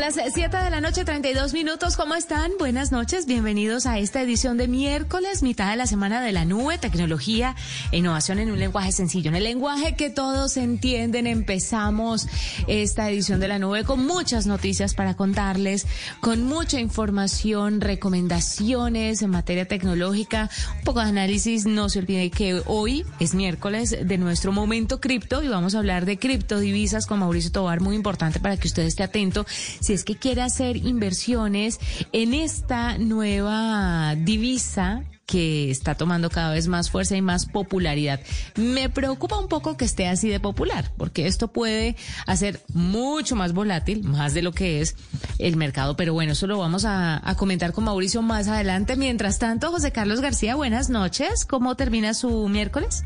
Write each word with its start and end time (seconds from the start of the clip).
Son 0.00 0.14
las 0.14 0.32
7 0.32 0.56
de 0.56 0.70
la 0.70 0.80
noche, 0.80 1.04
32 1.04 1.52
minutos. 1.52 1.94
¿Cómo 1.94 2.14
están? 2.14 2.52
Buenas 2.58 2.90
noches. 2.90 3.26
Bienvenidos 3.26 3.84
a 3.84 3.98
esta 3.98 4.22
edición 4.22 4.56
de 4.56 4.66
miércoles, 4.66 5.42
mitad 5.42 5.70
de 5.70 5.76
la 5.76 5.86
semana 5.86 6.22
de 6.22 6.32
la 6.32 6.46
nube, 6.46 6.78
tecnología 6.78 7.54
e 7.92 7.98
innovación 7.98 8.38
en 8.38 8.50
un 8.50 8.58
lenguaje 8.58 8.92
sencillo, 8.92 9.28
en 9.28 9.36
el 9.36 9.44
lenguaje 9.44 9.96
que 9.96 10.08
todos 10.08 10.56
entienden. 10.56 11.26
Empezamos 11.26 12.28
esta 12.66 13.10
edición 13.10 13.40
de 13.40 13.48
la 13.48 13.58
nube 13.58 13.84
con 13.84 14.06
muchas 14.06 14.46
noticias 14.46 14.94
para 14.94 15.16
contarles, 15.16 15.86
con 16.20 16.44
mucha 16.44 16.80
información, 16.80 17.82
recomendaciones 17.82 19.20
en 19.20 19.28
materia 19.28 19.68
tecnológica, 19.68 20.48
un 20.78 20.84
poco 20.84 21.00
de 21.00 21.10
análisis. 21.10 21.66
No 21.66 21.90
se 21.90 21.98
olvide 21.98 22.30
que 22.30 22.62
hoy 22.64 23.04
es 23.18 23.34
miércoles 23.34 23.94
de 24.02 24.16
nuestro 24.16 24.50
momento 24.50 24.98
cripto 24.98 25.42
y 25.42 25.48
vamos 25.48 25.74
a 25.74 25.78
hablar 25.78 26.06
de 26.06 26.18
criptodivisas 26.18 27.06
con 27.06 27.18
Mauricio 27.18 27.52
Tobar, 27.52 27.82
muy 27.82 27.96
importante 27.96 28.40
para 28.40 28.56
que 28.56 28.66
usted 28.66 28.84
esté 28.84 29.02
atento 29.02 29.44
si 29.90 29.94
es 29.94 30.04
que 30.04 30.14
quiere 30.14 30.40
hacer 30.40 30.76
inversiones 30.76 31.80
en 32.12 32.32
esta 32.32 32.96
nueva 32.96 34.14
divisa 34.14 35.02
que 35.26 35.68
está 35.68 35.96
tomando 35.96 36.30
cada 36.30 36.52
vez 36.52 36.68
más 36.68 36.92
fuerza 36.92 37.16
y 37.16 37.22
más 37.22 37.46
popularidad. 37.46 38.20
Me 38.54 38.88
preocupa 38.88 39.36
un 39.36 39.48
poco 39.48 39.76
que 39.76 39.84
esté 39.84 40.06
así 40.06 40.28
de 40.28 40.38
popular, 40.38 40.92
porque 40.96 41.26
esto 41.26 41.48
puede 41.48 41.96
hacer 42.28 42.60
mucho 42.72 43.34
más 43.34 43.52
volátil, 43.52 44.04
más 44.04 44.32
de 44.32 44.42
lo 44.42 44.52
que 44.52 44.80
es 44.80 44.94
el 45.40 45.56
mercado. 45.56 45.96
Pero 45.96 46.14
bueno, 46.14 46.34
eso 46.34 46.46
lo 46.46 46.56
vamos 46.56 46.84
a, 46.84 47.28
a 47.28 47.34
comentar 47.34 47.72
con 47.72 47.82
Mauricio 47.82 48.22
más 48.22 48.46
adelante. 48.46 48.94
Mientras 48.94 49.40
tanto, 49.40 49.72
José 49.72 49.90
Carlos 49.90 50.20
García, 50.20 50.54
buenas 50.54 50.88
noches. 50.88 51.44
¿Cómo 51.44 51.74
termina 51.74 52.14
su 52.14 52.46
miércoles? 52.46 53.02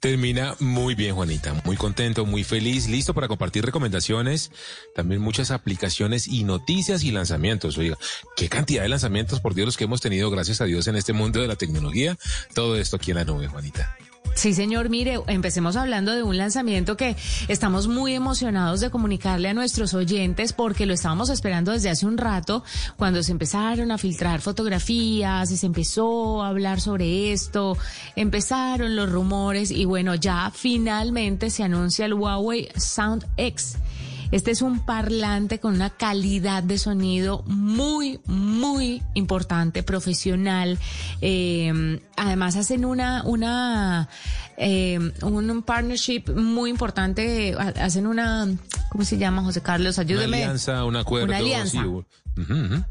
Termina 0.00 0.54
muy 0.60 0.94
bien, 0.94 1.16
Juanita. 1.16 1.60
Muy 1.64 1.76
contento, 1.76 2.24
muy 2.24 2.44
feliz, 2.44 2.88
listo 2.88 3.14
para 3.14 3.26
compartir 3.26 3.64
recomendaciones, 3.64 4.52
también 4.94 5.20
muchas 5.20 5.50
aplicaciones 5.50 6.28
y 6.28 6.44
noticias 6.44 7.02
y 7.02 7.10
lanzamientos. 7.10 7.76
Oiga, 7.78 7.98
qué 8.36 8.48
cantidad 8.48 8.82
de 8.82 8.88
lanzamientos, 8.88 9.40
por 9.40 9.54
Dios, 9.54 9.66
los 9.66 9.76
que 9.76 9.84
hemos 9.84 10.00
tenido, 10.00 10.30
gracias 10.30 10.60
a 10.60 10.66
Dios, 10.66 10.86
en 10.86 10.94
este 10.94 11.12
mundo 11.12 11.40
de 11.40 11.48
la 11.48 11.56
tecnología. 11.56 12.16
Todo 12.54 12.76
esto 12.76 12.96
aquí 12.96 13.10
en 13.10 13.16
la 13.16 13.24
nube, 13.24 13.48
Juanita. 13.48 13.96
Sí, 14.38 14.54
señor. 14.54 14.88
Mire, 14.88 15.18
empecemos 15.26 15.74
hablando 15.74 16.14
de 16.14 16.22
un 16.22 16.36
lanzamiento 16.36 16.96
que 16.96 17.16
estamos 17.48 17.88
muy 17.88 18.14
emocionados 18.14 18.78
de 18.78 18.88
comunicarle 18.88 19.48
a 19.48 19.52
nuestros 19.52 19.94
oyentes 19.94 20.52
porque 20.52 20.86
lo 20.86 20.94
estábamos 20.94 21.28
esperando 21.28 21.72
desde 21.72 21.90
hace 21.90 22.06
un 22.06 22.16
rato 22.16 22.62
cuando 22.96 23.20
se 23.24 23.32
empezaron 23.32 23.90
a 23.90 23.98
filtrar 23.98 24.40
fotografías 24.40 25.50
y 25.50 25.56
se 25.56 25.66
empezó 25.66 26.40
a 26.44 26.50
hablar 26.50 26.80
sobre 26.80 27.32
esto, 27.32 27.76
empezaron 28.14 28.94
los 28.94 29.10
rumores 29.10 29.72
y 29.72 29.84
bueno, 29.86 30.14
ya 30.14 30.52
finalmente 30.54 31.50
se 31.50 31.64
anuncia 31.64 32.06
el 32.06 32.14
Huawei 32.14 32.68
Sound 32.76 33.26
X. 33.36 33.76
Este 34.30 34.50
es 34.50 34.62
un 34.62 34.80
parlante 34.80 35.58
con 35.58 35.74
una 35.74 35.90
calidad 35.90 36.62
de 36.62 36.78
sonido 36.78 37.42
muy, 37.46 38.20
muy 38.26 39.02
importante, 39.14 39.82
profesional. 39.82 40.78
Eh, 41.20 42.00
además 42.16 42.56
hacen 42.56 42.84
una, 42.84 43.22
una, 43.24 44.08
eh, 44.56 44.98
un, 45.22 45.62
partnership 45.62 46.24
muy 46.34 46.70
importante. 46.70 47.54
Hacen 47.58 48.06
una, 48.06 48.48
¿cómo 48.90 49.04
se 49.04 49.16
llama, 49.16 49.42
José 49.42 49.62
Carlos? 49.62 49.98
Ayúdeme. 49.98 50.26
Una 50.26 50.36
alianza, 50.36 50.84
un 50.84 50.96
acuerdo. 50.96 51.28
Una 51.28 51.38
alianza. 51.38 51.82
Sí. 51.82 51.86
Uh 51.86 52.04
-huh. 52.36 52.86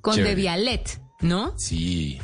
Con 0.00 0.16
De 0.16 0.34
Vialet, 0.34 1.00
¿no? 1.20 1.54
Sí. 1.56 2.20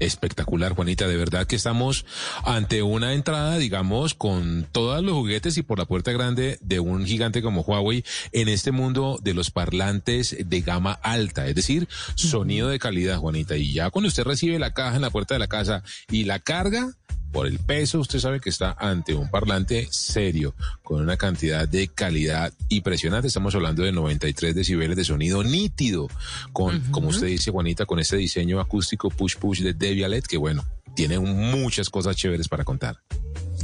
Espectacular, 0.00 0.72
Juanita. 0.72 1.06
De 1.06 1.16
verdad 1.16 1.46
que 1.46 1.56
estamos 1.56 2.04
ante 2.44 2.82
una 2.82 3.12
entrada, 3.12 3.58
digamos, 3.58 4.14
con 4.14 4.66
todos 4.72 5.02
los 5.04 5.14
juguetes 5.14 5.56
y 5.58 5.62
por 5.62 5.78
la 5.78 5.84
puerta 5.84 6.10
grande 6.10 6.58
de 6.62 6.80
un 6.80 7.04
gigante 7.04 7.42
como 7.42 7.60
Huawei 7.60 8.04
en 8.32 8.48
este 8.48 8.72
mundo 8.72 9.18
de 9.22 9.34
los 9.34 9.50
parlantes 9.50 10.36
de 10.44 10.60
gama 10.62 10.92
alta, 11.02 11.46
es 11.46 11.54
decir, 11.54 11.88
sonido 12.14 12.68
de 12.68 12.78
calidad, 12.78 13.18
Juanita. 13.18 13.56
Y 13.56 13.72
ya 13.72 13.90
cuando 13.90 14.08
usted 14.08 14.24
recibe 14.24 14.58
la 14.58 14.74
caja 14.74 14.96
en 14.96 15.02
la 15.02 15.10
puerta 15.10 15.34
de 15.34 15.40
la 15.40 15.48
casa 15.48 15.82
y 16.10 16.24
la 16.24 16.38
carga, 16.38 16.94
por 17.32 17.46
el 17.46 17.58
peso, 17.58 18.00
usted 18.00 18.18
sabe 18.18 18.40
que 18.40 18.50
está 18.50 18.76
ante 18.78 19.14
un 19.14 19.30
parlante 19.30 19.88
serio, 19.90 20.54
con 20.82 21.00
una 21.00 21.16
cantidad 21.16 21.68
de 21.68 21.88
calidad 21.88 22.52
impresionante. 22.68 23.28
Estamos 23.28 23.54
hablando 23.54 23.82
de 23.82 23.92
93 23.92 24.54
decibeles 24.54 24.96
de 24.96 25.04
sonido 25.04 25.42
nítido, 25.44 26.08
con, 26.52 26.76
uh 26.76 26.78
-huh. 26.78 26.90
como 26.90 27.08
usted 27.08 27.28
dice, 27.28 27.50
Juanita, 27.50 27.86
con 27.86 27.98
ese 27.98 28.16
diseño 28.16 28.60
acústico 28.60 29.10
push-push 29.10 29.62
de 29.62 29.74
Devialet, 29.74 30.26
que 30.26 30.36
bueno, 30.36 30.64
tiene 30.94 31.18
muchas 31.18 31.88
cosas 31.88 32.16
chéveres 32.16 32.48
para 32.48 32.64
contar. 32.64 32.98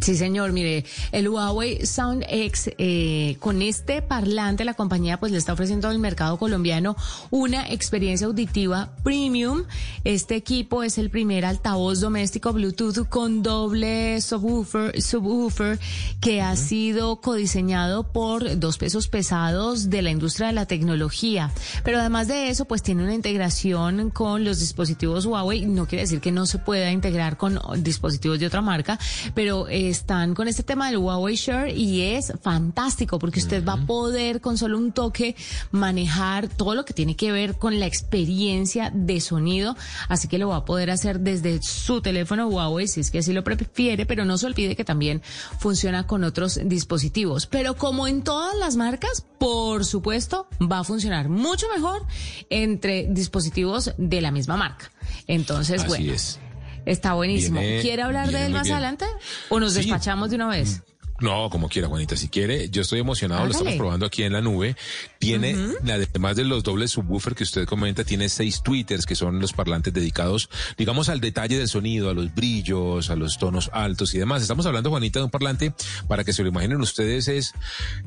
Sí, 0.01 0.17
señor. 0.17 0.53
Mire, 0.53 0.85
el 1.13 1.29
Huawei 1.29 1.85
Sound 1.85 2.25
X, 2.29 2.71
eh, 2.79 3.37
con 3.41 3.63
este 3.63 4.03
parlante, 4.03 4.65
la 4.65 4.75
compañía 4.75 5.19
pues 5.19 5.33
le 5.33 5.39
está 5.39 5.53
ofreciendo 5.53 5.89
al 5.89 5.99
mercado 5.99 6.39
colombiano 6.39 6.97
una 7.31 7.69
experiencia 7.69 8.27
auditiva 8.27 8.91
premium. 9.03 9.65
Este 10.05 10.37
equipo 10.37 10.83
es 10.83 10.99
el 10.99 11.11
primer 11.11 11.45
altavoz 11.45 12.01
doméstico 12.01 12.53
Bluetooth 12.53 13.09
con 13.09 13.43
doble 13.43 14.21
subwoofer, 14.21 15.01
subwoofer 15.01 15.79
que 16.21 16.39
uh 16.39 16.43
-huh. 16.43 16.53
ha 16.53 16.57
sido 16.57 17.21
codiseñado 17.21 18.05
por 18.13 18.59
dos 18.59 18.79
pesos 18.79 19.09
pesados 19.09 19.91
de 19.91 20.03
la 20.03 20.11
industria 20.11 20.49
de 20.49 20.53
la 20.53 20.67
tecnología. 20.67 21.51
Pero 21.85 21.99
además 21.99 22.29
de 22.29 22.51
eso, 22.51 22.65
pues 22.67 22.83
tiene 22.83 23.03
una 23.03 23.15
integración 23.15 24.11
con 24.11 24.45
los 24.45 24.61
dispositivos 24.61 25.27
Huawei. 25.27 25.67
No 25.67 25.87
quiere 25.87 26.03
decir 26.03 26.21
que 26.21 26.33
no 26.33 26.47
se 26.47 26.59
pueda 26.59 26.91
integrar 26.91 27.37
con 27.37 27.59
dispositivos 27.83 28.39
de 28.39 28.47
otra 28.47 28.63
marca, 28.63 28.99
pero 29.35 29.69
eh, 29.69 29.86
están 29.91 30.35
con 30.35 30.49
este 30.49 30.63
tema 30.63 30.89
del 30.89 30.99
Huawei 30.99 31.37
Share 31.37 31.77
y 31.77 32.03
es 32.03 32.33
fantástico 32.43 33.19
porque 33.19 33.41
usted 33.41 33.63
uh 33.63 33.65
-huh. 33.65 33.69
va 33.69 33.83
a 33.83 33.87
poder 33.87 34.41
con 34.41 34.59
solo 34.59 34.79
un 34.79 34.93
toque 34.93 35.37
manejar 35.71 36.49
todo 36.49 36.75
lo 36.75 36.85
que 36.85 36.95
tiene 36.95 37.17
que 37.17 37.33
ver 37.33 37.57
con 37.57 37.79
la 37.81 37.87
experiencia 37.87 38.91
de 38.95 39.21
sonido, 39.21 39.77
así 40.09 40.29
que 40.29 40.39
lo 40.39 40.49
va 40.49 40.57
a 40.57 40.65
poder 40.65 40.91
hacer 40.91 41.21
desde 41.21 41.61
su 41.63 42.01
teléfono 42.01 42.49
Huawei 42.49 42.89
si 42.89 43.01
es 43.01 43.11
que 43.11 43.19
así 43.19 43.33
lo 43.33 43.45
prefiere, 43.45 44.07
pero 44.07 44.25
no 44.25 44.39
se 44.39 44.47
olvide 44.47 44.77
que 44.77 44.85
también 44.85 45.23
funciona 45.59 46.07
con 46.07 46.25
otros 46.25 46.61
dispositivos. 46.65 47.47
Pero 47.47 47.77
como 47.77 48.07
en 48.07 48.23
todas 48.23 48.57
las 48.57 48.77
marcas, 48.77 49.25
por 49.39 49.85
supuesto, 49.85 50.47
va 50.61 50.81
a 50.81 50.85
funcionar 50.85 51.29
mucho 51.29 51.67
mejor 51.75 52.03
entre 52.51 53.07
dispositivos 53.11 53.93
de 53.99 54.21
la 54.21 54.31
misma 54.31 54.57
marca. 54.57 54.91
Entonces, 55.27 55.81
así 55.81 55.89
bueno. 55.89 56.13
Es. 56.13 56.39
Está 56.87 57.13
buenísimo. 57.15 57.61
Viene, 57.61 57.83
¿Quiere 57.83 58.03
hablar 58.03 58.31
de 58.31 58.47
él 58.47 58.53
más 58.53 58.63
bien. 58.63 58.75
adelante? 58.77 59.05
¿O 59.51 59.61
nos 59.61 59.75
sí. 59.75 59.81
despachamos 59.81 60.31
de 60.31 60.37
una 60.37 60.49
vez? 60.49 60.81
No, 61.21 61.49
como 61.49 61.69
quiera, 61.69 61.89
Juanita, 61.89 62.17
si 62.17 62.29
quiere, 62.29 62.69
yo 62.69 62.83
estoy 62.83 63.01
emocionado, 63.01 63.47
lo 63.47 63.53
estamos 63.53 63.75
probando 63.75 64.05
aquí 64.05 64.23
en 64.23 64.35
la 64.35 64.43
nube. 64.43 64.77
Tiene, 65.19 65.55
uh 65.55 65.73
-huh. 65.83 66.07
además 66.13 66.37
de 66.37 66.45
los 66.45 66.63
dobles 66.63 66.91
subwoofer 66.91 67.35
que 67.35 67.45
usted 67.45 67.65
comenta, 67.65 68.05
tiene 68.05 68.29
seis 68.29 68.63
tweeters 68.63 69.07
que 69.07 69.15
son 69.15 69.41
los 69.41 69.53
parlantes 69.53 69.95
dedicados, 69.95 70.51
digamos, 70.77 71.09
al 71.09 71.21
detalle 71.21 71.57
del 71.59 71.69
sonido, 71.69 72.11
a 72.11 72.15
los 72.15 72.35
brillos, 72.35 73.09
a 73.09 73.17
los 73.17 73.39
tonos 73.39 73.71
altos 73.73 74.15
y 74.15 74.19
demás. 74.19 74.43
Estamos 74.43 74.67
hablando, 74.67 74.91
Juanita, 74.91 75.21
de 75.21 75.25
un 75.25 75.31
parlante, 75.31 75.73
para 76.07 76.23
que 76.23 76.35
se 76.35 76.43
lo 76.43 76.51
imaginen 76.51 76.81
ustedes, 76.81 77.29
es, 77.29 77.55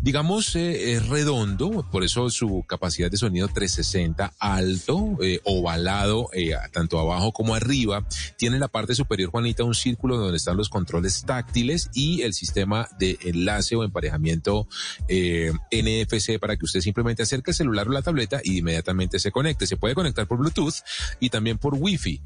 digamos, 0.01 0.55
eh, 0.55 0.93
es 0.93 1.07
redondo, 1.07 1.87
por 1.91 2.03
eso 2.03 2.29
su 2.29 2.63
capacidad 2.67 3.09
de 3.09 3.17
sonido 3.17 3.47
360 3.47 4.33
alto, 4.37 5.17
eh, 5.21 5.41
ovalado, 5.45 6.29
eh, 6.33 6.51
tanto 6.71 6.99
abajo 6.99 7.31
como 7.31 7.55
arriba. 7.55 8.05
Tiene 8.37 8.57
en 8.57 8.61
la 8.61 8.67
parte 8.67 8.93
superior, 8.93 9.31
Juanita, 9.31 9.63
un 9.63 9.73
círculo 9.73 10.17
donde 10.17 10.37
están 10.37 10.57
los 10.57 10.69
controles 10.69 11.23
táctiles 11.25 11.89
y 11.93 12.21
el 12.21 12.33
sistema 12.33 12.87
de 12.99 13.17
enlace 13.23 13.75
o 13.75 13.83
emparejamiento 13.83 14.67
eh, 15.07 15.51
NFC 15.71 16.37
para 16.39 16.57
que 16.57 16.65
usted 16.65 16.81
simplemente 16.81 17.23
acerque 17.23 17.51
el 17.51 17.55
celular 17.55 17.87
o 17.87 17.91
la 17.91 18.01
tableta 18.01 18.41
y 18.43 18.59
inmediatamente 18.59 19.19
se 19.19 19.31
conecte. 19.31 19.65
Se 19.65 19.77
puede 19.77 19.95
conectar 19.95 20.27
por 20.27 20.37
Bluetooth 20.37 20.75
y 21.19 21.29
también 21.29 21.57
por 21.57 21.75
Wi-Fi. 21.75 22.21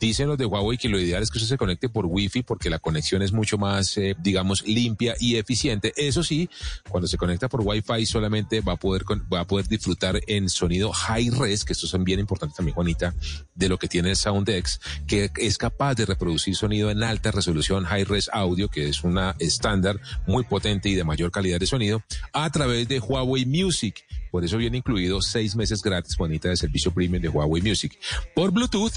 Dicen 0.00 0.28
los 0.28 0.36
de 0.36 0.46
Huawei 0.46 0.76
que 0.76 0.88
lo 0.88 0.98
ideal 0.98 1.22
es 1.22 1.30
que 1.30 1.38
usted 1.38 1.48
se 1.48 1.56
conecte 1.56 1.88
por 1.88 2.06
Wi-Fi 2.06 2.42
porque 2.42 2.68
la 2.68 2.78
conexión 2.78 3.22
es 3.22 3.32
mucho 3.32 3.56
más, 3.56 3.96
eh, 3.96 4.14
digamos, 4.18 4.66
limpia 4.66 5.14
y 5.18 5.36
eficiente. 5.36 5.92
Eso 5.96 6.22
sí, 6.22 6.50
cuando 6.88 7.06
se 7.06 7.16
conecta 7.16 7.48
por 7.48 7.62
Wi-Fi 7.62 8.04
solamente 8.06 8.60
va 8.60 8.74
a 8.74 8.76
poder 8.76 9.04
va 9.32 9.40
a 9.40 9.46
poder 9.46 9.68
disfrutar 9.68 10.20
en 10.26 10.48
sonido 10.48 10.92
high 10.92 11.30
res, 11.30 11.64
que 11.64 11.72
esto 11.72 11.86
es 11.86 12.04
bien 12.04 12.20
importante 12.20 12.54
también, 12.56 12.74
Juanita, 12.74 13.14
de 13.54 13.68
lo 13.68 13.78
que 13.78 13.88
tiene 13.88 14.10
el 14.10 14.16
SoundX, 14.16 14.80
que 15.06 15.30
es 15.36 15.58
capaz 15.58 15.94
de 15.94 16.06
reproducir 16.06 16.56
sonido 16.56 16.90
en 16.90 17.02
alta 17.02 17.30
resolución 17.30 17.84
high 17.84 18.04
res 18.04 18.30
audio, 18.32 18.68
que 18.68 18.88
es 18.88 19.04
una 19.04 19.36
estándar 19.38 19.99
muy 20.26 20.44
potente 20.44 20.88
y 20.88 20.94
de 20.94 21.04
mayor 21.04 21.30
calidad 21.30 21.60
de 21.60 21.66
sonido 21.66 22.02
a 22.32 22.50
través 22.50 22.88
de 22.88 23.00
Huawei 23.00 23.46
Music. 23.46 24.04
Por 24.30 24.44
eso 24.44 24.56
viene 24.56 24.78
incluido 24.78 25.20
seis 25.20 25.56
meses 25.56 25.82
gratis, 25.82 26.14
Juanita, 26.16 26.48
de 26.48 26.56
servicio 26.56 26.92
premium 26.92 27.20
de 27.20 27.28
Huawei 27.28 27.62
Music. 27.62 27.98
Por 28.34 28.52
Bluetooth, 28.52 28.92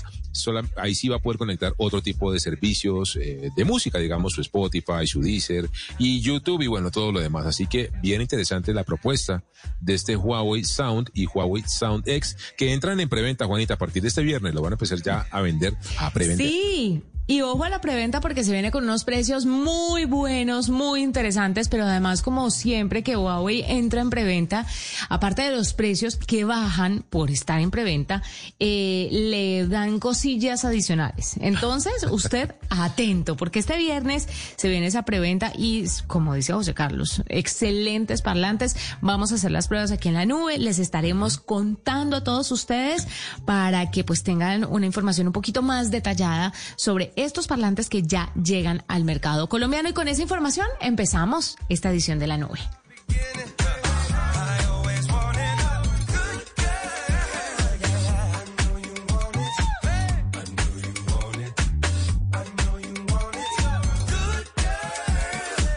ahí 0.77 0.93
sí 0.93 1.09
va 1.09 1.15
a 1.17 1.19
poder 1.19 1.37
conectar 1.37 1.73
otro 1.77 2.01
tipo 2.01 2.31
de 2.31 2.39
servicios 2.39 3.17
eh, 3.19 3.49
de 3.55 3.65
música, 3.65 3.97
digamos, 3.97 4.33
su 4.33 4.41
Spotify, 4.41 5.07
su 5.07 5.21
Deezer 5.21 5.69
y 5.97 6.21
YouTube 6.21 6.61
y 6.61 6.67
bueno, 6.67 6.91
todo 6.91 7.11
lo 7.11 7.19
demás. 7.19 7.45
Así 7.47 7.65
que 7.67 7.91
bien 8.01 8.21
interesante 8.21 8.73
la 8.73 8.83
propuesta 8.83 9.43
de 9.79 9.95
este 9.95 10.15
Huawei 10.15 10.63
Sound 10.63 11.09
y 11.13 11.25
Huawei 11.25 11.63
Sound 11.65 12.07
X 12.07 12.37
que 12.55 12.73
entran 12.73 12.99
en 12.99 13.09
preventa, 13.09 13.45
Juanita, 13.45 13.73
a 13.75 13.77
partir 13.77 14.03
de 14.03 14.09
este 14.09 14.21
viernes. 14.21 14.53
Lo 14.53 14.61
van 14.61 14.73
a 14.73 14.75
empezar 14.75 15.01
ya 15.01 15.27
a 15.31 15.41
vender 15.41 15.75
a 15.97 16.11
preventa. 16.11 16.43
Sí. 16.43 17.01
Y 17.25 17.39
ojo 17.41 17.63
a 17.63 17.69
la 17.69 17.79
preventa 17.79 18.19
porque 18.19 18.43
se 18.43 18.51
viene 18.51 18.69
con 18.69 18.83
unos 18.83 19.05
precios 19.05 19.45
muy 19.45 20.03
buenos, 20.03 20.69
muy 20.69 21.01
interesantes, 21.01 21.69
pero 21.69 21.85
además 21.85 22.21
como 22.21 22.51
siempre 22.51 23.01
que 23.01 23.15
Huawei 23.15 23.63
entra 23.65 24.01
en 24.01 24.09
preventa, 24.09 24.65
aparte 25.07 25.43
de 25.43 25.55
los 25.55 25.73
precios 25.73 26.17
que 26.17 26.43
bajan 26.43 27.05
por 27.09 27.31
estar 27.31 27.61
en 27.61 27.71
preventa, 27.71 28.21
eh, 28.59 29.07
le 29.09 29.65
dan 29.67 29.99
cosillas 29.99 30.65
adicionales. 30.65 31.35
Entonces, 31.39 31.93
usted 32.11 32.55
atento, 32.69 33.37
porque 33.37 33.59
este 33.59 33.77
viernes 33.77 34.27
se 34.57 34.67
viene 34.67 34.87
esa 34.87 35.03
preventa 35.03 35.53
y, 35.57 35.85
como 36.07 36.33
dice 36.33 36.51
José 36.51 36.73
Carlos, 36.73 37.23
excelentes 37.29 38.21
parlantes. 38.21 38.75
Vamos 38.99 39.31
a 39.31 39.35
hacer 39.35 39.51
las 39.51 39.69
pruebas 39.69 39.91
aquí 39.91 40.09
en 40.09 40.15
la 40.15 40.25
nube, 40.25 40.57
les 40.57 40.77
estaremos 40.77 41.37
contando 41.37 42.17
a 42.17 42.23
todos 42.25 42.51
ustedes 42.51 43.07
para 43.45 43.91
que 43.91 44.03
pues 44.03 44.23
tengan 44.23 44.65
una 44.65 44.85
información 44.85 45.27
un 45.27 45.33
poquito 45.33 45.61
más 45.61 45.89
detallada 45.89 46.53
sobre 46.75 47.12
estos 47.15 47.47
parlantes 47.47 47.89
que 47.89 48.03
ya 48.03 48.31
llegan 48.33 48.83
al 48.87 49.03
mercado 49.03 49.47
colombiano. 49.49 49.89
Y 49.89 49.93
con 49.93 50.07
esa 50.07 50.21
información 50.21 50.67
empezamos 50.81 51.55
esta 51.69 51.89
edición 51.89 52.19
de 52.19 52.27
la 52.27 52.37
nube. 52.37 52.59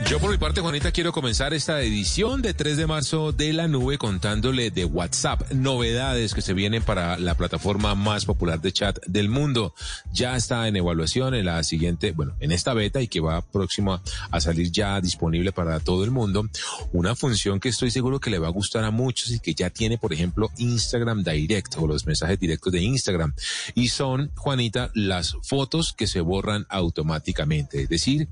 Yo 0.08 0.20
por 0.20 0.30
mi 0.30 0.38
parte, 0.38 0.60
Juanita, 0.60 0.92
quiero 0.92 1.10
comenzar 1.10 1.52
esta 1.52 1.82
edición 1.82 2.40
de 2.40 2.54
3 2.54 2.76
de 2.76 2.86
marzo 2.86 3.32
de 3.32 3.52
la 3.52 3.66
nube 3.66 3.98
contándole 3.98 4.70
de 4.70 4.84
WhatsApp, 4.84 5.50
novedades 5.50 6.32
que 6.32 6.42
se 6.42 6.54
vienen 6.54 6.84
para 6.84 7.18
la 7.18 7.34
plataforma 7.34 7.96
más 7.96 8.24
popular 8.24 8.60
de 8.60 8.72
chat 8.72 9.04
del 9.06 9.28
mundo. 9.28 9.74
Ya 10.12 10.36
está 10.36 10.68
en 10.68 10.76
evaluación 10.76 11.34
en 11.34 11.46
la 11.46 11.64
siguiente, 11.64 12.12
bueno, 12.12 12.36
en 12.38 12.52
esta 12.52 12.72
beta 12.72 13.02
y 13.02 13.08
que 13.08 13.18
va 13.18 13.42
próxima 13.42 14.00
a 14.30 14.40
salir 14.40 14.70
ya 14.70 15.00
disponible 15.00 15.50
para 15.50 15.80
todo 15.80 16.04
el 16.04 16.12
mundo. 16.12 16.48
Una 16.92 17.16
función 17.16 17.58
que 17.58 17.70
estoy 17.70 17.90
seguro 17.90 18.20
que 18.20 18.30
le 18.30 18.38
va 18.38 18.46
a 18.46 18.52
gustar 18.52 18.84
a 18.84 18.92
muchos 18.92 19.32
y 19.32 19.40
que 19.40 19.54
ya 19.54 19.70
tiene, 19.70 19.98
por 19.98 20.12
ejemplo, 20.12 20.52
Instagram 20.56 21.24
Direct 21.24 21.74
o 21.78 21.86
los 21.88 22.06
mensajes 22.06 22.38
directos 22.38 22.72
de 22.72 22.80
Instagram. 22.80 23.34
Y 23.74 23.88
son, 23.88 24.30
Juanita, 24.36 24.92
las 24.94 25.36
fotos 25.42 25.92
que 25.92 26.06
se 26.06 26.20
borran 26.20 26.64
automáticamente. 26.68 27.82
Es 27.82 27.88
decir, 27.88 28.28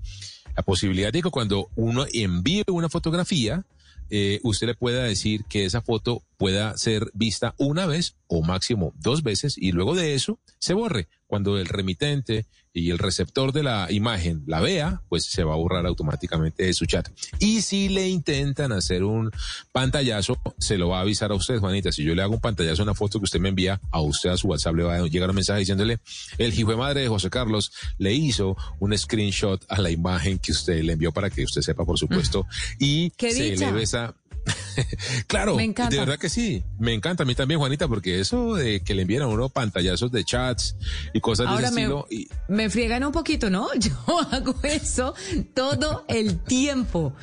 la 0.56 0.62
posibilidad 0.62 1.12
de 1.12 1.22
que 1.22 1.30
cuando 1.30 1.68
uno 1.76 2.06
envíe 2.12 2.64
una 2.68 2.88
fotografía, 2.88 3.64
eh, 4.10 4.40
usted 4.42 4.66
le 4.66 4.74
pueda 4.74 5.02
decir 5.02 5.44
que 5.44 5.64
esa 5.64 5.80
foto 5.80 6.22
pueda 6.44 6.76
ser 6.76 7.10
vista 7.14 7.54
una 7.56 7.86
vez 7.86 8.16
o 8.26 8.42
máximo 8.42 8.92
dos 8.98 9.22
veces 9.22 9.56
y 9.56 9.72
luego 9.72 9.94
de 9.94 10.12
eso 10.12 10.38
se 10.58 10.74
borre. 10.74 11.08
Cuando 11.26 11.56
el 11.56 11.64
remitente 11.64 12.44
y 12.74 12.90
el 12.90 12.98
receptor 12.98 13.52
de 13.52 13.62
la 13.62 13.90
imagen 13.90 14.42
la 14.46 14.60
vea, 14.60 15.00
pues 15.08 15.24
se 15.24 15.42
va 15.42 15.54
a 15.54 15.56
borrar 15.56 15.86
automáticamente 15.86 16.64
de 16.64 16.74
su 16.74 16.84
chat. 16.84 17.08
Y 17.38 17.62
si 17.62 17.88
le 17.88 18.08
intentan 18.08 18.72
hacer 18.72 19.04
un 19.04 19.30
pantallazo, 19.72 20.38
se 20.58 20.76
lo 20.76 20.90
va 20.90 20.98
a 20.98 21.00
avisar 21.00 21.30
a 21.32 21.34
usted, 21.34 21.58
Juanita. 21.60 21.92
Si 21.92 22.04
yo 22.04 22.14
le 22.14 22.22
hago 22.22 22.34
un 22.34 22.40
pantallazo 22.40 22.82
a 22.82 22.84
una 22.84 22.94
foto 22.94 23.20
que 23.20 23.24
usted 23.24 23.40
me 23.40 23.48
envía, 23.48 23.80
a 23.90 24.02
usted 24.02 24.28
a 24.28 24.36
su 24.36 24.48
WhatsApp 24.48 24.74
le 24.74 24.82
va 24.82 24.96
a 24.96 25.06
llegar 25.06 25.30
un 25.30 25.36
mensaje 25.36 25.60
diciéndole, 25.60 25.98
el 26.36 26.52
hijo 26.52 26.72
de 26.72 26.76
madre 26.76 27.00
de 27.00 27.08
José 27.08 27.30
Carlos 27.30 27.72
le 27.96 28.12
hizo 28.12 28.54
un 28.80 28.96
screenshot 28.98 29.64
a 29.68 29.80
la 29.80 29.90
imagen 29.90 30.38
que 30.38 30.52
usted 30.52 30.82
le 30.82 30.92
envió 30.92 31.10
para 31.10 31.30
que 31.30 31.44
usted 31.44 31.62
sepa, 31.62 31.86
por 31.86 31.98
supuesto, 31.98 32.46
y 32.78 33.12
se 33.16 33.56
le 33.56 33.72
besa 33.72 34.14
claro, 35.26 35.56
de 35.56 35.98
verdad 35.98 36.18
que 36.18 36.28
sí. 36.28 36.62
Me 36.78 36.92
encanta 36.92 37.22
a 37.22 37.26
mí 37.26 37.34
también, 37.34 37.60
Juanita, 37.60 37.88
porque 37.88 38.20
eso 38.20 38.54
de 38.54 38.80
que 38.80 38.94
le 38.94 39.02
envían 39.02 39.22
a 39.22 39.26
uno 39.26 39.48
pantallazos 39.48 40.12
de 40.12 40.24
chats 40.24 40.76
y 41.12 41.20
cosas 41.20 41.48
de 41.50 41.64
ese 41.64 41.74
me, 41.74 41.82
estilo. 41.82 42.06
Me 42.48 42.70
friegan 42.70 43.04
un 43.04 43.12
poquito, 43.12 43.50
¿no? 43.50 43.68
Yo 43.78 43.92
hago 44.30 44.54
eso 44.62 45.14
todo 45.54 46.04
el 46.08 46.38
tiempo. 46.40 47.14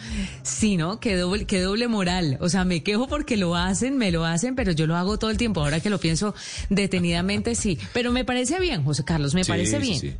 Sí, 0.43 0.77
¿no? 0.77 0.99
Qué 0.99 1.15
doble, 1.15 1.45
qué 1.45 1.61
doble 1.61 1.87
moral. 1.87 2.37
O 2.41 2.49
sea, 2.49 2.65
me 2.65 2.83
quejo 2.83 3.07
porque 3.07 3.37
lo 3.37 3.55
hacen, 3.55 3.97
me 3.97 4.11
lo 4.11 4.25
hacen, 4.25 4.55
pero 4.55 4.71
yo 4.71 4.87
lo 4.87 4.95
hago 4.95 5.17
todo 5.17 5.29
el 5.29 5.37
tiempo. 5.37 5.61
Ahora 5.61 5.79
que 5.79 5.89
lo 5.89 5.99
pienso 5.99 6.33
detenidamente, 6.69 7.55
sí. 7.55 7.77
Pero 7.93 8.11
me 8.11 8.25
parece 8.25 8.59
bien, 8.59 8.83
José 8.83 9.03
Carlos, 9.03 9.33
me 9.33 9.45
parece 9.45 9.79
bien. 9.79 9.99
Sí, 9.99 10.15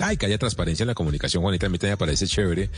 ay, 0.00 0.16
que 0.16 0.26
haya 0.26 0.38
transparencia 0.38 0.84
en 0.84 0.88
la 0.88 0.94
comunicación, 0.94 1.42
Juanita, 1.42 1.66
a 1.66 1.68
mí 1.68 1.78
también 1.78 1.92
me 1.92 1.96
parece 1.96 2.26
chévere. 2.26 2.70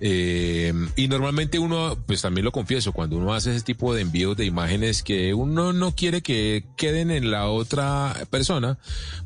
Eh, 0.00 0.72
y 0.96 1.08
normalmente 1.08 1.58
uno, 1.58 1.96
pues 2.06 2.22
también 2.22 2.44
lo 2.44 2.52
confieso, 2.52 2.92
cuando 2.92 3.16
uno 3.16 3.34
hace 3.34 3.54
ese 3.54 3.64
tipo 3.64 3.94
de 3.94 4.02
envíos 4.02 4.36
de 4.36 4.44
imágenes 4.44 5.02
que 5.02 5.34
uno 5.34 5.72
no 5.72 5.94
quiere 5.94 6.22
que 6.22 6.64
queden 6.76 7.10
en 7.10 7.30
la 7.30 7.48
otra 7.48 8.14
persona, 8.30 8.78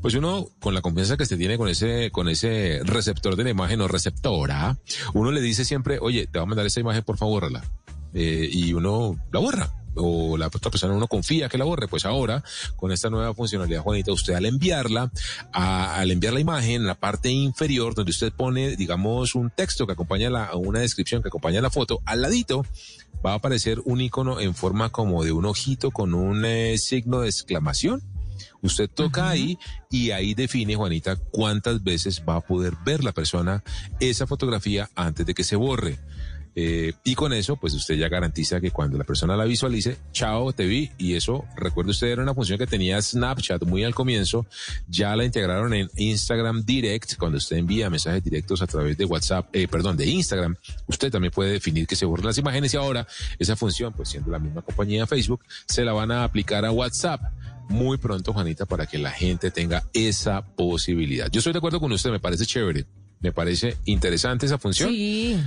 pues 0.02 0.14
uno, 0.14 0.48
con 0.60 0.74
la 0.74 0.82
confianza 0.82 1.16
que 1.16 1.26
se 1.26 1.36
tiene 1.36 1.58
con 1.58 1.68
ese, 1.68 2.10
con 2.10 2.28
ese 2.28 2.80
receptor 2.84 3.36
de 3.36 3.44
la 3.44 3.50
imagen 3.50 3.80
o 3.80 3.88
receptora, 3.88 4.78
uno 5.12 5.30
le 5.30 5.40
dice 5.40 5.64
siempre, 5.64 5.98
oye, 6.00 6.26
te 6.26 6.38
voy 6.38 6.44
a 6.44 6.46
mandar 6.46 6.66
esa 6.66 6.80
imagen, 6.80 7.04
por 7.04 7.18
favor. 7.18 7.44
Eh, 8.14 8.48
y 8.50 8.72
uno 8.72 9.16
la 9.32 9.40
borra 9.40 9.83
o 9.96 10.36
la 10.36 10.46
otra 10.46 10.70
persona 10.70 10.94
uno 10.94 11.06
confía 11.06 11.48
que 11.48 11.58
la 11.58 11.64
borre, 11.64 11.88
pues 11.88 12.04
ahora 12.04 12.42
con 12.76 12.92
esta 12.92 13.10
nueva 13.10 13.34
funcionalidad, 13.34 13.82
Juanita, 13.82 14.12
usted 14.12 14.34
al 14.34 14.46
enviarla, 14.46 15.10
al 15.52 16.10
enviar 16.10 16.32
la 16.32 16.40
imagen, 16.40 16.82
en 16.82 16.86
la 16.86 16.94
parte 16.94 17.30
inferior 17.30 17.94
donde 17.94 18.10
usted 18.10 18.32
pone, 18.32 18.76
digamos, 18.76 19.34
un 19.34 19.50
texto 19.50 19.86
que 19.86 19.92
acompaña 19.92 20.30
la, 20.30 20.54
una 20.56 20.80
descripción 20.80 21.22
que 21.22 21.28
acompaña 21.28 21.60
la 21.60 21.70
foto, 21.70 22.00
al 22.04 22.22
ladito 22.22 22.64
va 23.24 23.32
a 23.32 23.36
aparecer 23.36 23.80
un 23.84 24.00
icono 24.00 24.40
en 24.40 24.54
forma 24.54 24.90
como 24.90 25.24
de 25.24 25.32
un 25.32 25.46
ojito 25.46 25.90
con 25.90 26.14
un 26.14 26.44
eh, 26.44 26.76
signo 26.78 27.20
de 27.20 27.28
exclamación. 27.28 28.02
Usted 28.62 28.88
toca 28.88 29.28
ahí 29.28 29.58
y 29.90 30.10
ahí 30.10 30.34
define, 30.34 30.74
Juanita, 30.74 31.16
cuántas 31.16 31.82
veces 31.84 32.22
va 32.26 32.36
a 32.36 32.40
poder 32.40 32.74
ver 32.84 33.04
la 33.04 33.12
persona 33.12 33.62
esa 34.00 34.26
fotografía 34.26 34.90
antes 34.94 35.26
de 35.26 35.34
que 35.34 35.44
se 35.44 35.56
borre. 35.56 35.98
Eh, 36.56 36.92
y 37.02 37.14
con 37.14 37.32
eso, 37.32 37.56
pues 37.56 37.74
usted 37.74 37.96
ya 37.96 38.08
garantiza 38.08 38.60
que 38.60 38.70
cuando 38.70 38.96
la 38.96 39.04
persona 39.04 39.36
la 39.36 39.44
visualice, 39.44 39.96
chao, 40.12 40.52
te 40.52 40.66
vi. 40.66 40.90
Y 40.98 41.14
eso, 41.14 41.44
recuerde 41.56 41.90
usted, 41.90 42.08
era 42.08 42.22
una 42.22 42.34
función 42.34 42.58
que 42.58 42.66
tenía 42.66 43.00
Snapchat 43.00 43.64
muy 43.64 43.84
al 43.84 43.94
comienzo. 43.94 44.46
Ya 44.88 45.14
la 45.16 45.24
integraron 45.24 45.74
en 45.74 45.90
Instagram 45.96 46.64
Direct. 46.64 47.16
Cuando 47.16 47.38
usted 47.38 47.56
envía 47.56 47.90
mensajes 47.90 48.22
directos 48.22 48.62
a 48.62 48.66
través 48.66 48.96
de 48.96 49.04
WhatsApp, 49.04 49.48
eh, 49.52 49.66
perdón, 49.68 49.96
de 49.96 50.06
Instagram, 50.06 50.56
usted 50.86 51.10
también 51.10 51.32
puede 51.32 51.52
definir 51.52 51.86
que 51.86 51.96
se 51.96 52.06
borren 52.06 52.26
las 52.26 52.38
imágenes. 52.38 52.72
Y 52.74 52.76
ahora, 52.76 53.06
esa 53.38 53.56
función, 53.56 53.92
pues 53.92 54.08
siendo 54.08 54.30
la 54.30 54.38
misma 54.38 54.62
compañía 54.62 55.06
Facebook, 55.06 55.44
se 55.66 55.84
la 55.84 55.92
van 55.92 56.12
a 56.12 56.24
aplicar 56.24 56.64
a 56.64 56.70
WhatsApp 56.70 57.20
muy 57.68 57.96
pronto, 57.96 58.32
Juanita, 58.32 58.66
para 58.66 58.86
que 58.86 58.98
la 58.98 59.10
gente 59.10 59.50
tenga 59.50 59.84
esa 59.94 60.44
posibilidad. 60.44 61.30
Yo 61.30 61.38
estoy 61.38 61.52
de 61.52 61.58
acuerdo 61.58 61.80
con 61.80 61.90
usted, 61.92 62.10
me 62.10 62.20
parece 62.20 62.46
chévere. 62.46 62.86
Me 63.20 63.32
parece 63.32 63.78
interesante 63.86 64.44
esa 64.44 64.58
función. 64.58 64.90
Sí. 64.90 65.40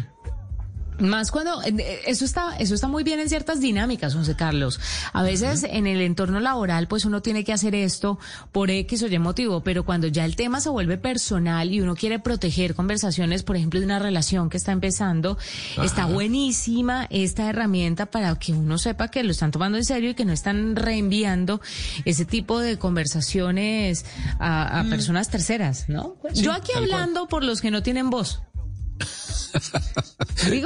Más 0.99 1.31
cuando 1.31 1.61
eh, 1.63 2.01
eso 2.05 2.25
está 2.25 2.55
eso 2.57 2.73
está 2.73 2.87
muy 2.87 3.03
bien 3.03 3.19
en 3.19 3.29
ciertas 3.29 3.59
dinámicas, 3.59 4.15
José 4.15 4.35
Carlos. 4.35 4.79
A 5.13 5.23
veces 5.23 5.63
en 5.63 5.87
el 5.87 6.01
entorno 6.01 6.39
laboral 6.39 6.87
pues 6.87 7.05
uno 7.05 7.21
tiene 7.21 7.43
que 7.43 7.53
hacer 7.53 7.75
esto 7.75 8.19
por 8.51 8.69
X 8.69 9.03
o 9.03 9.07
Y 9.07 9.19
motivo, 9.19 9.61
pero 9.61 9.85
cuando 9.85 10.07
ya 10.07 10.25
el 10.25 10.35
tema 10.35 10.61
se 10.61 10.69
vuelve 10.69 10.97
personal 10.97 11.71
y 11.71 11.81
uno 11.81 11.95
quiere 11.95 12.19
proteger 12.19 12.75
conversaciones, 12.75 13.43
por 13.43 13.55
ejemplo, 13.55 13.79
de 13.79 13.85
una 13.85 13.99
relación 13.99 14.49
que 14.49 14.57
está 14.57 14.71
empezando, 14.71 15.37
está 15.83 16.05
buenísima 16.05 17.07
esta 17.09 17.49
herramienta 17.49 18.07
para 18.07 18.35
que 18.35 18.53
uno 18.53 18.77
sepa 18.77 19.09
que 19.09 19.23
lo 19.23 19.31
están 19.31 19.51
tomando 19.51 19.77
en 19.77 19.85
serio 19.85 20.11
y 20.11 20.13
que 20.13 20.25
no 20.25 20.33
están 20.33 20.75
reenviando 20.75 21.61
ese 22.05 22.25
tipo 22.25 22.59
de 22.59 22.77
conversaciones 22.77 24.05
a, 24.39 24.83
mm. 24.83 24.89
personas 24.89 25.29
terceras, 25.29 25.89
¿no? 25.89 26.15
Yo 26.33 26.51
aquí 26.51 26.71
hablando 26.75 27.27
por 27.27 27.43
los 27.43 27.61
que 27.61 27.71
no 27.71 27.83
tienen 27.83 28.09
voz. 28.09 28.41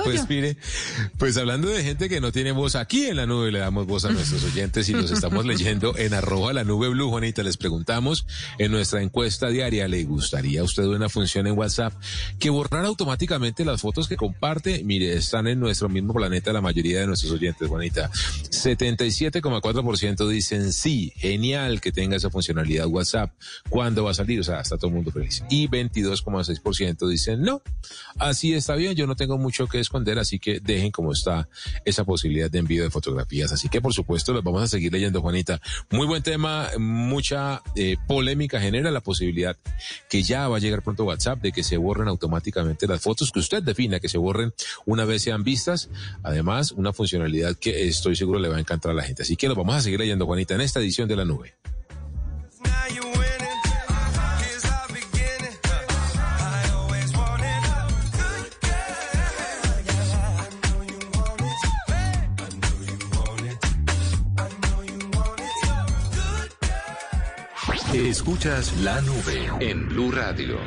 Pues 0.03 0.29
mire, 0.29 0.57
pues 1.17 1.37
hablando 1.37 1.69
de 1.69 1.83
gente 1.83 2.09
que 2.09 2.21
no 2.21 2.31
tiene 2.31 2.51
voz 2.51 2.75
aquí 2.75 3.05
en 3.05 3.17
la 3.17 3.25
nube, 3.25 3.51
le 3.51 3.59
damos 3.59 3.87
voz 3.87 4.05
a 4.05 4.11
nuestros 4.11 4.43
oyentes 4.43 4.89
y 4.89 4.93
los 4.93 5.11
estamos 5.11 5.45
leyendo 5.45 5.97
en 5.97 6.13
arroba 6.13 6.53
la 6.53 6.63
nube 6.63 6.89
blue, 6.89 7.09
Juanita. 7.09 7.43
Les 7.43 7.57
preguntamos 7.57 8.25
en 8.57 8.71
nuestra 8.71 9.01
encuesta 9.01 9.47
diaria, 9.47 9.87
¿le 9.87 10.03
gustaría 10.03 10.61
a 10.61 10.63
usted 10.63 10.83
una 10.83 11.09
función 11.09 11.47
en 11.47 11.57
WhatsApp 11.57 11.93
que 12.39 12.49
borrar 12.49 12.85
automáticamente 12.85 13.65
las 13.65 13.81
fotos 13.81 14.07
que 14.07 14.17
comparte? 14.17 14.83
Mire, 14.83 15.15
están 15.15 15.47
en 15.47 15.59
nuestro 15.59 15.89
mismo 15.89 16.13
planeta 16.13 16.53
la 16.53 16.61
mayoría 16.61 16.99
de 16.99 17.07
nuestros 17.07 17.31
oyentes, 17.31 17.67
Juanita. 17.67 18.11
77,4% 18.11 20.27
dicen 20.27 20.73
sí, 20.73 21.13
genial 21.17 21.81
que 21.81 21.91
tenga 21.91 22.17
esa 22.17 22.29
funcionalidad 22.29 22.87
WhatsApp. 22.87 23.31
¿Cuándo 23.69 24.03
va 24.03 24.11
a 24.11 24.15
salir? 24.15 24.39
O 24.39 24.43
sea, 24.43 24.61
está 24.61 24.77
todo 24.77 24.87
el 24.87 24.95
mundo 24.95 25.11
feliz. 25.11 25.43
Y 25.49 25.67
22,6% 25.67 27.07
dicen 27.07 27.41
no. 27.41 27.61
Así 28.17 28.53
está 28.53 28.75
bien, 28.75 28.80
yo 28.93 29.07
no 29.07 29.15
tengo 29.15 29.37
mucho 29.37 29.67
que 29.67 29.79
esconder, 29.79 30.19
así 30.19 30.39
que 30.39 30.59
dejen 30.59 30.91
como 30.91 31.11
está 31.11 31.47
esa 31.85 32.03
posibilidad 32.03 32.49
de 32.49 32.59
envío 32.59 32.83
de 32.83 32.89
fotografías. 32.89 33.51
Así 33.51 33.69
que 33.69 33.81
por 33.81 33.93
supuesto 33.93 34.33
los 34.33 34.43
vamos 34.43 34.63
a 34.63 34.67
seguir 34.67 34.91
leyendo, 34.91 35.21
Juanita. 35.21 35.61
Muy 35.91 36.07
buen 36.07 36.23
tema, 36.23 36.69
mucha 36.77 37.61
eh, 37.75 37.97
polémica 38.07 38.59
genera 38.59 38.91
la 38.91 39.01
posibilidad 39.01 39.57
que 40.09 40.23
ya 40.23 40.47
va 40.47 40.57
a 40.57 40.59
llegar 40.59 40.81
pronto 40.81 41.05
WhatsApp 41.05 41.41
de 41.41 41.51
que 41.51 41.63
se 41.63 41.77
borren 41.77 42.07
automáticamente 42.07 42.87
las 42.87 43.01
fotos 43.01 43.31
que 43.31 43.39
usted 43.39 43.63
defina 43.63 43.99
que 43.99 44.09
se 44.09 44.17
borren 44.17 44.53
una 44.85 45.05
vez 45.05 45.23
sean 45.23 45.43
vistas. 45.43 45.89
Además, 46.23 46.71
una 46.71 46.93
funcionalidad 46.93 47.55
que 47.57 47.87
estoy 47.87 48.15
seguro 48.15 48.39
le 48.39 48.49
va 48.49 48.57
a 48.57 48.59
encantar 48.59 48.91
a 48.91 48.95
la 48.95 49.03
gente. 49.03 49.23
Así 49.23 49.35
que 49.35 49.47
lo 49.47 49.55
vamos 49.55 49.75
a 49.75 49.81
seguir 49.81 49.99
leyendo, 49.99 50.25
Juanita, 50.25 50.55
en 50.55 50.61
esta 50.61 50.79
edición 50.79 51.07
de 51.07 51.15
la 51.15 51.25
nube. 51.25 51.55
Escuchas 68.11 68.77
la 68.81 68.99
nube 68.99 69.49
en 69.61 69.87
Blue 69.87 70.11
Radio. 70.11 70.57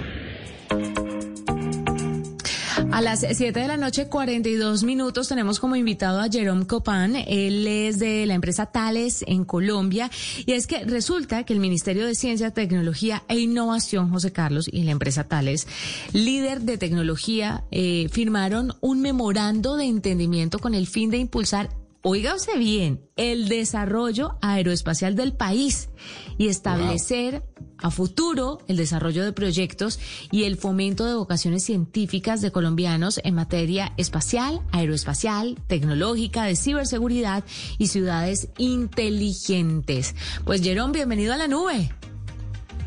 A 2.91 3.03
las 3.03 3.21
7 3.21 3.61
de 3.61 3.69
la 3.69 3.77
noche, 3.77 4.09
42 4.09 4.83
minutos, 4.83 5.29
tenemos 5.29 5.61
como 5.61 5.77
invitado 5.77 6.21
a 6.21 6.31
Jerome 6.31 6.67
Copán. 6.67 7.17
Él 7.17 7.67
es 7.67 7.99
de 7.99 8.25
la 8.25 8.33
empresa 8.33 8.65
Tales 8.65 9.23
en 9.29 9.45
Colombia. 9.45 10.11
Y 10.47 10.53
es 10.53 10.67
que 10.67 10.87
resulta 10.87 11.45
que 11.45 11.53
el 11.53 11.61
Ministerio 11.61 12.07
de 12.07 12.15
Ciencia, 12.15 12.51
Tecnología 12.53 13.25
e 13.29 13.39
Innovación, 13.39 14.09
José 14.09 14.33
Carlos, 14.33 14.67
y 14.73 14.85
la 14.85 14.93
empresa 14.93 15.25
Tales, 15.25 15.69
líder 16.15 16.63
de 16.63 16.79
tecnología, 16.79 17.65
eh, 17.71 18.09
firmaron 18.11 18.73
un 18.81 19.03
memorando 19.03 19.77
de 19.77 19.85
entendimiento 19.85 20.59
con 20.61 20.73
el 20.75 20.87
fin 20.87 21.11
de 21.11 21.19
impulsar 21.19 21.69
oígase 22.07 22.59
bien, 22.59 23.01
el 23.17 23.49
desarrollo 23.49 24.37
aeroespacial 24.43 25.17
del 25.17 25.33
país 25.33 25.89
y 26.37 26.49
establecer 26.49 27.43
a 27.79 27.91
futuro 27.91 28.59
el 28.69 28.77
desarrollo 28.77 29.25
de 29.25 29.33
proyectos 29.33 29.99
y 30.31 30.45
el 30.45 30.57
fomento 30.57 31.07
de 31.07 31.15
vocaciones 31.15 31.65
científicas 31.65 32.43
de 32.43 32.53
colombianos 32.53 33.21
en 33.25 33.35
materia 33.35 33.95
espacial, 33.97 34.61
aeroespacial, 34.71 35.59
tecnológica, 35.67 36.45
de 36.45 36.57
ciberseguridad 36.57 37.43
y 37.79 37.87
ciudades 37.87 38.51
inteligentes. 38.59 40.15
Pues 40.45 40.63
Jerón, 40.63 40.93
bienvenido 40.93 41.33
a 41.33 41.39
la 41.39 41.49
nube. 41.49 41.91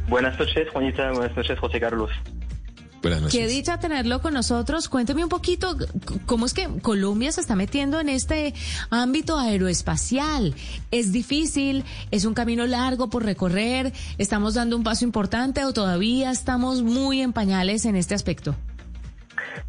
Buenas 0.08 0.38
noches, 0.40 0.70
Juanita. 0.72 1.12
Buenas 1.12 1.36
noches, 1.36 1.58
José 1.60 1.80
Carlos. 1.80 2.12
Qué 3.32 3.48
dicha 3.48 3.80
tenerlo 3.80 4.22
con 4.22 4.34
nosotros. 4.34 4.90
Cuénteme 4.90 5.24
un 5.24 5.30
poquito 5.30 5.78
cómo 6.26 6.46
es 6.46 6.54
que 6.54 6.68
Colombia 6.82 7.32
se 7.32 7.42
está 7.42 7.56
metiendo 7.56 8.00
en 8.00 8.10
este 8.10 8.54
ámbito 8.90 9.38
aeroespacial. 9.38 10.56
¿Es 10.92 11.12
difícil? 11.12 11.84
¿Es 12.12 12.26
un 12.26 12.34
camino 12.34 12.66
largo 12.66 13.10
por 13.10 13.24
recorrer? 13.24 13.94
¿Estamos 14.18 14.56
dando 14.56 14.76
un 14.76 14.84
paso 14.84 15.06
importante 15.06 15.64
o 15.64 15.74
todavía 15.74 16.32
estamos 16.32 16.82
muy 16.82 17.22
en 17.22 17.34
pañales 17.34 17.86
en 17.86 17.96
este 17.96 18.16
aspecto? 18.16 18.56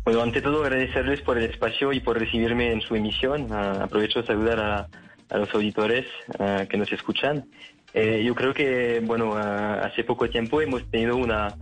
Bueno, 0.05 0.23
ante 0.23 0.41
todo 0.41 0.63
agradecerles 0.63 1.21
por 1.21 1.39
el 1.39 1.51
espacio 1.51 1.93
y 1.93 2.01
por 2.01 2.19
recibirme 2.19 2.73
en 2.73 2.81
su 2.81 2.95
emisión. 2.95 3.49
Ah, 3.53 3.85
aprovecho 3.85 4.21
de 4.21 4.27
saludar 4.27 4.61
a, 4.61 4.89
los 5.37 5.53
auditores 5.55 6.07
ah, 6.39 6.65
que 6.69 6.79
nos 6.79 6.91
escuchan. 6.93 7.45
Eh, 7.93 8.23
yo 8.25 8.35
creo 8.35 8.55
que, 8.55 9.03
bueno, 9.05 9.35
ah, 9.35 9.83
hace 9.85 10.05
poco 10.05 10.29
tiempo 10.29 10.63
hemos 10.63 10.91
tenido 10.91 11.17
una 11.17 11.55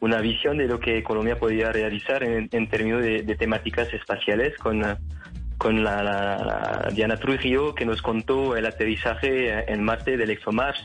una 0.00 0.20
visión 0.20 0.56
de 0.56 0.66
lo 0.66 0.80
que 0.80 1.02
Colombia 1.02 1.38
podía 1.38 1.70
realizar 1.72 2.22
en, 2.22 2.48
términos 2.68 3.02
de, 3.02 3.22
temáticas 3.38 3.92
espaciales 3.92 4.56
con, 4.56 4.82
con 5.58 5.84
la, 5.84 6.88
Diana 6.94 7.16
Trujillo 7.16 7.74
que 7.74 7.84
nos 7.84 8.00
contó 8.00 8.56
el 8.56 8.66
aterrizaje 8.66 9.70
en 9.70 9.84
Marte 9.84 10.16
del 10.16 10.30
ExoMars, 10.30 10.82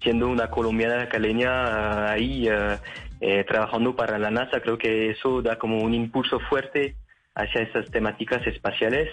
siendo 0.00 0.28
una 0.28 0.48
colombiana 0.48 1.08
caleña 1.08 1.50
ah, 1.50 2.12
ahí 2.12 2.48
uh, 2.48 2.78
eh, 3.20 3.44
trabajando 3.44 3.94
para 3.94 4.18
la 4.18 4.30
NASA. 4.30 4.60
Creo 4.60 4.78
que 4.78 5.10
eso 5.10 5.42
da 5.42 5.58
como 5.58 5.78
un 5.82 5.92
impulso 5.92 6.40
fuerte 6.40 6.96
hacia 7.34 7.62
esas 7.62 7.90
temáticas 7.90 8.46
espaciales. 8.46 9.10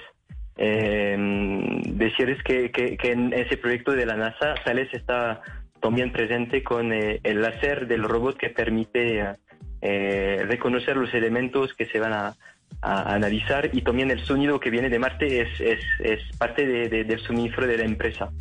Eh, 0.55 1.17
decirles 1.85 2.41
que, 2.43 2.71
que, 2.71 2.95
que, 2.95 3.11
en 3.11 3.33
ese 3.33 3.57
proyecto 3.57 3.91
de 3.91 4.05
la 4.05 4.15
NASA, 4.15 4.55
Sales 4.63 4.93
está 4.93 5.41
también 5.83 6.13
presente 6.13 6.63
con 6.63 6.93
eh, 6.93 7.19
el 7.23 7.41
láser 7.41 7.87
del 7.87 8.03
robot 8.03 8.37
que 8.37 8.49
permite 8.49 9.35
eh, 9.81 10.45
reconocer 10.47 10.95
los 10.95 11.13
elementos 11.13 11.73
que 11.73 11.85
se 11.87 11.99
van 11.99 12.13
a, 12.13 12.35
analizar 12.81 13.69
y 13.71 13.81
también 13.81 14.09
el 14.09 14.19
sonido 14.25 14.59
que 14.59 14.69
viene 14.69 14.89
de 14.89 14.99
Marte 14.99 15.41
es, 15.41 16.37
parte 16.37 16.65
de, 16.65 17.03
del 17.03 17.19
suministro 17.19 17.67
de 17.67 17.77
la 17.77 17.85
empresa. 17.85 18.31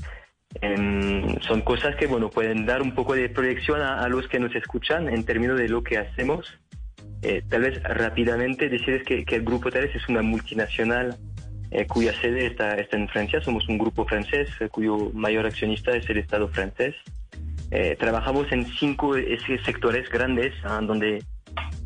Em, 0.60 1.38
son 1.40 1.60
cosas 1.60 1.94
que 1.96 2.06
bueno 2.06 2.30
pueden 2.30 2.64
dar 2.64 2.80
un 2.82 2.94
poco 2.94 3.14
de 3.14 3.28
proyección 3.28 3.80
a, 3.82 4.08
los 4.08 4.26
que 4.28 4.40
nos 4.40 4.54
escuchan 4.56 5.08
en 5.08 5.24
términos 5.24 5.58
de 5.58 5.68
lo 5.68 5.82
que 5.84 5.98
hacemos. 5.98 6.58
Eh, 7.22 7.42
tal 7.48 7.62
vez 7.62 7.82
rápidamente 7.82 8.68
decirles 8.68 9.04
que, 9.04 9.24
que 9.24 9.36
el 9.36 9.44
Grupo 9.44 9.70
Tales 9.70 9.94
es 9.94 10.08
una 10.08 10.22
multinacional 10.22 11.16
cuya 11.88 12.12
sede 12.20 12.46
está, 12.46 12.74
está, 12.74 12.96
en 12.96 13.08
Francia. 13.08 13.40
Somos 13.40 13.68
un 13.68 13.78
grupo 13.78 14.04
francés 14.04 14.48
cuyo 14.70 15.10
mayor 15.14 15.46
accionista 15.46 15.92
es 15.92 16.08
el 16.10 16.18
Estado 16.18 16.48
francés. 16.48 16.94
Eh, 17.74 17.96
trabajamos 17.98 18.52
en 18.52 18.66
cinco 18.66 19.14
sectores 19.64 20.06
grandes 20.10 20.52
ah, 20.62 20.78
donde 20.82 21.24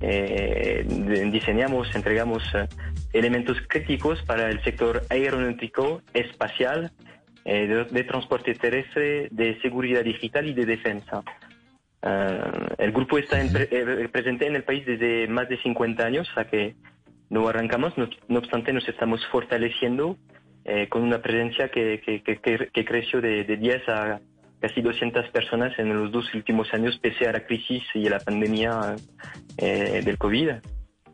eh, 0.00 0.84
diseñamos, 1.30 1.94
entregamos 1.94 2.42
eh, 2.56 2.66
elementos 3.12 3.56
críticos 3.68 4.20
para 4.22 4.50
el 4.50 4.60
sector 4.64 5.02
aeronáutico, 5.10 6.02
espacial, 6.12 6.90
de, 7.44 8.04
transporte 8.08 8.54
terrestre, 8.54 9.28
de 9.30 9.60
seguridad 9.60 10.02
digital 10.02 10.48
y 10.48 10.54
de 10.54 10.66
defensa. 10.66 11.22
Ah, 12.02 12.74
el 12.78 12.90
grupo 12.90 13.18
está 13.18 13.38
presente 14.10 14.48
en 14.48 14.56
el 14.56 14.64
país 14.64 14.84
desde 14.84 15.28
más 15.28 15.48
de 15.48 15.62
50 15.62 16.04
años, 16.04 16.28
a 16.34 16.46
que 16.46 16.74
no 17.30 17.46
arrancamos, 17.46 17.94
no, 17.96 18.38
obstante 18.38 18.72
nos 18.72 18.88
estamos 18.88 19.24
fortaleciendo 19.28 20.16
con 20.88 21.02
una 21.02 21.22
presencia 21.22 21.68
que, 21.68 22.00
que, 22.02 22.84
creció 22.84 23.20
de, 23.20 23.44
de 23.44 23.56
10 23.56 23.88
a 23.88 24.20
casi 24.66 24.82
200 24.82 25.28
personas 25.30 25.78
en 25.78 25.96
los 25.96 26.10
dos 26.10 26.34
últimos 26.34 26.72
años 26.74 26.98
pese 26.98 27.28
a 27.28 27.32
la 27.32 27.46
crisis 27.46 27.84
y 27.94 28.06
a 28.08 28.10
la 28.10 28.18
pandemia 28.18 28.96
eh, 29.58 30.02
del 30.04 30.18
COVID. 30.18 30.50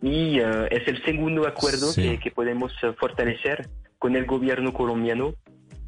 Y 0.00 0.38
eh, 0.38 0.68
es 0.70 0.88
el 0.88 1.04
segundo 1.04 1.46
acuerdo 1.46 1.88
que, 1.94 2.30
podemos 2.34 2.72
eh, 2.82 2.92
fortalecer 2.98 3.68
con 3.98 4.16
el 4.16 4.24
gobierno 4.24 4.72
colombiano. 4.72 5.34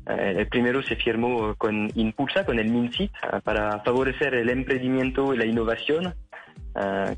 el 0.06 0.46
primero 0.48 0.82
se 0.82 0.96
firmó 0.96 1.54
con 1.56 1.90
Impulsa, 1.94 2.44
con 2.44 2.58
el 2.58 2.68
MINCIT, 2.70 3.10
para 3.42 3.80
favorecer 3.80 4.34
el 4.34 4.50
emprendimiento 4.50 5.32
y 5.32 5.38
la 5.38 5.46
innovación, 5.46 6.14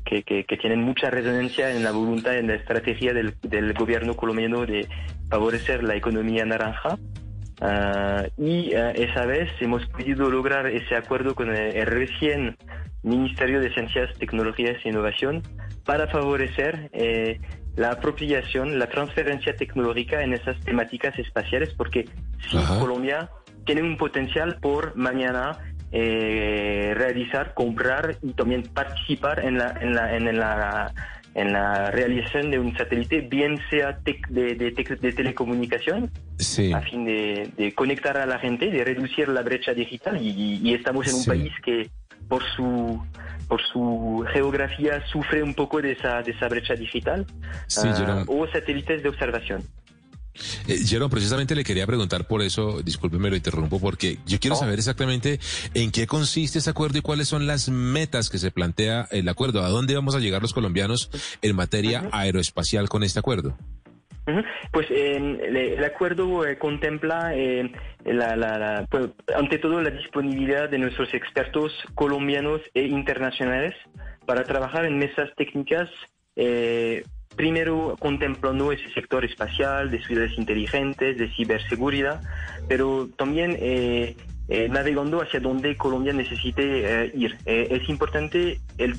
que, 0.05 0.23
que, 0.23 0.57
tienen 0.57 0.81
mucha 0.81 1.09
resonancia 1.09 1.75
en 1.75 1.83
la 1.83 1.91
voluntad 1.91 2.37
en 2.37 2.47
la 2.47 2.55
estrategia 2.55 3.13
del, 3.13 3.35
del 3.41 3.73
gobierno 3.73 4.15
colombiano 4.15 4.65
de 4.65 4.87
favorecer 5.29 5.83
la 5.83 5.95
economía 5.95 6.45
naranja. 6.45 6.97
Ah, 7.59 8.23
y 8.37 8.75
uh, 8.75 8.91
esa 8.93 9.25
vez 9.25 9.49
hemos 9.59 9.85
podido 9.87 10.29
lograr 10.29 10.67
ese 10.67 10.95
acuerdo 10.95 11.33
con 11.33 11.55
el, 11.55 11.85
recién 11.87 12.55
Ministerio 13.01 13.59
de 13.59 13.73
Ciencias, 13.73 14.13
Tecnologías 14.19 14.77
e 14.83 14.89
Innovación 14.89 15.41
para 15.83 16.07
favorecer 16.07 16.89
eh, 16.93 17.39
la 17.75 17.91
apropiación, 17.91 18.77
la 18.77 18.87
transferencia 18.89 19.55
tecnológica 19.55 20.21
en 20.21 20.33
esas 20.33 20.59
temáticas 20.61 21.17
espaciales, 21.17 21.73
porque 21.75 22.05
si 22.49 22.57
Colombia 22.79 23.29
tiene 23.65 23.83
un 23.83 23.97
potencial 23.97 24.57
por 24.59 24.95
mañana 24.95 25.57
eh, 25.91 26.93
realizar, 26.95 27.53
comprar 27.53 28.17
y 28.21 28.33
también 28.33 28.63
participar 28.63 29.45
en 29.45 29.57
la, 29.57 29.73
en 29.79 29.95
la, 29.95 30.15
en 30.15 30.37
la 30.37 30.93
en 31.37 31.53
la 31.53 31.91
realización 31.91 32.49
de 32.49 32.57
un 32.57 32.75
satélite, 32.75 33.21
bien 33.21 33.59
sea 33.69 33.99
de, 34.03 34.55
de, 34.55 35.13
telecomunicación, 35.13 36.09
a 36.73 36.81
fin 36.81 37.05
de, 37.05 37.73
conectar 37.75 38.17
a 38.17 38.25
la 38.25 38.39
gente, 38.39 38.71
de 38.71 38.83
reducir 38.83 39.27
la 39.27 39.43
brecha 39.43 39.71
digital. 39.75 40.19
Y, 40.19 40.73
estamos 40.73 41.07
en 41.07 41.13
un 41.13 41.25
país 41.25 41.53
que 41.63 41.89
por 42.27 42.43
su 42.55 42.99
por 43.47 43.61
su 43.61 44.25
geografía 44.33 45.01
sufre 45.07 45.41
un 45.41 45.53
poco 45.53 45.81
de 45.81 45.93
esa, 45.93 46.21
de 46.21 46.31
esa 46.31 46.49
brecha 46.49 46.73
digital 46.73 47.25
uh, 47.77 48.23
o 48.27 48.45
satélites 48.47 49.01
de 49.01 49.07
observación. 49.07 49.63
Eh, 50.67 50.79
Jerome, 50.85 51.09
precisamente 51.09 51.55
le 51.55 51.63
quería 51.63 51.85
preguntar 51.85 52.25
por 52.25 52.41
eso, 52.41 52.81
discúlpeme, 52.81 53.29
lo 53.29 53.35
interrumpo, 53.35 53.79
porque 53.79 54.17
yo 54.25 54.39
quiero 54.39 54.55
saber 54.55 54.79
exactamente 54.79 55.39
en 55.73 55.91
qué 55.91 56.07
consiste 56.07 56.59
ese 56.59 56.69
acuerdo 56.69 56.97
y 56.97 57.01
cuáles 57.01 57.27
son 57.27 57.47
las 57.47 57.69
metas 57.69 58.29
que 58.29 58.37
se 58.37 58.51
plantea 58.51 59.07
el 59.11 59.27
acuerdo. 59.29 59.63
¿A 59.63 59.69
dónde 59.69 59.95
vamos 59.95 60.15
a 60.15 60.19
llegar 60.19 60.41
los 60.41 60.53
colombianos 60.53 61.09
en 61.41 61.55
materia 61.55 62.09
aeroespacial 62.11 62.89
con 62.89 63.03
este 63.03 63.19
acuerdo? 63.19 63.57
Pues 64.71 64.87
el 64.91 65.83
acuerdo 65.85 66.45
eh, 66.45 66.57
contempla 66.57 67.33
eh, 67.33 67.71
la, 68.03 68.85
pues, 68.89 69.09
ante 69.33 69.57
todo 69.57 69.81
la 69.81 69.89
disponibilidad 69.89 70.69
de 70.69 70.79
nuestros 70.79 71.13
expertos 71.13 71.71
colombianos 71.95 72.61
e 72.73 72.83
internacionales 72.83 73.73
para 74.25 74.43
trabajar 74.43 74.85
en 74.85 74.97
mesas 74.97 75.29
técnicas 75.37 75.89
eh, 76.35 77.03
primero 77.35 77.95
contemplando 77.99 78.71
ese 78.71 78.89
sector 78.93 79.25
espacial, 79.25 79.91
de 79.91 80.03
ciudades 80.03 80.37
inteligentes, 80.37 81.17
de 81.17 81.29
ciberseguridad, 81.29 82.21
pero 82.67 83.09
también 83.15 83.57
eh, 83.59 84.15
eh, 84.49 84.69
navegando 84.69 85.21
hacia 85.21 85.39
donde 85.39 85.75
Colombia 85.75 86.13
necesite 86.13 87.05
eh, 87.05 87.11
ir. 87.15 87.37
es 87.45 87.87
importante 87.89 88.59
el 88.77 88.95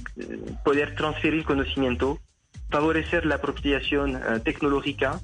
poder 0.64 0.94
transferir 0.94 1.44
conocimiento, 1.44 2.18
favorecer 2.70 3.24
la 3.26 3.36
apropiación 3.36 4.20
tecnológica 4.44 5.20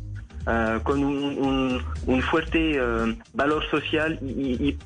con 0.83 1.05
un, 1.05 2.23
fuerte 2.23 2.79
valor 3.33 3.69
social 3.71 4.19
y, 4.23 4.77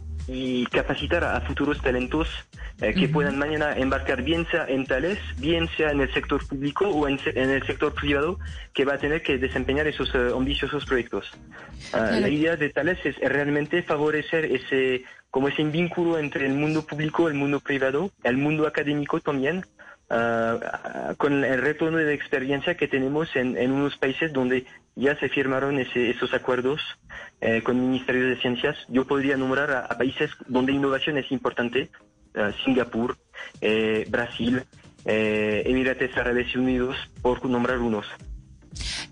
capacitar 0.71 1.25
a 1.25 1.41
futuros 1.41 1.81
talentos 1.81 2.29
que 2.79 3.09
puedan 3.09 3.39
mañana 3.39 3.77
embarcar 3.77 4.23
bien 4.23 4.47
sea 4.51 4.67
en 4.69 4.87
Thales, 4.87 5.19
bien 5.39 5.69
sea 5.77 5.91
en 5.91 6.01
el 6.01 6.13
sector 6.13 6.47
público 6.47 6.89
o 6.89 7.09
en, 7.09 7.19
el 7.35 7.67
sector 7.67 7.95
privado, 7.95 8.39
que 8.73 8.85
va 8.85 8.95
a 8.95 8.99
tener 8.99 9.23
que 9.23 9.39
desempeñar 9.39 9.87
esos 9.87 10.15
ambiciosos 10.15 10.85
proyectos. 10.85 11.33
La 11.93 12.29
idea 12.29 12.57
de 12.57 12.71
Thales 12.71 12.99
es 13.05 13.17
realmente 13.19 13.83
favorecer 13.83 14.45
ese 14.45 15.05
como 15.31 15.49
ese 15.49 15.63
vínculo 15.65 16.19
entre 16.19 16.47
el 16.47 16.55
mundo 16.55 16.87
público, 16.87 17.29
el 17.29 17.35
mundo 17.35 17.61
privado, 17.61 18.11
el 18.23 18.37
mundo 18.37 18.67
académico 18.67 19.21
también, 19.21 19.65
uh, 20.11 21.15
con 21.17 21.45
el 21.45 21.61
retorno 21.61 21.99
de 21.99 22.15
experiencia 22.15 22.77
que 22.77 22.89
tenemos 22.89 23.35
en, 23.37 23.57
en, 23.57 23.73
unos 23.73 23.97
países 23.99 24.33
donde 24.33 24.67
ya 24.99 25.19
se 25.19 25.29
firmaron 25.29 25.79
ese, 25.79 26.11
esos 26.11 26.35
acuerdos 26.35 26.81
eh, 27.41 27.63
con 27.63 27.81
ministerios 27.81 28.31
de 28.31 28.41
ciencias. 28.41 28.77
Yo 28.89 29.07
podría 29.07 29.37
nombrar 29.37 29.71
a, 29.71 29.81
a 29.87 29.97
países 29.97 30.31
donde 30.49 30.73
innovación 30.73 31.17
es 31.19 31.31
importante, 31.31 31.91
uh, 32.35 32.53
Singapur, 32.65 33.17
eh, 33.61 34.07
Brasil, 34.11 34.63
eh, 35.05 35.63
Emirates 35.65 36.17
Árabes 36.17 36.55
Unidos, 36.57 36.97
por 37.23 37.45
nombrar 37.47 37.79
unos. 37.79 38.07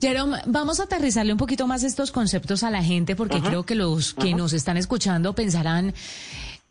Jerome, 0.01 0.39
vamos 0.47 0.81
a 0.81 0.85
aterrizarle 0.85 1.33
un 1.33 1.39
poquito 1.39 1.67
más 1.67 1.83
estos 1.83 2.11
conceptos 2.13 2.63
a 2.63 2.71
la 2.71 2.83
gente 2.83 3.17
porque 3.17 3.41
creo 3.41 3.65
que 3.65 3.75
los 3.75 4.13
que 4.13 4.35
nos 4.35 4.53
están 4.53 4.77
escuchando 4.77 5.35
pensarán 5.35 5.95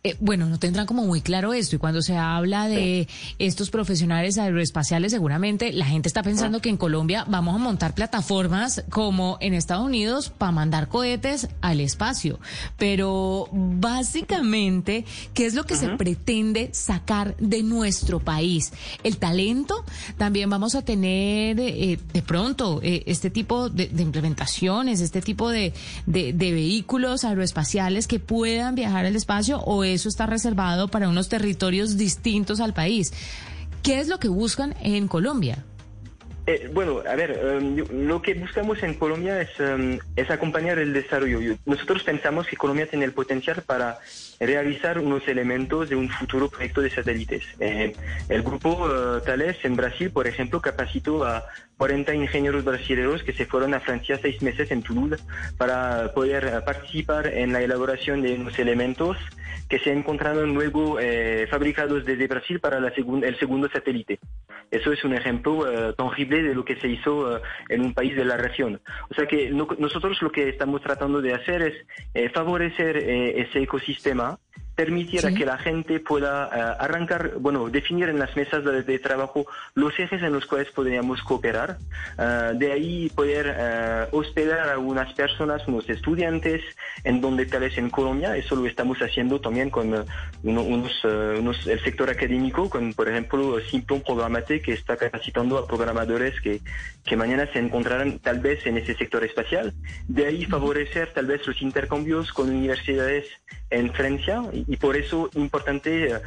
eh, 0.05 0.15
bueno, 0.19 0.45
no 0.45 0.59
tendrán 0.59 0.85
como 0.85 1.03
muy 1.03 1.19
claro 1.21 1.51
esto 1.51 1.77
y 1.77 1.79
cuando 1.79 2.03
se 2.03 2.15
habla 2.15 2.67
de 2.67 3.07
estos 3.39 3.71
profesionales 3.71 4.37
aeroespaciales, 4.37 5.11
seguramente 5.11 5.73
la 5.73 5.85
gente 5.85 6.07
está 6.07 6.21
pensando 6.21 6.61
que 6.61 6.69
en 6.69 6.77
Colombia 6.77 7.25
vamos 7.27 7.55
a 7.55 7.57
montar 7.57 7.95
plataformas 7.95 8.83
como 8.91 9.39
en 9.41 9.55
Estados 9.55 9.83
Unidos 9.83 10.29
para 10.29 10.51
mandar 10.51 10.89
cohetes 10.89 11.47
al 11.61 11.79
espacio. 11.79 12.39
Pero 12.77 13.49
básicamente, 13.51 15.05
¿qué 15.33 15.47
es 15.47 15.55
lo 15.55 15.63
que 15.63 15.75
se 15.75 15.89
pretende 15.89 16.69
sacar 16.71 17.35
de 17.37 17.63
nuestro 17.63 18.19
país? 18.19 18.73
El 19.03 19.17
talento, 19.17 19.85
también 20.19 20.51
vamos 20.51 20.75
a 20.75 20.83
tener 20.83 21.59
eh, 21.59 21.97
de 22.13 22.21
pronto 22.21 22.79
eh, 22.83 23.01
este 23.07 23.31
tipo 23.31 23.69
de, 23.69 23.89
implementaciones, 23.97 25.01
este 25.01 25.23
tipo 25.23 25.49
de, 25.49 25.73
de, 26.05 26.31
vehículos 26.31 27.23
aeroespaciales 27.23 28.05
que 28.05 28.19
puedan 28.19 28.75
viajar 28.75 29.07
al 29.07 29.15
espacio 29.15 29.61
o 29.61 29.83
eso 29.95 30.09
está 30.09 30.25
reservado 30.25 30.87
para 30.87 31.09
unos 31.09 31.29
territorios 31.29 31.97
distintos 31.97 32.59
al 32.59 32.73
país. 32.73 33.13
¿Qué 33.81 33.99
es 33.99 34.07
lo 34.07 34.19
que 34.19 34.27
buscan 34.27 34.75
en 34.81 35.07
Colombia? 35.07 35.63
Eh, 36.47 36.69
bueno, 36.71 37.01
a 37.09 37.15
ver, 37.15 37.31
em, 37.31 37.75
lo 38.05 38.21
que 38.21 38.35
buscamos 38.35 38.83
en 38.83 38.93
Colombia 38.93 39.41
es, 39.41 39.49
em, 39.59 39.97
es 40.15 40.29
acompañar 40.29 40.77
el 40.77 40.93
desarrollo. 40.93 41.57
Nosotros 41.65 42.03
pensamos 42.03 42.45
que 42.45 42.55
Colombia 42.55 42.87
tiene 42.87 43.05
el 43.05 43.13
potencial 43.13 43.63
para 43.65 43.97
realizar 44.39 44.99
unos 44.99 45.27
elementos 45.27 45.89
de 45.89 45.95
un 45.95 46.07
futuro 46.07 46.47
proyecto 46.49 46.81
de 46.81 46.91
satélites. 46.91 47.43
Eh, 47.59 47.93
el 48.29 48.43
grupo 48.43 48.85
uh, 48.85 49.21
Thales 49.21 49.57
en 49.63 49.75
Brasil, 49.75 50.11
por 50.11 50.27
ejemplo, 50.27 50.61
capacitó 50.61 51.25
a 51.25 51.45
40 51.77 52.15
ingenieros 52.15 52.63
brasileños 52.63 53.23
que 53.23 53.33
se 53.33 53.45
fueron 53.45 53.73
a 53.73 53.79
Francia 53.79 54.17
seis 54.21 54.41
meses 54.41 54.71
en 54.71 54.81
Toulouse 54.81 55.23
para 55.57 56.13
poder 56.13 56.63
participar 56.65 57.27
en 57.27 57.53
la 57.53 57.61
elaboración 57.61 58.21
de 58.21 58.35
unos 58.35 58.57
elementos 58.59 59.17
que 59.69 59.79
se 59.79 59.91
encontraron 59.91 60.53
luego 60.53 60.99
eh, 60.99 61.47
fabricados 61.49 62.05
desde 62.05 62.27
Brasil 62.27 62.59
para 62.59 62.79
la 62.79 62.89
el 62.89 63.39
segundo 63.39 63.69
satélite. 63.69 64.19
Eso 64.71 64.91
es 64.91 65.03
un 65.03 65.13
ejemplo 65.13 65.59
uh, 65.59 65.93
tangible 65.93 66.43
de 66.43 66.55
lo 66.55 66.65
que 66.65 66.75
se 66.79 66.87
hizo 66.87 67.35
uh, 67.35 67.39
en 67.69 67.81
un 67.81 67.93
país 67.93 68.15
de 68.15 68.25
la 68.25 68.37
región. 68.37 68.81
O 69.09 69.13
sea 69.13 69.25
que 69.25 69.49
no, 69.49 69.67
nosotros 69.79 70.21
lo 70.21 70.31
que 70.31 70.49
estamos 70.49 70.81
tratando 70.81 71.21
de 71.21 71.33
hacer 71.33 71.61
es 71.61 71.73
eh, 72.13 72.29
favorecer 72.29 72.97
eh, 72.97 73.41
ese 73.41 73.61
ecosistema 73.61 74.39
permitiera 74.75 75.33
que 75.33 75.45
la 75.45 75.57
gente 75.57 75.99
pueda 75.99 76.49
eh, 76.53 76.75
arrancar, 76.79 77.35
bueno, 77.39 77.69
definir 77.69 78.09
en 78.09 78.19
las 78.19 78.35
mesas 78.35 78.63
de, 78.63 78.99
trabajo 78.99 79.45
los 79.73 79.97
ejes 79.99 80.21
en 80.21 80.33
los 80.33 80.45
cuales 80.45 80.69
podríamos 80.71 81.21
cooperar. 81.23 81.77
Eh, 82.17 82.51
de 82.55 82.71
ahí 82.71 83.09
poder 83.09 83.55
eh, 83.57 84.07
hospedar 84.11 84.69
a 84.69 84.77
unas 84.77 85.13
personas, 85.13 85.65
unos 85.67 85.89
estudiantes, 85.89 86.61
en 87.03 87.21
donde 87.21 87.45
tal 87.45 87.61
vez 87.61 87.77
en 87.77 87.89
Colombia, 87.89 88.35
eso 88.35 88.55
lo 88.55 88.65
estamos 88.65 88.99
haciendo 88.99 89.39
también 89.39 89.69
con 89.69 90.05
unos, 90.43 91.03
unos, 91.03 91.67
el 91.67 91.79
sector 91.83 92.09
académico, 92.09 92.69
con 92.69 92.93
por 92.93 93.07
ejemplo 93.07 93.59
Simplon 93.61 94.01
Programate, 94.01 94.61
que 94.61 94.73
está 94.73 94.97
capacitando 94.97 95.57
a 95.57 95.67
programadores 95.67 96.39
que, 96.41 96.61
que 97.05 97.15
mañana 97.15 97.47
se 97.53 97.59
encontrarán 97.59 98.19
tal 98.19 98.39
vez 98.39 98.65
en 98.65 98.77
ese 98.77 98.95
sector 98.95 99.23
espacial. 99.23 99.73
De 100.07 100.25
ahí 100.25 100.45
favorecer 100.45 101.13
tal 101.13 101.27
vez 101.27 101.45
los 101.47 101.61
intercambios 101.61 102.33
con 102.33 102.49
universidades 102.49 103.25
en 103.69 103.91
Francia 103.93 104.43
y, 104.53 104.64
por 104.77 104.97
eso 104.97 105.29
es 105.31 105.35
importante 105.35 106.11
eh, 106.11 106.19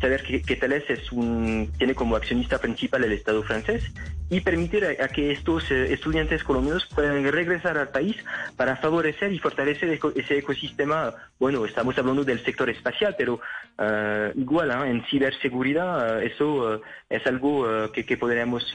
saber 0.00 0.22
que, 0.22 0.42
que 0.42 0.56
Thales 0.56 0.84
es 0.88 1.10
un, 1.12 1.72
tiene 1.78 1.94
como 1.94 2.16
accionista 2.16 2.58
principal 2.58 3.04
el 3.04 3.12
Estado 3.12 3.42
francés 3.42 3.90
y 4.28 4.40
permitir 4.40 4.84
a, 4.84 5.08
que 5.08 5.30
estos 5.30 5.70
eh, 5.70 5.92
estudiantes 5.92 6.44
colombianos 6.44 6.86
puedan 6.86 7.24
regresar 7.30 7.78
al 7.78 7.88
país 7.88 8.16
para 8.56 8.76
favorecer 8.76 9.32
y 9.32 9.38
fortalecer 9.38 9.98
ese 10.16 10.38
ecosistema. 10.38 11.14
Bueno, 11.38 11.64
estamos 11.64 11.96
hablando 11.96 12.24
del 12.24 12.44
sector 12.44 12.68
espacial, 12.68 13.14
pero 13.16 13.40
uh, 13.78 14.38
igual 14.38 14.70
en 14.86 15.04
ciberseguridad 15.04 16.22
eso 16.22 16.80
es 17.08 17.26
algo 17.26 17.90
que, 17.92 18.04
que, 18.04 18.16
podríamos 18.16 18.74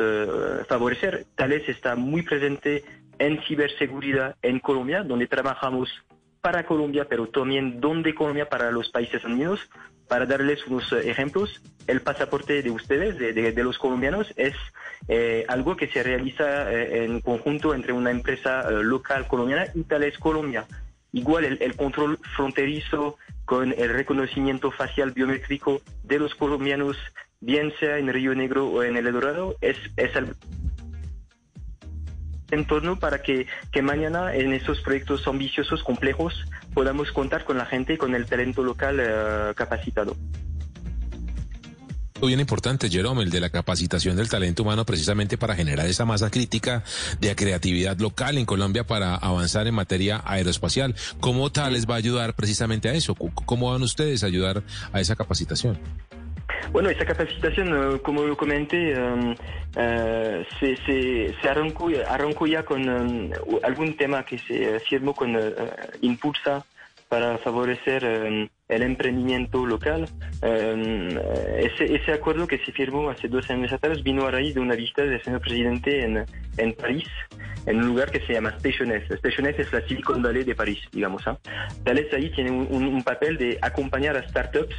favorecer. 0.70 1.26
Thales 1.36 1.68
está 1.68 1.96
muy 1.96 2.22
presente 2.22 2.84
en 3.20 3.42
ciberseguridad 3.44 4.36
en 4.42 4.60
Colombia, 4.60 5.04
donde 5.04 5.28
trabajamos 5.28 5.90
para 6.42 6.66
Colombia, 6.66 7.06
pero 7.08 7.28
también 7.28 7.80
donde 7.80 8.16
Colombia 8.16 8.50
para 8.50 8.72
los 8.72 8.90
países 8.90 9.24
unidos. 9.24 9.70
Para 10.08 10.26
darles 10.26 10.68
unos 10.68 10.92
eh, 10.92 11.10
ejemplos, 11.10 11.62
el 11.88 12.02
pasaporte 12.02 12.62
de 12.62 12.70
ustedes, 12.70 13.18
de, 13.18 13.64
los 13.64 13.78
colombianos, 13.78 14.34
es 14.36 14.56
eh, 15.08 15.46
algo 15.48 15.78
que 15.78 15.88
se 15.88 16.04
realiza 16.04 16.70
eh, 16.70 17.06
en 17.06 17.22
conjunto 17.22 17.74
entre 17.74 17.94
una 17.94 18.12
empresa 18.12 18.70
local 18.70 19.28
colombiana 19.28 19.68
y 19.74 19.84
Tales 19.84 20.18
Colombia. 20.18 20.66
Igual 21.14 21.46
el, 21.46 21.76
control 21.78 22.20
fronterizo 22.36 23.18
con 23.46 23.74
el 23.78 23.90
reconocimiento 23.90 24.72
facial 24.72 25.12
biométrico 25.12 25.82
de 26.04 26.20
los 26.20 26.36
colombianos, 26.36 26.98
bien 27.40 27.74
sea 27.80 27.98
en 27.98 28.12
Río 28.12 28.36
Negro 28.36 28.68
o 28.68 28.84
en 28.84 28.98
El 28.98 29.12
Dorado, 29.12 29.56
es, 29.62 29.78
es 29.96 30.12
entorno 32.52 33.00
para 33.00 33.22
que, 33.22 33.48
que 33.72 33.82
mañana 33.82 34.36
en 34.36 34.54
esos 34.54 34.82
proyectos 34.82 35.28
ambiciosos, 35.28 35.84
complejos, 35.84 36.46
podamos 36.74 37.12
contar 37.12 37.44
con 37.44 37.58
la 37.58 37.66
gente 37.66 37.94
y 37.94 37.98
con 37.98 38.16
el 38.16 38.26
talento 38.26 38.64
local 38.64 39.00
eh, 39.00 39.54
capacitado 39.56 40.16
bien 42.28 42.40
importante, 42.40 42.90
Jerome, 42.90 43.24
el 43.24 43.30
de 43.30 43.40
la 43.40 43.50
capacitación 43.50 44.16
del 44.16 44.30
talento 44.30 44.64
humano 44.64 44.86
precisamente 44.86 45.38
para 45.38 45.56
generar 45.56 45.88
esa 45.88 46.06
masa 46.06 46.30
crítica 46.30 46.84
de 47.20 47.36
creatividad 47.36 47.98
local 48.00 48.38
en 48.38 48.46
Colombia 48.46 48.86
para 48.86 49.16
avanzar 49.16 49.68
en 49.68 49.74
materia 49.74 50.22
aeroespacial. 50.26 50.96
¿Cómo 51.20 51.52
tal 51.52 51.74
les 51.74 51.90
va 51.90 51.96
a 51.96 51.98
ayudar 51.98 52.36
precisamente 52.36 52.90
a 52.90 52.94
eso? 52.94 53.16
¿Cómo 53.16 53.72
van 53.72 53.82
ustedes 53.82 54.24
a 54.24 54.28
ayudar 54.28 54.64
a 54.94 55.00
esa 55.00 55.16
capacitación? 55.16 55.80
Bueno, 56.72 56.90
esa 56.90 57.06
capacitación, 57.06 57.96
eh, 57.96 58.00
como 58.02 58.24
lo 58.24 58.38
comenté, 58.38 58.98
um, 58.98 59.32
uh, 59.32 59.36
se, 60.60 60.76
se, 60.86 61.36
se 61.42 61.50
arrancó, 61.50 61.90
arrancó, 62.08 62.48
ya 62.48 62.64
con 62.64 62.88
um, 62.88 63.30
algún 63.64 63.96
tema 63.98 64.24
que 64.24 64.38
se 64.38 64.80
firmó 64.82 65.14
con 65.14 65.36
uh, 65.36 65.42
Impulsa 66.02 66.66
para 67.10 67.38
favorecer 67.40 68.06
um, 68.06 68.48
el 68.70 68.84
emprendimiento 68.84 69.66
local. 69.66 70.08
ese, 70.42 71.94
ese, 71.94 72.14
acuerdo 72.14 72.48
que 72.48 72.58
se 72.60 72.72
firmó 72.72 73.10
hace 73.10 73.28
dos 73.28 73.50
años 73.50 73.74
atrás 73.74 74.02
vino 74.02 74.26
a 74.26 74.32
raíz 74.32 74.56
de 74.56 74.62
una 74.62 74.76
visita 74.76 75.04
del 75.04 75.22
señor 75.22 75.42
presidente 75.42 76.06
en, 76.06 76.26
en 76.58 76.74
París, 76.74 77.10
en 77.66 77.78
un 77.78 77.88
lugar 77.88 78.12
que 78.12 78.22
se 78.22 78.34
llama 78.34 78.50
Station 78.58 78.92
S. 78.92 79.14
Station 79.14 79.46
S 79.48 79.62
es 79.62 79.74
la 79.74 79.82
Silicon 79.88 80.22
Valley 80.22 80.44
de 80.44 80.56
París, 80.56 80.80
digamos. 80.92 81.26
¿eh? 81.28 81.32
Tales 81.84 82.14
ahí 82.14 82.30
tiene 82.32 82.52
un, 82.52 82.68
un, 82.72 83.04
papel 83.04 83.38
de 83.38 83.58
acompañar 83.62 84.18
a 84.18 84.28
startups 84.28 84.76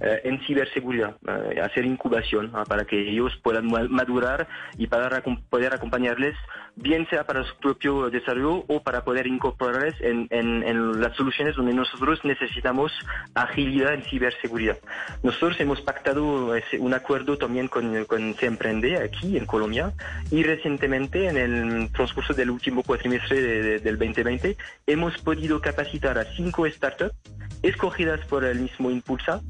en 0.00 0.40
ciberseguridad, 0.46 1.16
eh, 1.26 1.60
hacer 1.60 1.84
incubación 1.84 2.52
para 2.68 2.84
que 2.84 3.08
ellos 3.10 3.32
puedan 3.42 3.66
madurar 3.66 4.46
y 4.76 4.86
para 4.86 5.22
poder 5.48 5.74
acompañarles, 5.74 6.36
bien 6.74 7.06
sea 7.08 7.24
para 7.24 7.44
su 7.44 7.56
propio 7.56 8.10
desarrollo 8.10 8.64
o 8.68 8.82
para 8.82 9.04
poder 9.04 9.26
incorporarles 9.26 9.94
en, 10.00 10.26
en, 10.30 10.62
en 10.62 11.00
las 11.00 11.16
soluciones 11.16 11.56
donde 11.56 11.72
nosotros 11.72 12.20
necesitamos 12.24 12.92
agilidad 13.34 13.94
en 13.94 14.02
ciberseguridad. 14.02 14.78
Nosotros 15.22 15.58
hemos 15.60 15.80
pactado 15.80 16.52
un 16.78 16.94
acuerdo 16.94 17.38
también 17.38 17.68
con, 17.68 18.04
con 18.04 18.34
Se 18.34 18.46
Emprende 18.46 18.98
aquí 18.98 19.36
en 19.36 19.46
Colombia 19.46 19.92
y 20.30 20.42
recientemente 20.42 21.28
en 21.28 21.36
el 21.36 21.92
transcurso 21.92 22.34
del 22.34 22.50
último 22.50 22.82
cuatrimestre 22.82 23.80
del 23.80 23.98
2020 23.98 24.56
hemos 24.86 25.16
podido 25.18 25.60
capacitar 25.60 26.18
a 26.18 26.24
cinco 26.36 26.68
startups 26.68 27.14
escogidas 27.62 28.24
por 28.26 28.44
el 28.44 28.60
mismo 28.60 28.90
Impulsa 28.90 29.40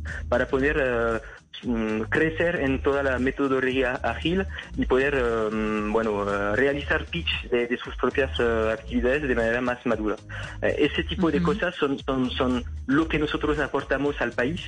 poder 0.44 0.76
eh, 0.78 1.66
mm, 1.66 2.02
crecer 2.02 2.56
en 2.56 2.82
toda 2.82 3.02
la 3.02 3.18
metodología 3.18 3.92
ágil 4.02 4.46
y 4.76 4.84
poder 4.84 5.14
eh, 5.16 5.88
bueno 5.88 6.30
eh, 6.30 6.54
realizar 6.54 7.06
pitch 7.06 7.48
de, 7.48 7.76
sus 7.78 7.96
propias 7.96 8.38
actividades 8.38 9.22
de 9.22 9.34
manera 9.34 9.60
más 9.62 9.84
madura. 9.86 10.16
ese 10.60 11.02
tipo 11.04 11.30
de 11.30 11.42
cosas 11.42 11.74
son, 11.74 11.98
son, 12.00 12.30
son 12.30 12.64
lo 12.86 13.08
que 13.08 13.18
nosotros 13.18 13.58
aportamos 13.58 14.20
al 14.20 14.32
país 14.32 14.62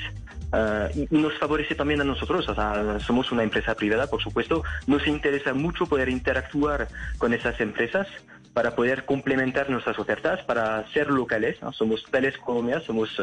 y, 0.95 1.07
nos 1.11 1.37
favorece 1.39 1.75
también 1.75 2.01
a 2.01 2.05
nosotros. 2.05 2.49
O 2.49 2.55
sea, 2.55 2.99
somos 3.01 3.31
una 3.33 3.43
empresa 3.43 3.75
privada, 3.75 4.07
por 4.07 4.23
supuesto. 4.23 4.63
Nos 4.87 5.07
interesa 5.07 5.53
mucho 5.53 5.85
poder 5.85 6.09
interactuar 6.09 6.89
con 7.19 7.35
esas 7.35 7.61
empresas 7.61 8.07
para 8.55 8.75
poder 8.75 9.05
complementar 9.05 9.69
nuestras 9.69 9.99
ofertas, 9.99 10.43
para 10.45 10.87
ser 10.89 11.11
locales. 11.11 11.59
Somos 11.73 12.05
Tales 12.11 12.39
Colombia, 12.39 12.81
somos 12.81 13.21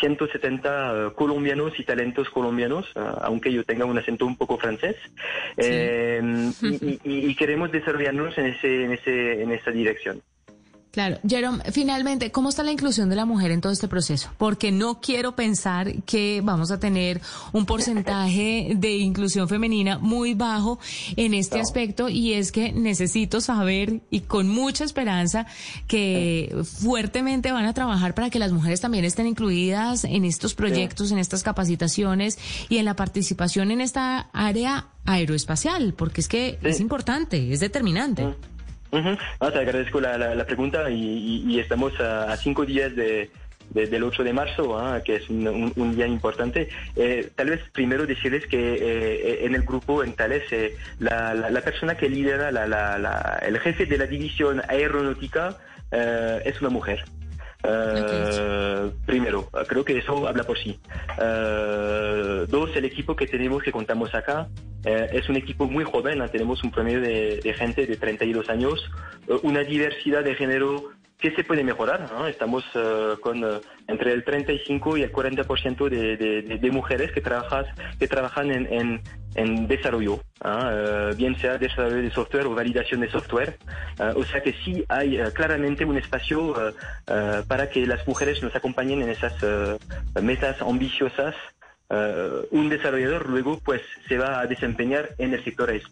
170 0.00 1.08
eh, 1.08 1.12
colombianos 1.14 1.78
y 1.78 1.84
talentos 1.84 2.28
colombianos, 2.30 2.86
eh, 2.94 3.00
aunque 3.22 3.52
yo 3.52 3.64
tenga 3.64 3.84
un 3.84 3.98
acento 3.98 4.26
un 4.26 4.36
poco 4.36 4.58
francés. 4.58 4.96
Eh, 5.56 6.50
y, 7.04 7.34
queremos 7.34 7.70
desarrollarnos 7.70 8.36
en, 8.38 8.46
ese, 8.46 8.84
en, 8.84 8.92
ese, 8.92 9.42
en 9.42 9.52
esa 9.52 9.70
dirección. 9.70 10.22
Claro, 10.94 11.18
Jerome, 11.28 11.60
finalmente, 11.72 12.30
¿cómo 12.30 12.50
está 12.50 12.62
la 12.62 12.70
inclusión 12.70 13.10
de 13.10 13.16
la 13.16 13.24
mujer 13.24 13.50
en 13.50 13.60
todo 13.60 13.72
este 13.72 13.88
proceso? 13.88 14.30
Porque 14.38 14.70
no 14.70 15.00
quiero 15.00 15.34
pensar 15.34 16.04
que 16.04 16.40
vamos 16.40 16.70
a 16.70 16.78
tener 16.78 17.20
un 17.52 17.66
porcentaje 17.66 18.74
de 18.76 18.98
inclusión 18.98 19.48
femenina 19.48 19.98
muy 19.98 20.34
bajo 20.34 20.78
en 21.16 21.34
este 21.34 21.58
aspecto 21.58 22.08
y 22.08 22.34
es 22.34 22.52
que 22.52 22.70
necesito 22.70 23.40
saber 23.40 24.02
y 24.08 24.20
con 24.20 24.48
mucha 24.48 24.84
esperanza 24.84 25.46
que 25.88 26.54
fuertemente 26.62 27.50
van 27.50 27.64
a 27.64 27.74
trabajar 27.74 28.14
para 28.14 28.30
que 28.30 28.38
las 28.38 28.52
mujeres 28.52 28.80
también 28.80 29.04
estén 29.04 29.26
incluidas 29.26 30.04
en 30.04 30.24
estos 30.24 30.54
proyectos, 30.54 31.10
en 31.10 31.18
estas 31.18 31.42
capacitaciones 31.42 32.38
y 32.68 32.78
en 32.78 32.84
la 32.84 32.94
participación 32.94 33.72
en 33.72 33.80
esta 33.80 34.30
área 34.32 34.90
aeroespacial, 35.06 35.94
porque 35.94 36.20
es 36.20 36.28
que 36.28 36.60
es 36.62 36.78
importante, 36.78 37.52
es 37.52 37.58
determinante. 37.58 38.36
Ah, 39.40 39.50
te 39.50 39.58
agradezco 39.58 40.00
la, 40.00 40.44
pregunta 40.46 40.90
y, 40.90 41.58
estamos 41.58 41.98
a, 42.00 42.36
cinco 42.36 42.64
días 42.64 42.94
de, 42.94 43.30
del 43.70 44.02
8 44.04 44.24
de 44.24 44.32
marzo, 44.32 44.78
ah, 44.78 45.02
que 45.04 45.16
es 45.16 45.28
un, 45.28 45.94
día 45.96 46.06
importante. 46.06 46.68
Eh, 46.96 47.30
tal 47.34 47.50
vez 47.50 47.60
primero 47.72 48.06
decirles 48.06 48.46
que 48.46 48.74
eh, 48.74 49.44
en 49.44 49.54
el 49.54 49.62
grupo, 49.62 50.04
en 50.04 50.12
Tales, 50.14 50.44
eh, 50.52 50.76
la, 50.98 51.60
persona 51.64 51.96
que 51.96 52.08
lidera, 52.08 52.50
el 53.42 53.58
jefe 53.58 53.86
de 53.86 53.98
la 53.98 54.06
división 54.06 54.62
aeronáutica 54.68 55.58
es 56.44 56.60
una 56.60 56.70
mujer. 56.70 57.04
Uh, 57.64 58.90
Primero, 59.06 59.48
creo 59.66 59.84
que 59.84 59.98
eso 59.98 60.28
habla 60.28 60.44
por 60.44 60.58
sí. 60.58 60.78
Uh, 61.18 62.46
dos, 62.46 62.76
el 62.76 62.84
equipo 62.84 63.16
que 63.16 63.26
tenemos, 63.26 63.62
que 63.62 63.72
contamos 63.72 64.14
acá, 64.14 64.48
uh, 64.84 64.88
es 65.12 65.28
un 65.28 65.36
equipo 65.36 65.66
muy 65.66 65.84
joven, 65.84 66.22
tenemos 66.30 66.62
un 66.62 66.70
promedio 66.70 67.00
de 67.00 67.54
gente 67.56 67.86
de 67.86 67.96
32 67.96 68.50
años, 68.50 68.90
una 69.42 69.60
diversidad 69.60 70.22
de 70.22 70.34
género 70.34 70.92
que 71.18 71.30
se 71.30 71.44
puede 71.44 71.64
mejorar. 71.64 72.08
Estamos 72.28 72.64
uh, 72.74 73.18
con 73.20 73.42
uh, 73.42 73.60
entre 73.88 74.12
el 74.12 74.24
35 74.24 74.98
y 74.98 75.02
el 75.02 75.12
40% 75.12 75.88
de, 75.88 76.16
de, 76.58 76.70
mujeres 76.70 77.12
que, 77.12 77.20
trabajas, 77.20 77.66
que 77.98 78.08
trabajan 78.08 78.50
en, 78.50 79.00
desarrollo, 79.66 80.14
uh, 80.44 81.14
bien 81.16 81.36
sea 81.38 81.58
desarrollo 81.58 82.02
de 82.02 82.10
software 82.10 82.46
o 82.46 82.54
validación 82.54 83.00
de 83.00 83.10
software. 83.10 83.56
o 84.14 84.24
sea 84.24 84.42
que 84.42 84.52
sí 84.64 84.84
hay 84.88 85.18
claramente 85.34 85.84
un 85.84 85.96
espacio 85.96 86.54
para 87.48 87.68
que 87.68 87.86
las 87.86 88.06
mujeres 88.06 88.42
nos 88.42 88.54
acompañen 88.54 89.02
en 89.02 89.10
esas 89.10 89.34
metas 90.22 90.62
ambiciosas 90.62 91.34
Uh, 91.90 92.46
un 92.50 92.70
desarrollador 92.70 93.28
luego 93.28 93.60
pues 93.62 93.82
se 94.08 94.16
va 94.16 94.40
a 94.40 94.46
desempeñar 94.46 95.10
en 95.18 95.34
el 95.34 95.44
sector 95.44 95.70
eh, 95.70 95.82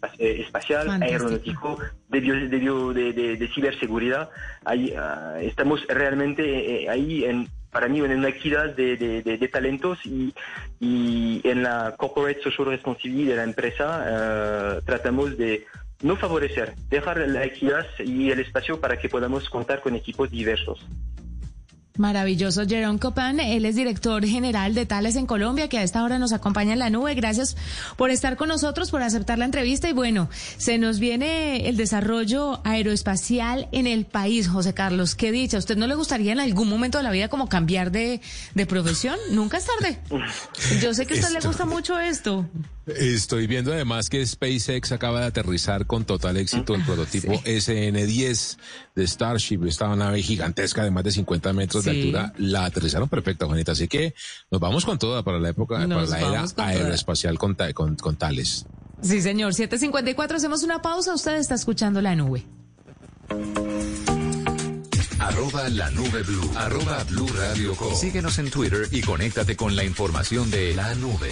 espacial, 0.41 0.89
aeronáutico, 0.89 1.77
de, 2.09 2.19
de, 2.19 3.37
de, 3.37 3.47
ciberseguridad. 3.49 4.31
Ahí, 4.65 4.91
uh, 4.97 5.37
estamos 5.37 5.85
realmente 5.87 6.83
eh, 6.83 6.89
ahí 6.89 7.25
en, 7.25 7.47
para 7.71 7.87
mí 7.87 7.99
en 7.99 8.11
una 8.11 8.29
equidad 8.29 8.75
de, 8.75 9.49
talentos 9.51 9.99
y, 10.03 10.33
y, 10.79 11.41
en 11.43 11.61
la 11.61 11.93
corporate 11.95 12.41
social 12.41 12.69
responsibility 12.69 13.25
de 13.25 13.35
la 13.35 13.43
empresa 13.43 14.79
uh, 14.79 14.81
tratamos 14.81 15.37
de 15.37 15.67
no 16.01 16.15
favorecer, 16.15 16.73
dejar 16.89 17.17
la 17.19 17.45
equidad 17.45 17.85
y 17.99 18.31
el 18.31 18.39
espacio 18.39 18.81
para 18.81 18.97
que 18.97 19.09
podamos 19.09 19.47
contar 19.47 19.81
con 19.81 19.95
equipos 19.95 20.31
diversos. 20.31 20.83
Maravilloso, 21.95 22.65
Jerome 22.67 22.97
Copan. 22.97 23.39
Él 23.39 23.65
es 23.65 23.75
director 23.75 24.25
general 24.25 24.73
de 24.73 24.87
Tales 24.87 25.15
en 25.15 25.27
Colombia, 25.27 25.67
que 25.67 25.77
a 25.77 25.83
esta 25.83 26.03
hora 26.03 26.17
nos 26.17 26.33
acompaña 26.33 26.73
en 26.73 26.79
la 26.79 26.89
nube. 26.89 27.13
Gracias 27.13 27.55
por 27.97 28.09
estar 28.09 28.35
con 28.35 28.49
nosotros, 28.49 28.89
por 28.89 29.03
aceptar 29.03 29.37
la 29.37 29.45
entrevista. 29.45 29.87
Y 29.87 29.93
bueno, 29.93 30.27
se 30.57 30.79
nos 30.79 30.97
viene 30.97 31.69
el 31.69 31.77
desarrollo 31.77 32.61
aeroespacial 32.63 33.67
en 33.71 33.85
el 33.85 34.05
país, 34.05 34.47
José 34.47 34.73
Carlos. 34.73 35.13
Qué 35.13 35.31
dicha. 35.31 35.57
¿A 35.57 35.59
usted 35.59 35.77
no 35.77 35.85
le 35.85 35.93
gustaría 35.93 36.31
en 36.31 36.39
algún 36.39 36.67
momento 36.67 36.97
de 36.97 37.03
la 37.03 37.11
vida 37.11 37.27
como 37.27 37.47
cambiar 37.47 37.91
de, 37.91 38.21
de 38.55 38.65
profesión? 38.65 39.15
Nunca 39.29 39.57
es 39.57 39.65
tarde. 39.65 39.99
Yo 40.81 40.95
sé 40.95 41.05
que 41.05 41.13
a 41.13 41.17
usted 41.17 41.31
le 41.31 41.45
gusta 41.45 41.65
mucho 41.65 41.99
esto. 41.99 42.49
Estoy 42.85 43.47
viendo 43.47 43.71
además 43.71 44.09
que 44.09 44.25
SpaceX 44.25 44.91
acaba 44.91 45.21
de 45.21 45.27
aterrizar 45.27 45.85
con 45.85 46.03
total 46.03 46.35
éxito 46.35 46.75
el 46.75 46.83
prototipo 46.83 47.31
SN-10 47.45 48.57
de 48.93 49.07
Starship, 49.07 49.65
esta 49.65 49.95
nave 49.95 50.21
gigantesca 50.21 50.83
de 50.83 50.91
más 50.91 51.05
de 51.05 51.11
50 51.11 51.53
metros 51.53 51.85
de 51.85 51.91
altura, 51.91 52.33
la 52.37 52.65
aterrizaron 52.65 53.07
perfecta, 53.07 53.45
Juanita. 53.45 53.71
Así 53.71 53.87
que 53.87 54.13
nos 54.51 54.59
vamos 54.59 54.83
con 54.83 54.99
toda 54.99 55.23
para 55.23 55.39
la 55.39 55.49
época, 55.49 55.77
para 55.77 56.05
la 56.05 56.19
era 56.19 56.45
aeroespacial 56.57 57.39
con, 57.39 57.55
con, 57.73 58.15
tales. 58.17 58.65
Sí, 59.01 59.21
señor. 59.21 59.53
754, 59.53 60.37
hacemos 60.37 60.63
una 60.63 60.81
pausa. 60.81 61.13
Usted 61.13 61.37
está 61.37 61.55
escuchando 61.55 62.01
la 62.01 62.15
nube. 62.15 62.43
Arroba 65.19 65.69
la 65.69 65.89
nube 65.91 66.21
blue. 66.23 66.51
Arroba 66.57 67.03
blue 67.05 67.27
radio 67.27 67.73
Síguenos 67.95 68.39
en 68.39 68.51
Twitter 68.51 68.87
y 68.91 69.01
conéctate 69.01 69.55
con 69.55 69.73
la 69.75 69.85
información 69.85 70.51
de 70.51 70.75
la 70.75 70.93
nube. 70.95 71.31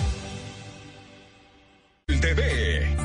TV. 2.19 3.01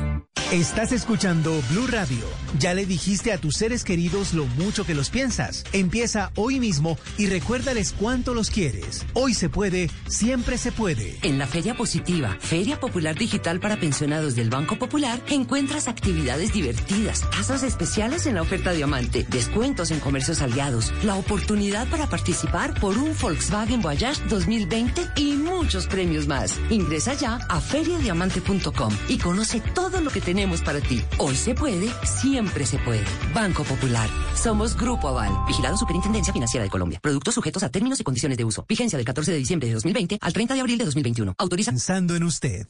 Estás 0.51 0.93
escuchando 0.93 1.61
Blue 1.69 1.87
Radio. 1.87 2.23
Ya 2.57 2.73
le 2.73 2.85
dijiste 2.85 3.33
a 3.33 3.37
tus 3.37 3.57
seres 3.57 3.83
queridos 3.83 4.33
lo 4.33 4.45
mucho 4.45 4.85
que 4.85 4.95
los 4.95 5.09
piensas. 5.09 5.65
Empieza 5.73 6.31
hoy 6.37 6.61
mismo 6.61 6.97
y 7.17 7.27
recuérdales 7.27 7.91
cuánto 7.91 8.33
los 8.33 8.49
quieres. 8.49 9.05
Hoy 9.13 9.33
se 9.33 9.49
puede, 9.49 9.89
siempre 10.07 10.57
se 10.57 10.71
puede. 10.71 11.17
En 11.21 11.37
la 11.37 11.47
Feria 11.47 11.75
Positiva, 11.75 12.37
Feria 12.39 12.79
Popular 12.79 13.13
Digital 13.15 13.59
para 13.59 13.77
Pensionados 13.77 14.35
del 14.35 14.49
Banco 14.49 14.79
Popular, 14.79 15.21
encuentras 15.27 15.89
actividades 15.89 16.53
divertidas, 16.53 17.29
tasas 17.29 17.63
especiales 17.63 18.25
en 18.25 18.35
la 18.35 18.41
oferta 18.41 18.71
Diamante, 18.71 19.25
descuentos 19.29 19.91
en 19.91 19.99
comercios 19.99 20.41
aliados, 20.41 20.93
la 21.03 21.15
oportunidad 21.15 21.89
para 21.89 22.07
participar 22.07 22.73
por 22.79 22.97
un 22.97 23.13
Volkswagen 23.21 23.81
Voyage 23.81 24.23
2020 24.29 25.01
y 25.17 25.33
muchos 25.33 25.87
premios 25.87 26.25
más. 26.25 26.57
Ingresa 26.69 27.15
ya 27.15 27.35
a 27.49 27.59
feriadiamante.com 27.59 28.93
y 29.07 29.17
conoce 29.17 29.61
todo 29.73 30.01
lo 30.01 30.09
que 30.09 30.21
tenemos 30.21 30.61
para 30.61 30.79
ti. 30.81 31.01
Hoy 31.17 31.35
se 31.35 31.55
puede, 31.55 31.89
siempre 32.03 32.65
se 32.65 32.79
puede. 32.79 33.03
Banco 33.33 33.63
Popular. 33.63 34.09
Somos 34.35 34.75
Grupo 34.75 35.07
Aval. 35.09 35.31
Vigilado 35.47 35.77
Superintendencia 35.77 36.33
Financiera 36.33 36.63
de 36.63 36.69
Colombia. 36.69 36.99
Productos 37.01 37.33
sujetos 37.33 37.63
a 37.63 37.69
términos 37.69 37.99
y 37.99 38.03
condiciones 38.03 38.37
de 38.37 38.45
uso. 38.45 38.65
Vigencia 38.67 38.97
del 38.97 39.05
14 39.05 39.31
de 39.31 39.37
diciembre 39.37 39.67
de 39.67 39.75
2020 39.75 40.19
al 40.21 40.33
30 40.33 40.53
de 40.53 40.59
abril 40.59 40.77
de 40.77 40.85
2021. 40.85 41.35
Autoriza. 41.37 41.71
Pensando 41.71 42.15
en 42.15 42.23
usted. 42.23 42.67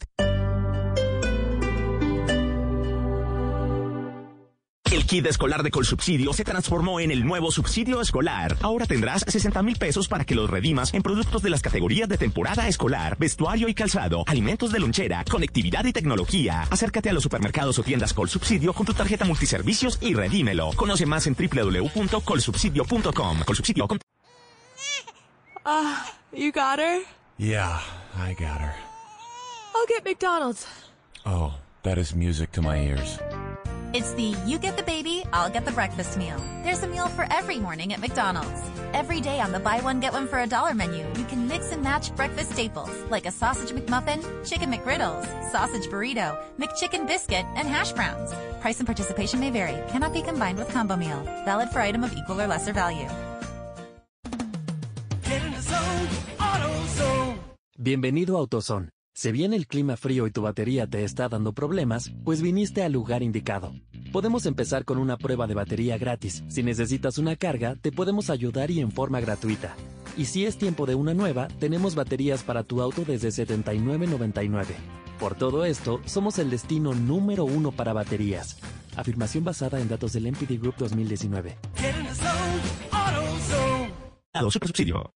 El 4.91 5.05
kit 5.05 5.25
escolar 5.25 5.63
de 5.63 5.71
Colsubsidio 5.71 6.31
se 6.31 6.45
transformó 6.45 7.01
en 7.01 7.11
el 7.11 7.25
nuevo 7.25 7.51
subsidio 7.51 7.99
escolar. 7.99 8.55
Ahora 8.61 8.85
tendrás 8.85 9.25
60 9.27 9.61
mil 9.61 9.75
pesos 9.77 10.07
para 10.07 10.23
que 10.23 10.33
los 10.33 10.49
redimas 10.49 10.93
en 10.93 11.01
productos 11.01 11.41
de 11.41 11.49
las 11.49 11.61
categorías 11.61 12.07
de 12.07 12.17
temporada 12.17 12.69
escolar, 12.69 13.17
vestuario 13.17 13.67
y 13.67 13.73
calzado, 13.73 14.23
alimentos 14.27 14.71
de 14.71 14.79
lonchera, 14.79 15.25
conectividad 15.29 15.83
y 15.83 15.91
tecnología. 15.91 16.61
Acércate 16.69 17.09
a 17.09 17.13
los 17.13 17.23
supermercados 17.23 17.77
o 17.79 17.83
tiendas 17.83 18.13
Colsubsidio 18.13 18.71
con 18.71 18.85
tu 18.85 18.93
tarjeta 18.93 19.25
multiservicios 19.25 19.97
y 19.99 20.13
redímelo. 20.13 20.69
Conoce 20.75 21.05
más 21.05 21.27
en 21.27 21.35
www.colsubsidio.com. 21.35 23.39
Colsubsidio. 23.45 23.87
Uh, 25.65 25.95
you 26.31 26.51
got 26.53 26.79
her? 26.79 27.01
Yeah, 27.37 27.81
I 28.15 28.33
got 28.33 28.61
her. 28.61 28.73
I'll 29.75 29.85
get 29.87 30.05
McDonald's. 30.05 30.65
Oh, 31.25 31.55
that 31.83 31.97
is 31.97 32.15
music 32.15 32.53
to 32.53 32.61
my 32.61 32.79
ears. 32.79 33.19
It's 33.97 34.13
the 34.13 34.35
you 34.45 34.59
get 34.59 34.77
the 34.77 34.83
baby, 34.83 35.25
I'll 35.33 35.49
get 35.49 35.65
the 35.65 35.71
breakfast 35.71 36.19
meal. 36.19 36.39
There's 36.61 36.83
a 36.83 36.87
meal 36.87 37.07
for 37.07 37.25
every 37.31 37.57
morning 37.57 37.93
at 37.93 37.99
McDonald's. 37.99 38.61
Every 38.93 39.19
day 39.19 39.39
on 39.39 39.51
the 39.51 39.59
buy 39.59 39.79
one 39.79 39.99
get 39.99 40.13
one 40.13 40.27
for 40.27 40.37
a 40.37 40.45
dollar 40.45 40.75
menu, 40.75 41.03
you 41.17 41.25
can 41.25 41.47
mix 41.47 41.71
and 41.71 41.81
match 41.81 42.15
breakfast 42.15 42.51
staples 42.51 42.95
like 43.09 43.25
a 43.25 43.31
sausage 43.31 43.71
McMuffin, 43.71 44.21
chicken 44.47 44.71
McGriddles, 44.71 45.25
sausage 45.51 45.89
burrito, 45.89 46.37
McChicken 46.59 47.07
biscuit, 47.07 47.43
and 47.55 47.67
hash 47.67 47.91
browns. 47.91 48.35
Price 48.61 48.77
and 48.77 48.85
participation 48.85 49.39
may 49.39 49.49
vary. 49.49 49.81
Cannot 49.89 50.13
be 50.13 50.21
combined 50.21 50.59
with 50.59 50.69
combo 50.69 50.95
meal. 50.95 51.19
Valid 51.45 51.69
for 51.69 51.81
item 51.81 52.03
of 52.03 52.13
equal 52.13 52.39
or 52.39 52.45
lesser 52.45 52.73
value. 52.73 53.09
Bienvenido 57.81 58.37
a 58.37 58.45
AutoZone. 58.45 58.89
Si 59.17 59.31
bien 59.31 59.51
el 59.51 59.65
clima 59.65 59.97
frío 59.97 60.27
y 60.27 60.31
tu 60.31 60.43
batería 60.43 60.85
te 60.85 61.03
está 61.03 61.27
dando 61.27 61.51
problemas, 61.51 62.11
pues 62.23 62.43
viniste 62.43 62.83
al 62.83 62.91
lugar 62.91 63.23
indicado. 63.23 63.73
Podemos 64.11 64.45
empezar 64.45 64.85
con 64.85 64.99
una 64.99 65.17
prueba 65.17 65.47
de 65.47 65.55
batería 65.55 65.97
gratis. 65.97 66.43
Si 66.49 66.61
necesitas 66.61 67.17
una 67.17 67.35
carga, 67.35 67.75
te 67.81 67.91
podemos 67.91 68.29
ayudar 68.29 68.69
y 68.69 68.79
en 68.79 68.91
forma 68.91 69.19
gratuita. 69.19 69.75
Y 70.17 70.25
si 70.25 70.45
es 70.45 70.59
tiempo 70.59 70.85
de 70.85 70.93
una 70.93 71.15
nueva, 71.15 71.47
tenemos 71.59 71.95
baterías 71.95 72.43
para 72.43 72.61
tu 72.61 72.79
auto 72.79 73.05
desde 73.05 73.29
$79.99. 73.29 74.67
Por 75.19 75.33
todo 75.33 75.65
esto, 75.65 75.99
somos 76.05 76.37
el 76.37 76.51
destino 76.51 76.93
número 76.93 77.43
uno 77.43 77.71
para 77.71 77.93
baterías. 77.93 78.59
Afirmación 78.95 79.43
basada 79.43 79.81
en 79.81 79.89
datos 79.89 80.13
del 80.13 80.31
MPD 80.31 80.61
Group 80.61 80.75
2019. 80.77 81.57
Super 84.51 84.67
subsidio. 84.67 85.15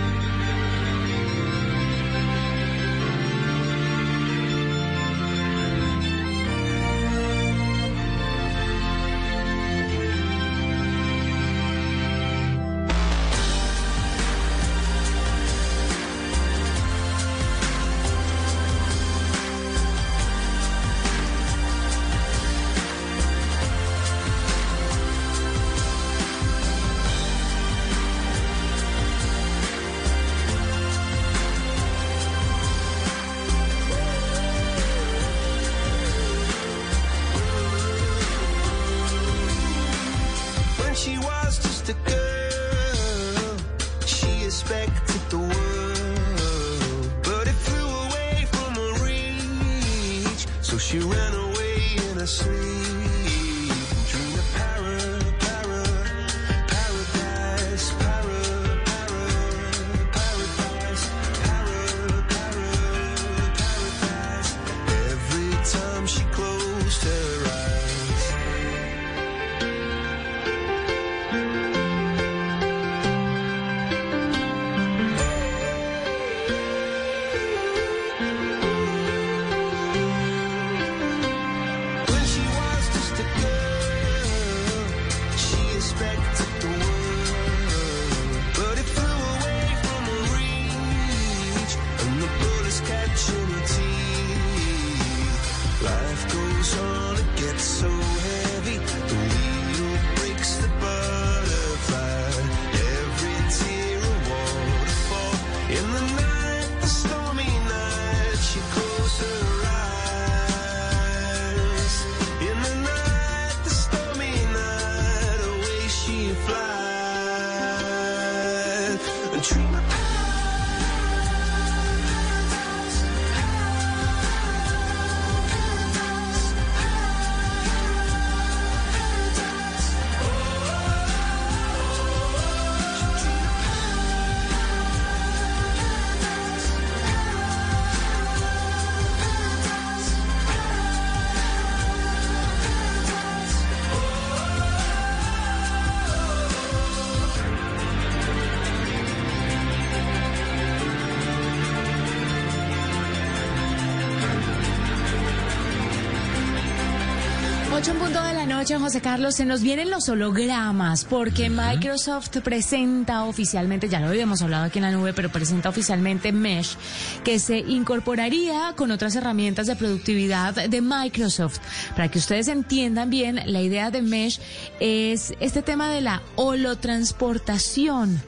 José 158.61 159.01
Carlos. 159.01 159.35
Se 159.35 159.43
nos 159.43 159.63
vienen 159.63 159.89
los 159.89 160.07
hologramas 160.07 161.03
porque 161.03 161.49
Microsoft 161.49 162.29
presenta 162.43 163.23
oficialmente, 163.23 163.89
ya 163.89 163.99
lo 163.99 164.07
habíamos 164.07 164.43
hablado 164.43 164.65
aquí 164.65 164.77
en 164.77 164.83
la 164.83 164.91
nube, 164.91 165.13
pero 165.13 165.31
presenta 165.31 165.69
oficialmente 165.69 166.31
Mesh, 166.31 166.77
que 167.23 167.39
se 167.39 167.57
incorporaría 167.57 168.73
con 168.77 168.91
otras 168.91 169.15
herramientas 169.15 169.65
de 169.65 169.75
productividad 169.75 170.53
de 170.69 170.79
Microsoft. 170.79 171.57
Para 171.95 172.11
que 172.11 172.19
ustedes 172.19 172.49
entiendan 172.49 173.09
bien, 173.09 173.41
la 173.47 173.61
idea 173.61 173.89
de 173.89 174.03
Mesh 174.03 174.39
es 174.79 175.33
este 175.39 175.63
tema 175.63 175.89
de 175.89 176.01
la 176.01 176.21
holotransportación. 176.35 178.21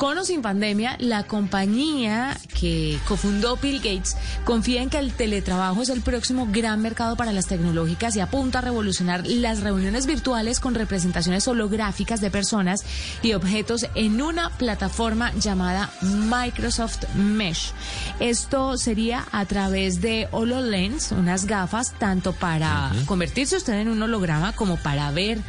Con 0.00 0.16
o 0.16 0.24
sin 0.24 0.40
pandemia, 0.40 0.96
la 0.98 1.24
compañía 1.24 2.34
que 2.58 2.98
cofundó 3.06 3.58
Bill 3.58 3.80
Gates 3.80 4.16
confía 4.46 4.80
en 4.80 4.88
que 4.88 4.96
el 4.96 5.12
teletrabajo 5.12 5.82
es 5.82 5.90
el 5.90 6.00
próximo 6.00 6.48
gran 6.50 6.80
mercado 6.80 7.16
para 7.16 7.34
las 7.34 7.48
tecnológicas 7.48 8.16
y 8.16 8.20
apunta 8.20 8.60
a 8.60 8.62
revolucionar 8.62 9.26
las 9.26 9.60
reuniones 9.60 10.06
virtuales 10.06 10.58
con 10.58 10.74
representaciones 10.74 11.46
holográficas 11.48 12.22
de 12.22 12.30
personas 12.30 12.82
y 13.20 13.34
objetos 13.34 13.88
en 13.94 14.22
una 14.22 14.48
plataforma 14.48 15.34
llamada 15.34 15.90
Microsoft 16.00 17.04
Mesh. 17.14 17.72
Esto 18.20 18.78
sería 18.78 19.26
a 19.32 19.44
través 19.44 20.00
de 20.00 20.28
HoloLens, 20.30 21.12
unas 21.12 21.44
gafas 21.44 21.92
tanto 21.98 22.32
para 22.32 22.90
convertirse 23.04 23.58
usted 23.58 23.74
en 23.74 23.90
un 23.90 24.02
holograma 24.02 24.52
como 24.56 24.78
para 24.78 25.10
ver 25.10 25.42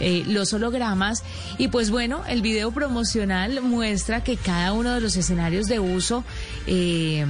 eh, 0.00 0.24
los 0.26 0.52
hologramas. 0.52 1.22
Y 1.58 1.68
pues 1.68 1.90
bueno, 1.90 2.24
el 2.26 2.42
video 2.42 2.72
promocional 2.72 3.60
muestra 3.62 3.91
que 4.24 4.36
cada 4.36 4.72
uno 4.72 4.94
de 4.94 5.00
los 5.00 5.16
escenarios 5.16 5.66
de 5.66 5.78
uso 5.78 6.24
eh, 6.66 7.26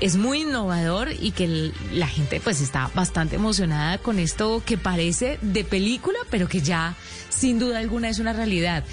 es 0.00 0.16
muy 0.16 0.42
innovador 0.42 1.10
y 1.18 1.32
que 1.32 1.72
la 1.92 2.06
gente 2.06 2.40
pues 2.40 2.60
está 2.60 2.90
bastante 2.94 3.36
emocionada 3.36 3.98
con 3.98 4.18
esto 4.18 4.62
que 4.64 4.78
parece 4.78 5.38
de 5.42 5.64
película, 5.64 6.18
pero 6.30 6.48
que 6.48 6.60
ya 6.60 6.94
sin 7.28 7.58
duda 7.58 7.78
alguna 7.78 8.08
es 8.08 8.18
una 8.18 8.32
realidad. 8.32 8.84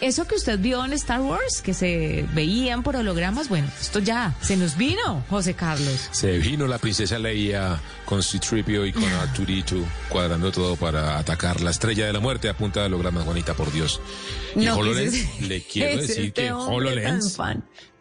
Eso 0.00 0.26
que 0.26 0.34
usted 0.34 0.58
vio 0.58 0.84
en 0.84 0.92
Star 0.92 1.20
Wars, 1.20 1.62
que 1.62 1.72
se 1.74 2.26
veían 2.34 2.82
por 2.82 2.96
hologramas, 2.96 3.48
bueno, 3.48 3.68
esto 3.80 3.98
ya 4.00 4.34
se 4.42 4.56
nos 4.56 4.76
vino, 4.76 5.24
José 5.30 5.54
Carlos. 5.54 6.08
Se 6.12 6.38
vino 6.38 6.66
la 6.66 6.78
princesa 6.78 7.18
Leia 7.18 7.80
con 8.04 8.22
Citripio 8.22 8.84
y 8.86 8.92
con 8.92 9.04
Arturito 9.20 9.76
cuadrando 10.08 10.52
todo 10.52 10.76
para 10.76 11.18
atacar 11.18 11.60
la 11.62 11.70
estrella 11.70 12.06
de 12.06 12.12
la 12.12 12.20
muerte 12.20 12.48
a 12.48 12.56
punta 12.56 12.80
de 12.80 12.86
hologramas, 12.86 13.24
Juanita, 13.24 13.54
por 13.54 13.72
Dios. 13.72 14.00
Y 14.56 14.64
No, 14.64 14.76
HoloLens, 14.76 15.10
pues 15.10 15.40
es- 15.40 15.48
le 15.48 15.62
quiero 15.62 16.00
decir 16.00 16.24
este 16.26 16.32
que 16.32 16.52
HoloLens, 16.52 17.38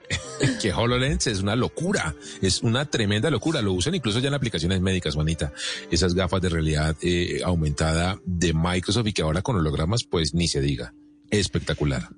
que 0.61 0.73
HoloLens 0.73 1.27
es 1.27 1.39
una 1.39 1.55
locura, 1.55 2.13
es 2.41 2.61
una 2.61 2.85
tremenda 2.85 3.29
locura. 3.29 3.61
Lo 3.61 3.73
usan 3.73 3.95
incluso 3.95 4.19
ya 4.19 4.27
en 4.27 4.33
aplicaciones 4.33 4.81
médicas, 4.81 5.15
Juanita. 5.15 5.53
Esas 5.89 6.13
gafas 6.13 6.41
de 6.41 6.49
realidad 6.49 6.95
eh, 7.01 7.41
aumentada 7.45 8.19
de 8.25 8.53
Microsoft 8.53 9.07
y 9.07 9.13
que 9.13 9.21
ahora 9.21 9.41
con 9.41 9.55
hologramas, 9.55 10.03
pues 10.03 10.33
ni 10.33 10.47
se 10.47 10.59
diga. 10.61 10.93
Espectacular. 11.33 12.09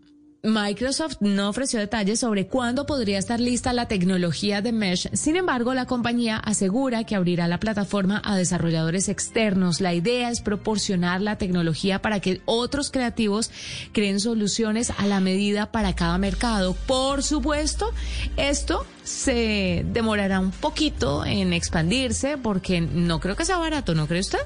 Microsoft 0.43 1.17
no 1.21 1.49
ofreció 1.49 1.79
detalles 1.79 2.19
sobre 2.19 2.47
cuándo 2.47 2.85
podría 2.85 3.17
estar 3.17 3.39
lista 3.39 3.71
la 3.71 3.87
tecnología 3.87 4.61
de 4.61 4.73
Mesh. 4.73 5.09
Sin 5.13 5.37
embargo, 5.37 5.73
la 5.73 5.85
compañía 5.85 6.37
asegura 6.37 7.05
que 7.05 7.15
abrirá 7.15 7.47
la 7.47 7.59
plataforma 7.59 8.21
a 8.23 8.35
desarrolladores 8.35 9.07
externos. 9.07 9.79
La 9.79 9.93
idea 9.93 10.29
es 10.29 10.41
proporcionar 10.41 11.21
la 11.21 11.37
tecnología 11.37 12.01
para 12.01 12.19
que 12.19 12.41
otros 12.45 12.91
creativos 12.91 13.51
creen 13.93 14.19
soluciones 14.19 14.91
a 14.91 15.07
la 15.07 15.21
medida 15.21 15.71
para 15.71 15.95
cada 15.95 16.17
mercado. 16.17 16.75
Por 16.85 17.23
supuesto, 17.23 17.91
esto 18.35 18.85
se 19.03 19.85
demorará 19.93 20.41
un 20.41 20.51
poquito 20.51 21.25
en 21.25 21.53
expandirse 21.53 22.37
porque 22.37 22.81
no 22.81 23.21
creo 23.21 23.35
que 23.37 23.45
sea 23.45 23.57
barato, 23.57 23.95
¿no 23.95 24.07
cree 24.07 24.19
usted? 24.19 24.39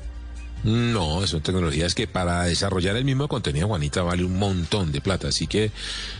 No, 0.63 1.25
son 1.25 1.41
tecnologías 1.41 1.95
que 1.95 2.07
para 2.07 2.43
desarrollar 2.43 2.95
el 2.97 3.05
mismo 3.05 3.27
contenido, 3.27 3.67
Juanita, 3.67 4.01
vale 4.01 4.25
un 4.25 4.37
montón 4.37 4.91
de 4.91 4.99
plata. 5.01 5.29
Así 5.29 5.47
que 5.47 5.71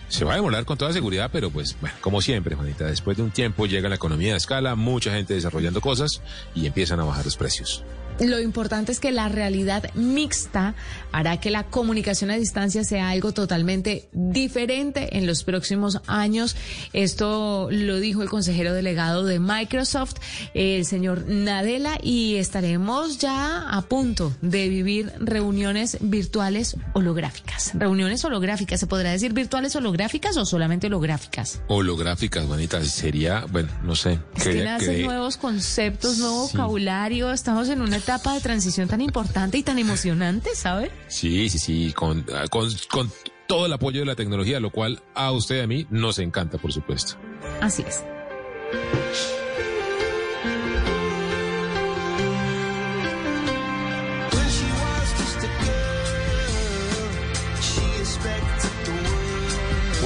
se 0.08 0.24
va 0.24 0.34
a 0.34 0.36
demorar 0.36 0.66
con 0.66 0.78
toda 0.78 0.94
seguridad, 0.94 1.30
pero 1.32 1.50
pues, 1.52 1.76
bueno, 1.82 1.96
como 2.02 2.22
siempre, 2.22 2.56
Juanita, 2.56 2.86
después 2.86 3.18
de 3.18 3.24
un 3.24 3.32
tiempo 3.32 3.66
llega 3.66 3.90
la 3.90 3.96
economía 3.96 4.32
de 4.32 4.38
escala, 4.38 4.76
mucha 4.76 5.12
gente 5.12 5.34
desarrollando 5.34 5.82
cosas 5.82 6.22
y 6.56 6.66
empiezan 6.66 7.00
a 7.00 7.04
bajar 7.04 7.26
los 7.26 7.38
precios. 7.38 7.84
Lo 8.20 8.40
importante 8.40 8.92
es 8.92 9.00
que 9.00 9.12
la 9.12 9.30
realidad 9.30 9.84
mixta 9.96 10.76
hará 11.12 11.40
que 11.40 11.50
la 11.50 11.64
comunicación 11.68 12.32
a 12.32 12.36
distancia 12.36 12.84
sea 12.84 13.10
algo 13.10 13.32
totalmente 13.34 14.10
diferente 14.12 15.18
en 15.18 15.26
los 15.26 15.44
próximos 15.44 16.02
años. 16.08 16.56
Esto 16.94 17.70
lo 17.72 17.98
dijo 18.00 18.22
el 18.22 18.30
consejero 18.30 18.74
delegado 18.74 19.24
de 19.26 19.40
Microsoft, 19.40 20.16
el 20.54 20.86
señor 20.86 21.26
Nadella, 21.28 21.98
y 22.02 22.36
estaremos 22.36 23.18
ya 23.20 23.70
a 23.70 23.82
punto 23.84 24.34
de 24.42 24.68
vivir 24.70 25.12
reuniones 25.20 25.98
virtuales 26.02 26.76
holográficas. 26.94 27.72
Reuniones 27.76 28.24
holográficas, 28.26 28.80
¿se 28.80 28.88
podrá 28.88 29.12
decir 29.12 29.34
virtuales 29.34 29.76
holográficas 29.76 30.36
o 30.38 30.46
solamente 30.46 30.88
holográficas? 30.88 31.62
Holográficas, 31.68 32.46
Juanita, 32.46 32.84
sería, 32.84 33.46
bueno, 33.52 33.70
no 33.84 33.96
sé. 33.96 34.20
Es 34.36 34.44
que 34.44 34.50
creía 34.52 34.74
nacen 34.78 34.96
que- 34.98 35.04
nuevos 35.06 35.38
conceptos, 35.38 36.18
nuevo 36.18 36.48
Sí. 36.48 36.58
vocabulario. 36.58 37.32
Estamos 37.32 37.70
en 37.70 37.82
una 37.82 38.00
etapa 38.10 38.34
de 38.34 38.42
transición 38.42 38.88
tan 38.88 39.02
importante 39.02 39.60
y 39.60 39.64
tan 39.64 39.78
emocionante, 39.78 40.56
¿sabe? 40.56 40.92
Sí, 41.10 41.48
sí, 41.48 41.60
sí, 41.60 41.94
con, 41.94 42.26
ah, 42.34 42.48
con, 42.50 42.68
con 42.90 43.12
todo 43.46 43.68
el 43.68 43.74
apoyo 43.74 44.00
de 44.00 44.08
la 44.08 44.16
tecnología, 44.16 44.60
lo 44.60 44.72
cual 44.72 45.04
a 45.14 45.32
usted 45.32 45.58
y 45.58 45.60
a 45.60 45.68
mí 45.68 45.86
nos 45.92 46.18
encanta, 46.18 46.58
por 46.58 46.74
supuesto. 46.74 47.18
Así 47.62 47.84
es. 47.88 48.04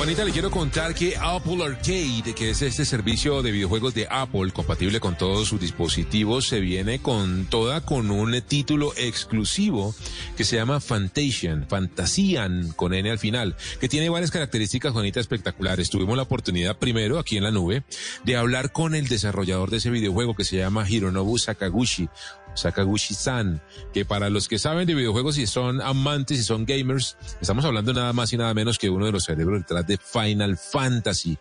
Juanita, 0.04 0.26
le 0.26 0.34
quiero 0.34 0.52
contar 0.52 0.94
que 0.94 1.16
Apple 1.16 1.64
Arcade, 1.64 2.36
que 2.36 2.50
es 2.50 2.62
este 2.62 2.84
servicio 2.84 3.42
de 3.42 3.52
videojuegos 3.52 3.94
de 3.94 4.06
Apple 4.10 4.52
compatible 4.52 5.00
con 5.00 5.18
todos 5.18 5.48
sus 5.48 5.62
dispositivos, 5.62 6.46
se 6.46 6.60
viene 6.60 7.00
con 7.00 7.46
toda 7.46 7.80
con 7.86 8.12
un 8.12 8.42
título 8.42 8.92
exclusivo 8.98 9.96
que 10.36 10.44
se 10.44 10.58
llama 10.58 10.82
Fantasian, 10.82 11.68
Fantasian 11.70 12.74
con 12.74 12.94
N 12.94 13.10
al 13.10 13.18
final, 13.18 13.56
que 13.80 13.88
tiene 13.88 14.10
varias 14.10 14.30
características, 14.30 14.92
Juanita, 14.92 15.22
espectaculares. 15.22 15.90
Tuvimos 15.90 16.18
la 16.18 16.24
oportunidad 16.24 16.78
primero 16.78 17.18
aquí 17.18 17.38
en 17.38 17.44
la 17.44 17.52
nube 17.52 17.84
de 18.26 18.36
hablar 18.36 18.74
con 18.74 18.96
el 18.96 19.08
desarrollador 19.08 19.70
de 19.70 19.78
ese 19.78 19.90
videojuego 19.90 20.36
que 20.36 20.44
se 20.44 20.58
llama 20.58 20.86
Hironobu 20.86 21.38
Sakaguchi. 21.38 22.10
Sakaguchi-san, 22.56 23.62
que 23.94 24.06
para 24.06 24.30
los 24.30 24.48
que 24.48 24.60
saben 24.60 24.88
de 24.88 24.96
videojuegos 24.96 25.38
y 25.38 25.48
son 25.48 25.82
amantes 25.82 26.40
y 26.40 26.44
son 26.44 26.66
gamers, 26.66 27.18
estamos 27.42 27.66
hablando 27.66 27.94
nada 27.94 28.14
más 28.14 28.32
y 28.34 28.38
nada 28.38 28.54
menos 28.54 28.78
que 28.78 28.90
uno 28.90 29.06
de 29.06 29.12
los 29.12 29.26
cerebros 29.26 29.62
detrás 29.62 29.88
de 29.88 29.98
Final 29.98 30.58
Fantasy. 30.58 31.38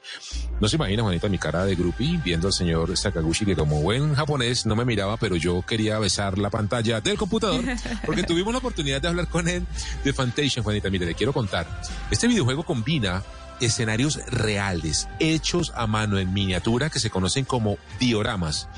No 0.61 0.69
se 0.69 0.77
imagina, 0.77 1.03
Juanita, 1.03 1.29
mi 1.29 1.39
cara 1.39 1.65
de 1.65 1.75
groupie 1.75 2.21
viendo 2.25 2.49
al 2.49 2.53
señor 2.53 2.97
Sakaguchi 2.97 3.45
que 3.45 3.57
como 3.57 3.81
buen 3.81 4.15
japonés 4.15 4.67
no 4.67 4.77
me 4.77 4.85
miraba, 4.85 5.17
pero 5.17 5.37
yo 5.37 5.63
quería 5.63 5.99
besar 5.99 6.39
la 6.39 6.51
pantalla 6.51 7.01
del 7.01 7.19
computador 7.19 7.65
porque 8.05 8.23
tuvimos 8.23 8.53
la 8.53 8.59
oportunidad 8.59 9.01
de 9.01 9.09
hablar 9.09 9.29
con 9.29 9.49
él 9.49 9.67
de 10.05 10.13
Fantasia, 10.13 10.63
Juanita. 10.63 10.91
Mire, 10.91 11.07
le 11.07 11.15
quiero 11.15 11.33
contar. 11.33 11.67
Este 12.11 12.29
videojuego 12.29 12.65
combina 12.65 13.23
escenarios 13.61 14.19
reales, 14.27 15.09
hechos 15.21 15.73
a 15.75 15.87
mano 15.87 16.19
en 16.19 16.33
miniatura 16.33 16.91
que 16.91 16.99
se 16.99 17.11
conocen 17.11 17.45
como 17.45 17.79
dioramas. 17.99 18.69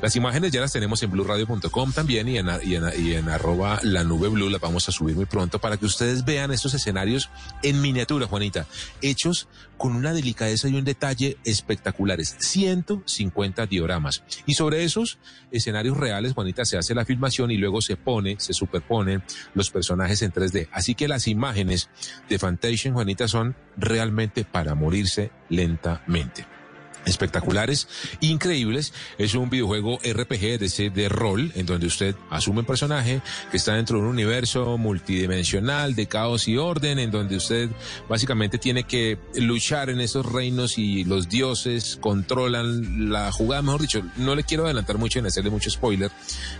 Las 0.00 0.14
imágenes 0.14 0.52
ya 0.52 0.60
las 0.60 0.72
tenemos 0.72 1.02
en 1.02 1.10
blueradio.com 1.10 1.92
también 1.92 2.28
y 2.28 2.38
en, 2.38 2.48
y, 2.62 2.76
en, 2.76 2.84
y 2.96 3.14
en 3.14 3.28
arroba 3.28 3.80
la 3.82 4.04
nube 4.04 4.28
blue 4.28 4.48
las 4.48 4.60
vamos 4.60 4.88
a 4.88 4.92
subir 4.92 5.16
muy 5.16 5.26
pronto 5.26 5.58
para 5.58 5.76
que 5.76 5.86
ustedes 5.86 6.24
vean 6.24 6.52
estos 6.52 6.72
escenarios 6.74 7.30
en 7.62 7.80
miniatura, 7.80 8.26
Juanita, 8.26 8.66
hechos 9.02 9.48
con 9.76 9.96
una 9.96 10.12
delicadeza 10.12 10.68
y 10.68 10.74
un 10.74 10.84
detalle 10.84 11.36
espectaculares. 11.44 12.36
150 12.38 13.66
dioramas. 13.66 14.22
Y 14.46 14.54
sobre 14.54 14.84
esos 14.84 15.18
escenarios 15.50 15.96
reales, 15.96 16.32
Juanita, 16.32 16.64
se 16.64 16.78
hace 16.78 16.94
la 16.94 17.04
filmación 17.04 17.50
y 17.50 17.56
luego 17.56 17.80
se 17.80 17.96
pone, 17.96 18.36
se 18.38 18.52
superponen 18.52 19.22
los 19.54 19.70
personajes 19.70 20.22
en 20.22 20.32
3D. 20.32 20.68
Así 20.72 20.94
que 20.94 21.08
las 21.08 21.26
imágenes 21.26 21.88
de 22.28 22.38
Fantasia, 22.38 22.92
Juanita, 22.92 23.26
son 23.26 23.56
realmente 23.76 24.44
para 24.44 24.74
morirse 24.74 25.30
lentamente 25.48 26.57
espectaculares, 27.06 27.88
increíbles. 28.20 28.92
Es 29.18 29.34
un 29.34 29.50
videojuego 29.50 29.98
RPG 29.98 30.58
de, 30.58 30.90
de 30.94 31.08
rol 31.08 31.52
en 31.54 31.66
donde 31.66 31.86
usted 31.86 32.14
asume 32.30 32.60
un 32.60 32.66
personaje 32.66 33.20
que 33.50 33.56
está 33.56 33.74
dentro 33.74 33.98
de 33.98 34.04
un 34.04 34.08
universo 34.08 34.78
multidimensional 34.78 35.94
de 35.94 36.06
caos 36.06 36.48
y 36.48 36.56
orden, 36.56 36.98
en 36.98 37.10
donde 37.10 37.36
usted 37.36 37.70
básicamente 38.08 38.58
tiene 38.58 38.84
que 38.84 39.18
luchar 39.36 39.90
en 39.90 40.00
esos 40.00 40.26
reinos 40.26 40.78
y 40.78 41.04
los 41.04 41.28
dioses 41.28 41.98
controlan 42.00 43.10
la 43.10 43.32
jugada. 43.32 43.62
Mejor 43.62 43.80
dicho, 43.82 44.02
no 44.16 44.34
le 44.34 44.44
quiero 44.44 44.64
adelantar 44.64 44.98
mucho 44.98 45.18
en 45.18 45.26
hacerle 45.26 45.50
mucho 45.50 45.70
spoiler, 45.70 46.10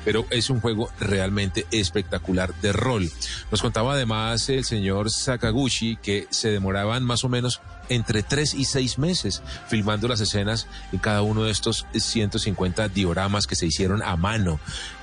pero 0.05 0.27
es 0.31 0.51
un 0.51 0.61
juego 0.61 0.91
realmente 1.01 1.67
espectacular 1.71 2.55
de 2.61 2.73
rol. 2.73 3.11
Nos 3.51 3.63
contaba 3.63 3.95
además 3.95 4.49
el 4.49 4.65
señor 4.65 5.11
Sakaguchi 5.11 5.97
que 5.97 6.27
se 6.31 6.51
demoraban 6.51 7.05
más 7.05 7.25
o 7.25 7.29
menos 7.29 7.61
entre 7.89 8.23
tres 8.23 8.55
y 8.55 8.65
seis 8.65 8.99
meses 8.99 9.43
filmando 9.69 10.09
las 10.09 10.21
escenas 10.29 10.67
en 10.93 10.99
cada 10.99 11.23
uno 11.23 11.45
de 11.45 11.51
estos 11.51 11.87
150 11.95 12.89
dioramas 12.89 13.47
que 13.47 13.57
se 13.57 13.67
hicieron 13.67 14.03
a 14.03 14.17
mano. 14.17 14.61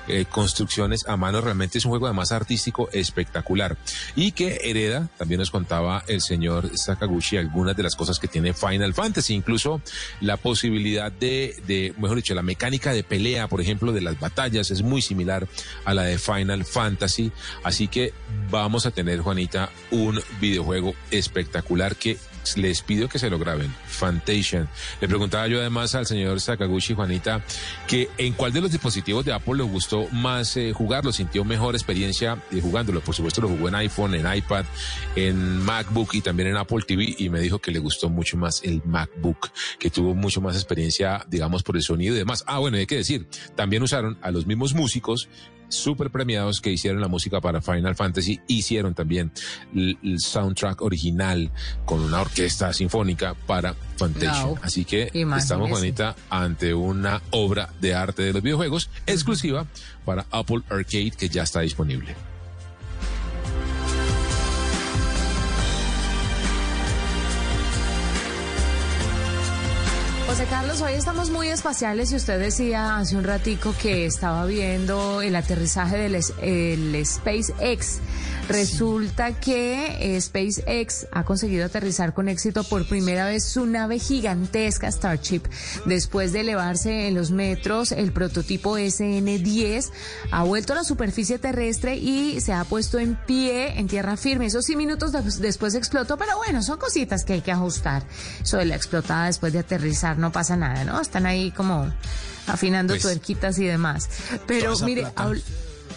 Eh, 0.07 0.25
construcciones 0.29 1.07
a 1.07 1.17
mano 1.17 1.41
realmente 1.41 1.79
es 1.79 1.85
un 1.85 1.89
juego 1.89 2.05
además 2.05 2.31
artístico 2.31 2.89
espectacular 2.91 3.75
y 4.15 4.33
que 4.33 4.59
hereda, 4.63 5.09
también 5.17 5.39
nos 5.39 5.49
contaba 5.49 6.03
el 6.07 6.21
señor 6.21 6.69
Sakaguchi, 6.77 7.37
algunas 7.37 7.75
de 7.75 7.81
las 7.81 7.95
cosas 7.95 8.19
que 8.19 8.27
tiene 8.27 8.53
Final 8.53 8.93
Fantasy, 8.93 9.33
incluso 9.33 9.81
la 10.21 10.37
posibilidad 10.37 11.11
de, 11.11 11.55
de, 11.65 11.95
mejor 11.97 12.17
dicho, 12.17 12.35
la 12.35 12.43
mecánica 12.43 12.93
de 12.93 13.03
pelea, 13.03 13.47
por 13.47 13.61
ejemplo, 13.61 13.91
de 13.93 14.01
las 14.01 14.19
batallas 14.19 14.69
es 14.69 14.83
muy 14.83 15.01
similar 15.01 15.47
a 15.85 15.95
la 15.95 16.03
de 16.03 16.19
Final 16.19 16.65
Fantasy, 16.65 17.31
así 17.63 17.87
que 17.87 18.13
vamos 18.51 18.85
a 18.85 18.91
tener, 18.91 19.21
Juanita, 19.21 19.71
un 19.89 20.21
videojuego 20.39 20.93
espectacular 21.09 21.95
que 21.95 22.19
les 22.57 22.81
pido 22.81 23.09
que 23.09 23.19
se 23.19 23.29
lo 23.29 23.39
graben. 23.39 23.73
Fantasia. 23.87 24.67
Le 25.01 25.07
preguntaba 25.07 25.47
yo 25.47 25.59
además 25.59 25.95
al 25.95 26.05
señor 26.05 26.39
Sakaguchi, 26.39 26.93
Juanita, 26.93 27.43
que 27.87 28.09
en 28.17 28.33
cuál 28.33 28.53
de 28.53 28.61
los 28.61 28.71
dispositivos 28.71 29.25
de 29.25 29.33
Apple 29.33 29.55
le 29.55 29.63
gustó 29.63 30.07
más 30.11 30.55
eh, 30.57 30.71
jugarlo, 30.73 31.11
sintió 31.11 31.43
mejor 31.43 31.75
experiencia 31.75 32.37
eh, 32.51 32.61
jugándolo. 32.61 33.01
Por 33.01 33.15
supuesto 33.15 33.41
lo 33.41 33.49
jugó 33.49 33.67
en 33.67 33.75
iPhone, 33.75 34.15
en 34.15 34.33
iPad, 34.33 34.65
en 35.15 35.59
MacBook 35.59 36.13
y 36.13 36.21
también 36.21 36.49
en 36.49 36.57
Apple 36.57 36.83
TV 36.87 37.15
y 37.17 37.29
me 37.29 37.39
dijo 37.39 37.59
que 37.59 37.71
le 37.71 37.79
gustó 37.79 38.09
mucho 38.09 38.37
más 38.37 38.61
el 38.63 38.81
MacBook, 38.85 39.49
que 39.79 39.89
tuvo 39.89 40.13
mucho 40.13 40.41
más 40.41 40.55
experiencia, 40.55 41.25
digamos, 41.27 41.63
por 41.63 41.75
el 41.75 41.83
sonido 41.83 42.15
y 42.15 42.19
demás. 42.19 42.43
Ah, 42.47 42.59
bueno, 42.59 42.77
hay 42.77 42.85
que 42.85 42.97
decir, 42.97 43.27
también 43.55 43.83
usaron 43.83 44.17
a 44.21 44.31
los 44.31 44.45
mismos 44.45 44.73
músicos 44.73 45.29
super 45.69 46.09
premiados 46.09 46.61
que 46.61 46.71
hicieron 46.71 47.01
la 47.01 47.07
música 47.07 47.41
para 47.41 47.61
Final 47.61 47.95
Fantasy, 47.95 48.39
hicieron 48.47 48.93
también 48.93 49.31
el, 49.73 50.19
soundtrack 50.19 50.81
original 50.81 51.51
con 51.85 52.01
una 52.01 52.21
orquesta 52.21 52.73
sinfónica 52.73 53.33
para 53.33 53.75
Fantasia. 53.97 54.55
Así 54.61 54.85
que 54.85 55.09
Imagínese. 55.13 55.43
estamos, 55.43 55.69
Juanita, 55.69 56.15
ante 56.29 56.73
una 56.73 57.21
obra 57.31 57.69
de 57.81 57.93
arte 57.93 58.23
de 58.23 58.33
los 58.33 58.41
videojuegos 58.41 58.89
exclusiva 59.05 59.65
para 60.03 60.25
Apple 60.31 60.61
Arcade 60.69 61.11
que 61.11 61.29
ya 61.29 61.43
está 61.43 61.61
disponible. 61.61 62.15
José 70.27 70.47
Carlos, 70.49 70.81
hoy 70.81 70.93
estamos 70.93 71.29
muy 71.29 71.49
espaciales 71.49 72.11
y 72.11 72.15
usted 72.15 72.39
decía 72.39 72.97
hace 72.97 73.15
un 73.15 73.23
ratico 73.23 73.75
que 73.79 74.07
estaba 74.07 74.43
viendo 74.47 75.21
el 75.21 75.35
aterrizaje 75.35 75.97
del 75.97 76.15
el 76.41 77.05
SpaceX. 77.05 77.99
Resulta 78.49 79.39
que 79.39 80.15
eh, 80.15 80.21
SpaceX 80.21 81.07
ha 81.11 81.23
conseguido 81.25 81.65
aterrizar 81.65 82.13
con 82.13 82.27
éxito 82.27 82.63
por 82.63 82.87
primera 82.87 83.27
vez 83.27 83.43
su 83.43 83.67
nave 83.67 83.99
gigantesca 83.99 84.91
Starship. 84.91 85.43
Después 85.85 86.31
de 86.31 86.41
elevarse 86.41 87.07
en 87.07 87.15
los 87.15 87.29
metros, 87.29 87.91
el 87.91 88.11
prototipo 88.11 88.77
SN-10 88.77 89.91
ha 90.31 90.43
vuelto 90.43 90.73
a 90.73 90.77
la 90.77 90.83
superficie 90.83 91.37
terrestre 91.37 91.97
y 91.97 92.41
se 92.41 92.53
ha 92.53 92.63
puesto 92.63 92.97
en 92.97 93.15
pie 93.15 93.79
en 93.79 93.87
tierra 93.87 94.17
firme. 94.17 94.47
Esos 94.47 94.65
sí 94.65 94.75
minutos 94.75 95.11
después 95.39 95.75
explotó, 95.75 96.17
pero 96.17 96.35
bueno, 96.37 96.63
son 96.63 96.77
cositas 96.77 97.25
que 97.25 97.33
hay 97.33 97.41
que 97.41 97.51
ajustar. 97.51 98.03
Eso 98.41 98.57
de 98.57 98.65
la 98.65 98.75
explotada 98.75 99.25
después 99.25 99.53
de 99.53 99.59
aterrizar 99.59 100.14
no 100.17 100.31
pasa 100.31 100.55
nada, 100.55 100.83
¿no? 100.83 100.99
Están 101.01 101.25
ahí 101.25 101.51
como 101.51 101.91
afinando 102.47 102.93
pues, 102.93 103.03
tuerquitas 103.03 103.57
y 103.59 103.65
demás. 103.65 104.09
Pero 104.47 104.77
mire, 104.79 105.07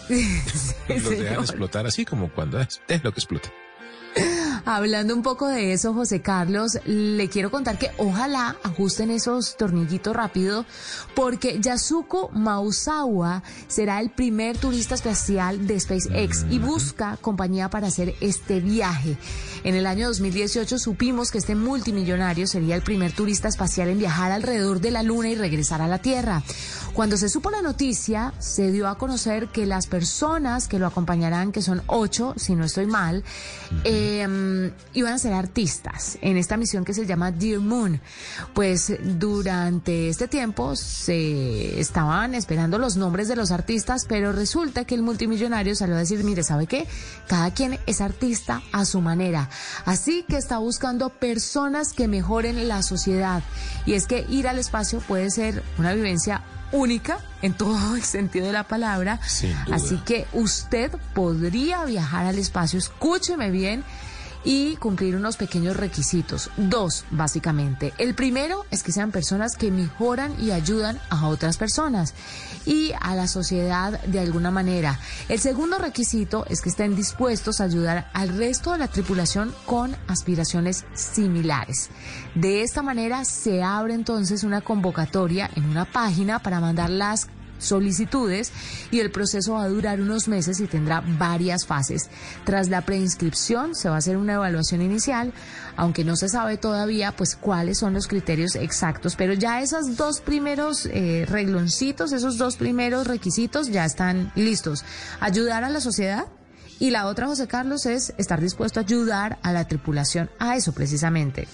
los 0.88 1.10
dejan 1.10 1.40
explotar 1.40 1.86
así 1.86 2.04
como 2.04 2.32
cuando 2.32 2.60
es, 2.60 2.80
es 2.88 3.04
lo 3.04 3.12
que 3.12 3.20
explota. 3.20 3.50
Hablando 4.70 5.14
un 5.14 5.22
poco 5.22 5.48
de 5.48 5.72
eso, 5.72 5.94
José 5.94 6.20
Carlos, 6.20 6.78
le 6.84 7.30
quiero 7.30 7.50
contar 7.50 7.78
que 7.78 7.90
ojalá 7.96 8.54
ajusten 8.62 9.10
esos 9.10 9.56
tornillitos 9.56 10.14
rápido, 10.14 10.66
porque 11.14 11.58
Yasuko 11.58 12.28
Mausawa 12.34 13.42
será 13.66 13.98
el 13.98 14.10
primer 14.10 14.58
turista 14.58 14.94
espacial 14.94 15.66
de 15.66 15.80
SpaceX 15.80 16.44
y 16.50 16.58
busca 16.58 17.16
compañía 17.22 17.70
para 17.70 17.86
hacer 17.86 18.14
este 18.20 18.60
viaje. 18.60 19.16
En 19.64 19.74
el 19.74 19.86
año 19.86 20.08
2018 20.08 20.78
supimos 20.78 21.30
que 21.30 21.38
este 21.38 21.54
multimillonario 21.54 22.46
sería 22.46 22.76
el 22.76 22.82
primer 22.82 23.12
turista 23.12 23.48
espacial 23.48 23.88
en 23.88 23.98
viajar 23.98 24.32
alrededor 24.32 24.82
de 24.82 24.90
la 24.90 25.02
Luna 25.02 25.30
y 25.30 25.34
regresar 25.34 25.80
a 25.80 25.88
la 25.88 26.00
Tierra. 26.00 26.42
Cuando 26.98 27.16
se 27.16 27.28
supo 27.28 27.52
la 27.52 27.62
noticia, 27.62 28.34
se 28.40 28.72
dio 28.72 28.88
a 28.88 28.98
conocer 28.98 29.52
que 29.52 29.66
las 29.66 29.86
personas 29.86 30.66
que 30.66 30.80
lo 30.80 30.86
acompañarán, 30.88 31.52
que 31.52 31.62
son 31.62 31.80
ocho, 31.86 32.34
si 32.36 32.56
no 32.56 32.64
estoy 32.64 32.86
mal, 32.86 33.22
eh, 33.84 34.72
iban 34.94 35.12
a 35.12 35.18
ser 35.20 35.32
artistas 35.32 36.18
en 36.22 36.36
esta 36.36 36.56
misión 36.56 36.84
que 36.84 36.94
se 36.94 37.06
llama 37.06 37.30
Dear 37.30 37.60
Moon. 37.60 38.00
Pues 38.52 38.92
durante 39.00 40.08
este 40.08 40.26
tiempo 40.26 40.74
se 40.74 41.78
estaban 41.78 42.34
esperando 42.34 42.78
los 42.78 42.96
nombres 42.96 43.28
de 43.28 43.36
los 43.36 43.52
artistas, 43.52 44.04
pero 44.08 44.32
resulta 44.32 44.84
que 44.84 44.96
el 44.96 45.02
multimillonario 45.02 45.76
salió 45.76 45.94
a 45.94 46.00
decir, 46.00 46.24
mire, 46.24 46.42
¿sabe 46.42 46.66
qué? 46.66 46.88
Cada 47.28 47.54
quien 47.54 47.78
es 47.86 48.00
artista 48.00 48.60
a 48.72 48.84
su 48.84 49.00
manera. 49.00 49.50
Así 49.84 50.24
que 50.28 50.36
está 50.36 50.58
buscando 50.58 51.10
personas 51.10 51.92
que 51.92 52.08
mejoren 52.08 52.66
la 52.66 52.82
sociedad. 52.82 53.44
Y 53.86 53.92
es 53.92 54.08
que 54.08 54.26
ir 54.28 54.48
al 54.48 54.58
espacio 54.58 54.98
puede 54.98 55.30
ser 55.30 55.62
una 55.78 55.94
vivencia 55.94 56.42
única 56.72 57.18
en 57.42 57.54
todo 57.54 57.96
el 57.96 58.02
sentido 58.02 58.46
de 58.46 58.52
la 58.52 58.64
palabra. 58.64 59.20
Así 59.72 59.96
que 59.98 60.26
usted 60.32 60.92
podría 61.14 61.84
viajar 61.84 62.26
al 62.26 62.38
espacio, 62.38 62.78
escúcheme 62.78 63.50
bien, 63.50 63.84
y 64.44 64.76
cumplir 64.76 65.16
unos 65.16 65.36
pequeños 65.36 65.76
requisitos. 65.76 66.50
Dos, 66.56 67.04
básicamente. 67.10 67.92
El 67.98 68.14
primero 68.14 68.64
es 68.70 68.82
que 68.82 68.92
sean 68.92 69.10
personas 69.10 69.56
que 69.56 69.70
mejoran 69.70 70.34
y 70.40 70.50
ayudan 70.50 71.00
a 71.10 71.28
otras 71.28 71.56
personas 71.56 72.14
y 72.66 72.92
a 73.00 73.14
la 73.14 73.28
sociedad 73.28 74.00
de 74.02 74.20
alguna 74.20 74.50
manera. 74.50 74.98
El 75.28 75.40
segundo 75.40 75.78
requisito 75.78 76.44
es 76.48 76.60
que 76.60 76.68
estén 76.68 76.96
dispuestos 76.96 77.60
a 77.60 77.64
ayudar 77.64 78.10
al 78.12 78.28
resto 78.30 78.72
de 78.72 78.78
la 78.78 78.88
tripulación 78.88 79.54
con 79.66 79.96
aspiraciones 80.06 80.84
similares. 80.94 81.90
De 82.34 82.62
esta 82.62 82.82
manera 82.82 83.24
se 83.24 83.62
abre 83.62 83.94
entonces 83.94 84.44
una 84.44 84.60
convocatoria 84.60 85.50
en 85.54 85.64
una 85.64 85.84
página 85.84 86.40
para 86.40 86.60
mandar 86.60 86.90
las 86.90 87.28
solicitudes 87.58 88.52
y 88.90 89.00
el 89.00 89.10
proceso 89.10 89.54
va 89.54 89.64
a 89.64 89.68
durar 89.68 90.00
unos 90.00 90.28
meses 90.28 90.60
y 90.60 90.66
tendrá 90.66 91.02
varias 91.18 91.66
fases. 91.66 92.08
Tras 92.44 92.68
la 92.68 92.82
preinscripción 92.82 93.74
se 93.74 93.88
va 93.88 93.96
a 93.96 93.98
hacer 93.98 94.16
una 94.16 94.34
evaluación 94.34 94.82
inicial, 94.82 95.32
aunque 95.76 96.04
no 96.04 96.16
se 96.16 96.28
sabe 96.28 96.56
todavía 96.56 97.12
pues 97.12 97.36
cuáles 97.36 97.78
son 97.78 97.94
los 97.94 98.06
criterios 98.06 98.54
exactos, 98.56 99.16
pero 99.16 99.32
ya 99.32 99.60
esos 99.60 99.96
dos 99.96 100.20
primeros 100.20 100.86
eh, 100.86 101.26
regloncitos, 101.28 102.12
esos 102.12 102.38
dos 102.38 102.56
primeros 102.56 103.06
requisitos 103.06 103.68
ya 103.68 103.84
están 103.84 104.32
listos. 104.34 104.84
Ayudar 105.20 105.64
a 105.64 105.70
la 105.70 105.80
sociedad 105.80 106.26
y 106.78 106.90
la 106.90 107.06
otra, 107.06 107.26
José 107.26 107.48
Carlos, 107.48 107.86
es 107.86 108.14
estar 108.18 108.40
dispuesto 108.40 108.78
a 108.78 108.84
ayudar 108.84 109.38
a 109.42 109.52
la 109.52 109.66
tripulación 109.66 110.30
a 110.38 110.56
eso 110.56 110.72
precisamente. 110.72 111.48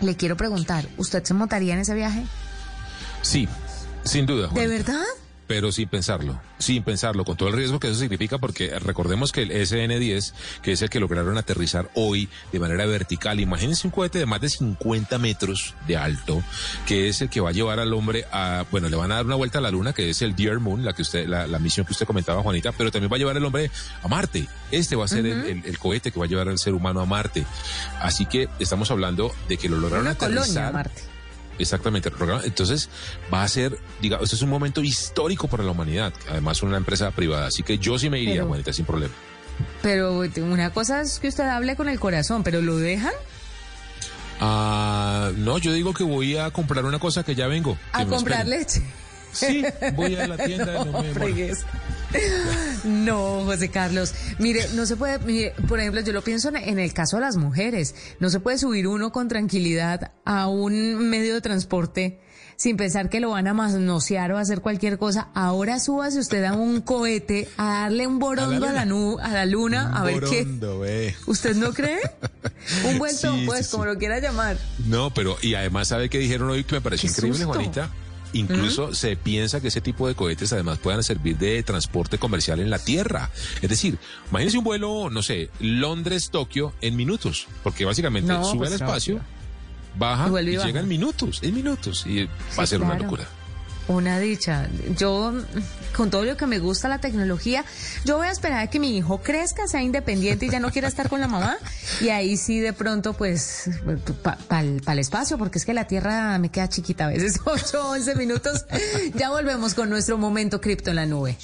Le 0.00 0.16
quiero 0.16 0.36
preguntar, 0.36 0.88
¿usted 0.96 1.24
se 1.24 1.34
montaría 1.34 1.74
en 1.74 1.80
ese 1.80 1.94
viaje? 1.94 2.24
Sí, 3.22 3.48
sin 4.04 4.26
duda. 4.26 4.48
¿De 4.48 4.66
verdad? 4.66 5.04
Pero 5.46 5.72
sin 5.72 5.88
pensarlo, 5.88 6.40
sin 6.58 6.82
pensarlo, 6.82 7.24
con 7.24 7.36
todo 7.36 7.48
el 7.48 7.56
riesgo 7.56 7.80
que 7.80 7.88
eso 7.88 7.98
significa, 7.98 8.38
porque 8.38 8.78
recordemos 8.78 9.32
que 9.32 9.42
el 9.42 9.50
SN-10, 9.50 10.32
que 10.62 10.72
es 10.72 10.82
el 10.82 10.90
que 10.90 11.00
lograron 11.00 11.36
aterrizar 11.38 11.90
hoy 11.94 12.28
de 12.52 12.58
manera 12.58 12.86
vertical, 12.86 13.40
imagínense 13.40 13.86
un 13.86 13.90
cohete 13.90 14.18
de 14.18 14.26
más 14.26 14.40
de 14.40 14.48
50 14.48 15.18
metros 15.18 15.74
de 15.86 15.96
alto, 15.96 16.42
que 16.86 17.08
es 17.08 17.20
el 17.22 17.28
que 17.28 17.40
va 17.40 17.50
a 17.50 17.52
llevar 17.52 17.80
al 17.80 17.92
hombre 17.92 18.24
a, 18.32 18.64
bueno, 18.70 18.88
le 18.88 18.96
van 18.96 19.12
a 19.12 19.16
dar 19.16 19.26
una 19.26 19.36
vuelta 19.36 19.58
a 19.58 19.60
la 19.60 19.70
luna, 19.70 19.92
que 19.92 20.10
es 20.10 20.22
el 20.22 20.34
Dear 20.34 20.60
Moon, 20.60 20.84
la 20.84 20.92
que 20.92 21.02
usted, 21.02 21.26
la, 21.26 21.58
misión 21.58 21.86
que 21.86 21.92
usted 21.92 22.06
comentaba, 22.06 22.42
Juanita, 22.42 22.72
pero 22.72 22.90
también 22.90 23.10
va 23.12 23.16
a 23.16 23.18
llevar 23.18 23.36
al 23.36 23.44
hombre 23.44 23.70
a 24.02 24.08
Marte. 24.08 24.48
Este 24.70 24.96
va 24.96 25.04
a 25.04 25.08
ser 25.08 25.24
el, 25.26 25.78
cohete 25.78 26.10
que 26.10 26.18
va 26.18 26.26
a 26.26 26.28
llevar 26.28 26.48
al 26.48 26.58
ser 26.58 26.74
humano 26.74 27.00
a 27.00 27.06
Marte. 27.06 27.44
Así 28.00 28.26
que 28.26 28.48
estamos 28.58 28.90
hablando 28.90 29.32
de 29.48 29.56
que 29.56 29.68
lo 29.68 29.78
lograron 29.78 30.06
una 30.06 30.12
aterrizar. 30.12 30.72
Marte 30.72 31.12
Exactamente, 31.62 32.08
el 32.08 32.14
programa. 32.14 32.42
Entonces, 32.44 32.88
va 33.32 33.42
a 33.42 33.48
ser, 33.48 33.78
digamos, 34.00 34.24
este 34.24 34.36
es 34.36 34.42
un 34.42 34.50
momento 34.50 34.82
histórico 34.82 35.48
para 35.48 35.62
la 35.64 35.70
humanidad. 35.70 36.12
Además, 36.30 36.62
una 36.62 36.76
empresa 36.76 37.10
privada. 37.10 37.46
Así 37.46 37.62
que 37.62 37.78
yo 37.78 37.98
sí 37.98 38.10
me 38.10 38.20
iría, 38.20 38.44
Juanita, 38.44 38.72
sin 38.72 38.84
problema. 38.84 39.14
Pero 39.82 40.22
una 40.36 40.70
cosa 40.70 41.00
es 41.02 41.18
que 41.18 41.28
usted 41.28 41.44
hable 41.44 41.76
con 41.76 41.88
el 41.88 41.98
corazón, 42.00 42.42
pero 42.42 42.60
¿lo 42.62 42.76
dejan? 42.76 43.12
Ah, 44.40 45.30
no, 45.36 45.58
yo 45.58 45.72
digo 45.72 45.94
que 45.94 46.04
voy 46.04 46.36
a 46.36 46.50
comprar 46.50 46.84
una 46.84 46.98
cosa 46.98 47.22
que 47.22 47.34
ya 47.34 47.46
vengo. 47.46 47.78
¿A 47.92 48.04
comprar 48.06 48.46
leche? 48.46 48.82
Sí, 49.32 49.64
voy 49.94 50.16
a 50.16 50.26
la 50.26 50.36
tienda. 50.44 50.84
No, 50.84 50.84
no 50.86 51.02
me 51.02 51.12
No, 52.84 53.44
José 53.44 53.68
Carlos. 53.68 54.14
Mire, 54.38 54.66
no 54.74 54.86
se 54.86 54.96
puede, 54.96 55.52
por 55.68 55.78
ejemplo, 55.78 56.00
yo 56.00 56.12
lo 56.12 56.22
pienso 56.22 56.50
en 56.54 56.78
el 56.78 56.92
caso 56.92 57.16
de 57.16 57.22
las 57.22 57.36
mujeres. 57.36 57.94
No 58.20 58.28
se 58.30 58.40
puede 58.40 58.58
subir 58.58 58.86
uno 58.88 59.12
con 59.12 59.28
tranquilidad 59.28 60.12
a 60.24 60.48
un 60.48 61.08
medio 61.08 61.34
de 61.34 61.40
transporte 61.40 62.20
sin 62.56 62.76
pensar 62.76 63.08
que 63.08 63.18
lo 63.18 63.30
van 63.30 63.48
a 63.48 63.54
manosear 63.54 64.30
o 64.32 64.38
hacer 64.38 64.60
cualquier 64.60 64.98
cosa. 64.98 65.28
Ahora 65.34 65.80
súbase 65.80 66.18
usted 66.18 66.44
a 66.44 66.54
un 66.54 66.80
cohete 66.80 67.48
a 67.56 67.82
darle 67.82 68.06
un 68.06 68.18
borondo 68.18 68.68
a 68.68 68.72
la, 68.72 68.82
a 68.82 69.32
la, 69.32 69.46
luna 69.46 69.92
a 69.96 70.04
ver 70.04 70.22
qué. 70.22 71.14
¿Usted 71.26 71.56
no 71.56 71.72
cree? 71.72 71.98
un 72.88 72.98
vuelto, 72.98 73.34
pues, 73.46 73.68
como 73.68 73.86
lo 73.86 73.98
quiera 73.98 74.20
llamar. 74.20 74.58
No, 74.86 75.12
pero 75.12 75.36
y 75.42 75.54
además 75.54 75.88
sabe 75.88 76.08
que 76.08 76.18
dijeron 76.18 76.50
hoy 76.50 76.64
que 76.64 76.76
me 76.76 76.80
pareció 76.80 77.08
increíble, 77.08 77.44
Juanita 77.44 77.90
Incluso 78.32 78.94
se 78.94 79.16
piensa 79.16 79.60
que 79.60 79.68
ese 79.68 79.80
tipo 79.80 80.08
de 80.08 80.14
cohetes 80.14 80.52
además 80.52 80.78
puedan 80.78 81.02
servir 81.02 81.36
de 81.38 81.62
transporte 81.62 82.18
comercial 82.18 82.60
en 82.60 82.70
la 82.70 82.78
Tierra. 82.78 83.30
Es 83.60 83.68
decir, 83.68 83.98
imagínense 84.30 84.58
un 84.58 84.64
vuelo, 84.64 85.10
no 85.10 85.22
sé, 85.22 85.50
Londres-Tokio 85.60 86.72
en 86.80 86.96
minutos, 86.96 87.46
porque 87.62 87.84
básicamente 87.84 88.32
sube 88.44 88.58
pues 88.58 88.70
al 88.70 88.74
espacio, 88.74 89.20
baja 89.98 90.30
y, 90.42 90.44
llega 90.44 90.80
en 90.80 90.88
minutos, 90.88 91.40
en 91.42 91.54
minutos, 91.54 92.06
y 92.06 92.24
va 92.24 92.62
a 92.62 92.66
ser 92.66 92.82
una 92.82 92.96
locura. 92.98 93.26
Una 93.88 94.18
dicha. 94.18 94.68
Yo, 94.96 95.32
con 95.96 96.10
todo 96.10 96.24
lo 96.24 96.36
que 96.36 96.46
me 96.46 96.58
gusta 96.58 96.88
la 96.88 97.00
tecnología, 97.00 97.64
yo 98.04 98.16
voy 98.16 98.28
a 98.28 98.30
esperar 98.30 98.60
a 98.60 98.70
que 98.70 98.78
mi 98.78 98.96
hijo 98.96 99.22
crezca, 99.22 99.66
sea 99.66 99.82
independiente 99.82 100.46
y 100.46 100.50
ya 100.50 100.60
no 100.60 100.70
quiera 100.70 100.88
estar 100.88 101.08
con 101.08 101.20
la 101.20 101.28
mamá. 101.28 101.56
Y 102.00 102.10
ahí 102.10 102.36
sí, 102.36 102.60
de 102.60 102.72
pronto, 102.72 103.12
pues, 103.14 103.70
para 104.48 104.62
el 104.62 104.98
espacio, 104.98 105.36
porque 105.36 105.58
es 105.58 105.64
que 105.64 105.74
la 105.74 105.86
Tierra 105.86 106.38
me 106.38 106.50
queda 106.50 106.68
chiquita 106.68 107.06
a 107.06 107.08
veces, 107.08 107.40
8, 107.44 107.90
11 107.90 108.14
minutos. 108.14 108.66
Ya 109.14 109.30
volvemos 109.30 109.74
con 109.74 109.90
nuestro 109.90 110.16
momento 110.16 110.60
cripto 110.60 110.90
en 110.90 110.96
la 110.96 111.06
nube. 111.06 111.36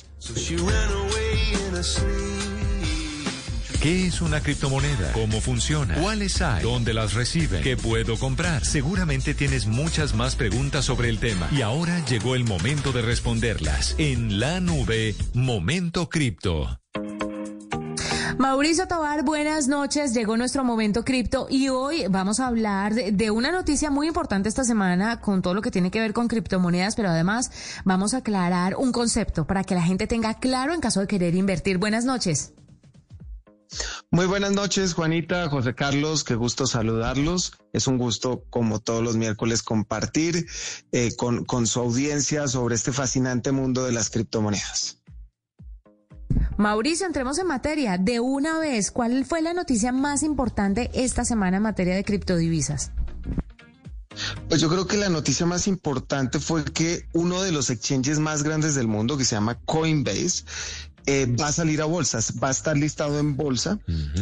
¿Qué 3.81 4.09
es 4.09 4.21
una 4.21 4.41
criptomoneda? 4.41 5.13
¿Cómo 5.13 5.41
funciona? 5.41 5.95
¿Cuáles 5.95 6.43
hay? 6.43 6.65
¿Dónde 6.65 6.93
las 6.93 7.15
reciben? 7.15 7.63
¿Qué 7.63 7.77
puedo 7.77 8.19
comprar? 8.19 8.65
Seguramente 8.65 9.35
tienes 9.35 9.67
muchas 9.67 10.17
más 10.17 10.35
preguntas 10.35 10.85
sobre 10.85 11.09
el 11.09 11.21
tema 11.21 11.49
y 11.53 11.63
ahora 11.63 12.05
llegó 12.07 12.35
el 12.35 12.43
momento 12.43 12.91
de 12.91 13.03
responderlas. 13.03 13.95
En 13.97 14.41
la 14.41 14.59
nube, 14.59 15.15
Momento 15.33 16.09
Cripto. 16.09 16.81
Mauricio 18.37 18.89
Tobar, 18.89 19.23
buenas 19.23 19.69
noches. 19.69 20.13
Llegó 20.13 20.37
nuestro 20.37 20.65
momento 20.65 21.05
cripto 21.05 21.47
y 21.49 21.69
hoy 21.69 22.05
vamos 22.11 22.41
a 22.41 22.49
hablar 22.49 22.95
de, 22.95 23.31
una 23.31 23.53
noticia 23.53 23.93
muy 23.93 24.09
importante 24.09 24.49
esta 24.49 24.65
semana 24.65 25.21
con 25.21 25.41
todo 25.41 25.55
lo 25.55 25.63
que 25.63 25.71
tiene 25.71 25.93
que 25.93 26.01
ver 26.01 26.13
con 26.13 26.27
criptomonedas, 26.27 26.97
pero 26.97 27.11
además 27.11 27.53
vamos 27.85 28.13
a 28.13 28.19
aclarar 28.19 28.75
un 28.75 28.91
concepto 28.91 29.47
para 29.47 29.63
que 29.63 29.77
la 29.77 29.83
gente 29.83 30.09
tenga 30.09 30.35
claro 30.35 30.75
en 30.75 30.81
caso 30.81 30.99
de 30.99 31.07
querer 31.07 31.37
invertir. 31.37 31.79
Buenas 31.79 32.05
noches. 32.05 32.55
Muy 34.11 34.27
buenas 34.27 34.53
noches, 34.53 34.95
Juanita, 34.95 35.49
José 35.49 35.75
Carlos, 35.75 36.25
qué 36.25 36.35
gusto 36.35 36.67
saludarlos. 36.67 37.53
Es 37.73 37.87
un 37.87 37.99
gusto, 37.99 38.45
como 38.51 38.81
todos 38.81 39.03
los 39.03 39.17
miércoles, 39.17 39.63
compartir 39.63 40.47
eh, 40.93 41.15
con, 41.17 41.45
con 41.45 41.67
su 41.67 41.81
audiencia 41.81 42.49
sobre 42.49 42.75
este 42.75 42.93
fascinante 42.93 43.53
mundo 43.53 43.85
de 43.85 43.93
las 43.93 44.11
criptomonedas. 44.11 44.99
Mauricio, 46.57 47.07
entremos 47.07 47.39
en 47.39 47.47
materia. 47.47 47.99
De 47.99 48.21
una 48.21 48.59
vez, 48.59 48.91
¿cuál 48.91 49.25
fue 49.25 49.43
la 49.43 49.55
noticia 49.55 49.93
más 49.93 50.23
importante 50.23 50.91
esta 50.95 51.25
semana 51.25 51.59
en 51.59 51.63
materia 51.63 51.95
de 51.95 52.05
criptodivisas? 52.05 52.93
Pues 54.49 54.61
yo 54.61 54.69
creo 54.69 54.87
que 54.87 54.97
la 54.97 55.09
noticia 55.09 55.47
más 55.47 55.69
importante 55.69 56.41
fue 56.41 56.65
que 56.65 57.07
uno 57.13 57.43
de 57.43 57.53
los 57.53 57.71
exchanges 57.71 58.19
más 58.19 58.43
grandes 58.43 58.75
del 58.75 58.89
mundo, 58.89 59.17
que 59.17 59.25
se 59.25 59.37
llama 59.37 59.61
Coinbase, 59.65 60.45
eh, 61.11 61.25
va 61.25 61.47
a 61.47 61.53
salir 61.53 61.81
a 61.81 61.87
bolsas, 61.87 62.35
va 62.43 62.49
a 62.49 62.51
estar 62.51 62.77
listado 62.77 63.19
en 63.19 63.35
bolsa. 63.35 63.79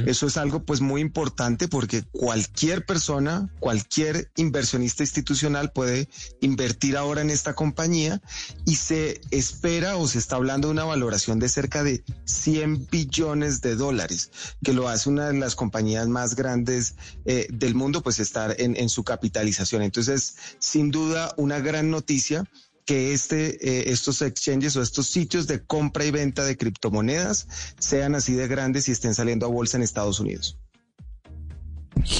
Eso 0.06 0.28
es 0.28 0.36
algo 0.36 0.62
pues 0.62 0.80
muy 0.80 1.00
importante 1.00 1.66
porque 1.66 2.04
cualquier 2.12 2.86
persona, 2.86 3.50
cualquier 3.58 4.30
inversionista 4.36 5.02
institucional 5.02 5.72
puede 5.72 6.08
invertir 6.40 6.96
ahora 6.96 7.22
en 7.22 7.30
esta 7.30 7.56
compañía 7.56 8.22
y 8.66 8.76
se 8.76 9.20
espera 9.32 9.96
o 9.96 10.06
se 10.06 10.18
está 10.18 10.36
hablando 10.36 10.68
de 10.68 10.74
una 10.74 10.84
valoración 10.84 11.40
de 11.40 11.48
cerca 11.48 11.82
de 11.82 12.04
100 12.24 12.86
billones 12.88 13.62
de 13.62 13.74
dólares, 13.74 14.30
que 14.62 14.72
lo 14.72 14.88
hace 14.88 15.08
una 15.08 15.26
de 15.26 15.38
las 15.40 15.56
compañías 15.56 16.06
más 16.06 16.36
grandes 16.36 16.94
eh, 17.24 17.48
del 17.50 17.74
mundo 17.74 18.00
pues 18.00 18.20
estar 18.20 18.54
en, 18.60 18.76
en 18.76 18.90
su 18.90 19.02
capitalización. 19.02 19.82
Entonces, 19.82 20.36
sin 20.60 20.92
duda, 20.92 21.34
una 21.36 21.58
gran 21.58 21.90
noticia 21.90 22.48
que 22.86 23.12
este, 23.12 23.56
eh, 23.68 23.90
estos 23.92 24.22
exchanges 24.22 24.76
o 24.76 24.82
estos 24.82 25.08
sitios 25.08 25.46
de 25.48 25.62
compra 25.62 26.04
y 26.04 26.12
venta 26.12 26.44
de 26.44 26.56
criptomonedas 26.56 27.48
sean 27.78 28.14
así 28.14 28.34
de 28.34 28.46
grandes 28.46 28.88
y 28.88 28.92
estén 28.92 29.14
saliendo 29.14 29.44
a 29.44 29.48
bolsa 29.48 29.76
en 29.76 29.82
Estados 29.82 30.20
Unidos. 30.20 30.56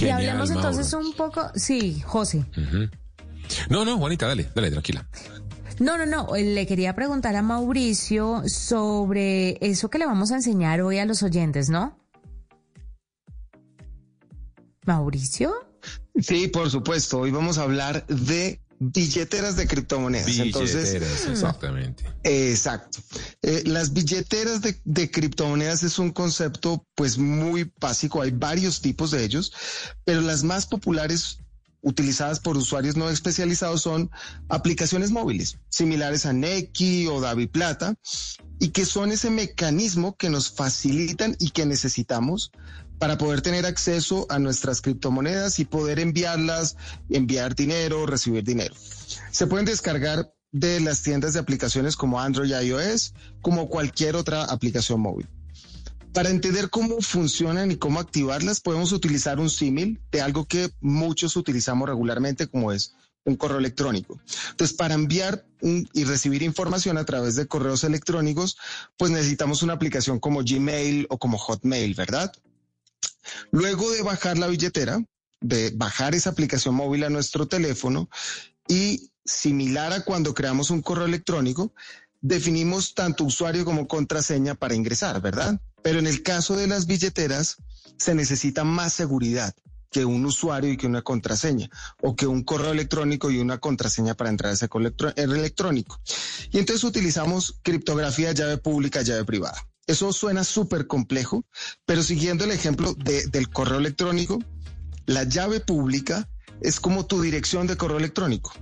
y 0.01 0.09
hablemos 0.09 0.51
entonces 0.51 0.93
un 0.93 1.15
poco, 1.15 1.51
sí, 1.55 2.03
José. 2.05 2.45
No, 3.71 3.85
no, 3.85 3.97
Juanita, 3.97 4.27
dale, 4.27 4.51
dale, 4.55 4.73
tranquila. 4.73 5.09
No, 5.79 5.99
no, 5.99 6.05
no. 6.05 6.35
Le 6.35 6.67
quería 6.67 6.95
preguntar 6.97 7.37
a 7.37 7.43
Mauricio 7.43 8.43
sobre 8.49 9.59
eso 9.61 9.89
que 9.89 9.99
le 9.99 10.07
vamos 10.07 10.33
a 10.33 10.37
enseñar 10.37 10.81
hoy 10.81 10.99
a 10.99 11.05
los 11.05 11.23
oyentes, 11.23 11.69
¿no? 11.69 11.97
Mauricio. 14.85 15.55
Sí, 16.19 16.49
por 16.49 16.71
supuesto. 16.71 17.21
Hoy 17.21 17.31
vamos 17.31 17.59
a 17.59 17.63
hablar 17.63 18.05
de 18.07 18.61
billeteras 18.79 19.57
de 19.57 19.67
criptomonedas. 19.67 20.27
Billeteras, 20.27 20.75
Entonces, 20.75 21.29
exactamente. 21.29 22.05
Exacto. 22.23 22.99
Eh, 23.43 23.63
las 23.67 23.93
billeteras 23.93 24.61
de, 24.63 24.81
de, 24.85 25.11
criptomonedas 25.11 25.83
es 25.83 25.99
un 25.99 26.11
concepto 26.11 26.87
pues 26.95 27.19
muy 27.19 27.73
básico. 27.81 28.23
Hay 28.23 28.31
varios 28.31 28.81
tipos 28.81 29.11
de 29.11 29.25
ellos, 29.25 29.53
pero 30.05 30.21
las 30.21 30.45
más 30.45 30.67
populares 30.67 31.39
utilizadas 31.87 32.41
por 32.41 32.57
usuarios 32.57 32.97
no 32.97 33.09
especializados 33.11 33.83
son 33.83 34.11
aplicaciones 34.49 35.13
móviles, 35.13 35.59
similares 35.69 36.27
a 36.27 36.33
Neki 36.33 37.07
o 37.07 37.21
DaviPlata, 37.21 37.95
y 38.59 38.71
que 38.71 38.85
son 38.85 39.13
ese 39.13 39.31
mecanismo 39.31 40.17
que 40.17 40.29
nos 40.29 40.51
facilitan 40.51 41.37
y 41.39 41.51
que 41.51 41.65
necesitamos 41.65 42.51
para 42.99 43.19
poder 43.19 43.43
tener 43.43 43.67
acceso 43.67 44.27
a 44.31 44.39
nuestras 44.39 44.81
criptomonedas 44.81 45.59
y 45.59 45.65
poder 45.65 45.99
enviarlas, 45.99 46.77
enviar 47.11 47.55
dinero, 47.55 48.07
recibir 48.07 48.45
dinero. 48.45 48.75
Se 49.31 49.47
pueden 49.47 49.67
descargar 49.67 50.33
de 50.53 50.81
las 50.81 51.03
tiendas 51.03 51.35
de 51.35 51.41
aplicaciones 51.41 51.97
como 51.97 52.21
Android 52.21 52.51
y 52.51 52.67
iOS, 52.69 53.15
como 53.43 53.69
cualquier 53.69 54.17
otra 54.17 54.45
aplicación 54.45 55.01
móvil. 55.01 55.29
Para 56.13 56.31
entender 56.31 56.71
cómo 56.71 57.03
funcionan 57.03 57.71
y 57.71 57.77
cómo 57.77 58.01
activarlas, 58.01 58.61
podemos 58.61 58.93
utilizar 58.93 59.39
un 59.39 59.51
símil 59.51 60.01
de 60.11 60.23
algo 60.23 60.47
que 60.47 60.71
muchos 60.81 61.37
utilizamos 61.37 61.87
regularmente, 61.89 62.47
como 62.47 62.73
es 62.73 62.95
un 63.27 63.37
correo 63.37 63.59
electrónico. 63.59 64.19
Entonces, 64.51 64.75
para 64.77 64.95
enviar 64.95 65.45
y 65.61 66.05
recibir 66.05 66.43
información 66.43 66.97
a 66.97 67.05
través 67.05 67.35
de 67.35 67.47
correos 67.47 67.85
electrónicos, 67.85 68.57
pues 68.97 69.11
necesitamos 69.11 69.63
una 69.63 69.75
aplicación 69.75 70.19
como 70.19 70.43
Gmail 70.43 71.07
o 71.11 71.19
como 71.19 71.37
Hotmail, 71.37 71.95
¿verdad? 71.95 72.33
Luego 73.51 73.91
de 73.91 74.03
bajar 74.03 74.39
la 74.39 74.47
billetera, 74.47 75.03
de 75.41 75.71
bajar 75.75 76.15
esa 76.15 76.31
aplicación 76.31 76.75
móvil 76.75 77.05
a 77.05 77.11
nuestro 77.11 77.47
teléfono 77.47 78.09
y 78.69 79.11
similar 79.25 79.93
a 79.93 80.05
cuando 80.05 80.35
creamos 80.35 80.71
un 80.71 80.83
correo 80.83 81.07
electrónico, 81.07 81.73
definimos 82.21 82.95
tanto 82.95 83.25
usuario 83.25 83.65
como 83.65 83.87
contraseña 83.87 84.55
para 84.55 84.75
ingresar, 84.75 85.21
¿verdad? 85.21 85.61
Pero 85.83 85.99
en 85.99 86.07
el 86.07 86.23
caso 86.23 86.57
de 86.57 86.67
las 86.67 86.87
billeteras 86.87 87.57
se 87.99 88.15
necesita 88.15 88.65
más 88.65 88.93
seguridad 88.93 89.55
que 89.91 90.05
un 90.05 90.27
usuario 90.27 90.73
y 90.73 90.77
que 90.77 90.87
una 90.87 91.03
contraseña, 91.03 91.71
o 92.03 92.17
que 92.17 92.27
un 92.27 92.43
correo 92.43 92.73
electrónico 92.73 93.31
y 93.31 93.39
una 93.39 93.59
contraseña 93.59 94.15
para 94.15 94.31
entrar 94.31 94.51
a 94.51 94.55
ese 94.55 94.69
correo 94.69 94.93
electrónico. 95.17 96.01
Y 96.51 96.59
entonces 96.59 96.85
utilizamos 96.85 97.61
criptografía, 97.63 98.33
llave 98.33 98.59
pública, 98.59 99.03
llave 99.03 99.25
privada. 99.25 99.67
Eso 99.87 100.13
suena 100.13 100.43
súper 100.45 100.87
complejo, 100.87 101.45
pero 101.85 102.03
siguiendo 102.03 102.45
el 102.45 102.51
ejemplo 102.51 102.95
del 102.95 103.49
correo 103.51 103.79
electrónico, 103.79 104.41
la 105.07 105.23
llave 105.25 105.61
pública 105.61 106.29
es 106.61 106.81
como 106.81 107.07
tu 107.07 107.21
dirección 107.21 107.67
de 107.67 107.77
correo 107.77 107.99
electrónico. 107.99 108.53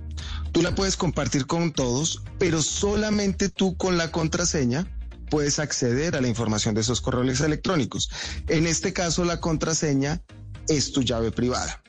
Tú 0.51 0.61
la 0.61 0.75
puedes 0.75 0.97
compartir 0.97 1.47
con 1.47 1.71
todos, 1.71 2.21
pero 2.37 2.61
solamente 2.61 3.49
tú 3.49 3.75
con 3.77 3.97
la 3.97 4.11
contraseña 4.11 4.87
puedes 5.29 5.59
acceder 5.59 6.15
a 6.15 6.21
la 6.21 6.27
información 6.27 6.75
de 6.75 6.81
esos 6.81 7.01
correos 7.01 7.41
electrónicos. 7.41 8.09
En 8.47 8.67
este 8.67 8.93
caso, 8.93 9.25
la 9.25 9.41
contraseña 9.41 10.21
es 10.67 10.91
tu 10.91 11.01
llave 11.01 11.31
privada. 11.31 11.81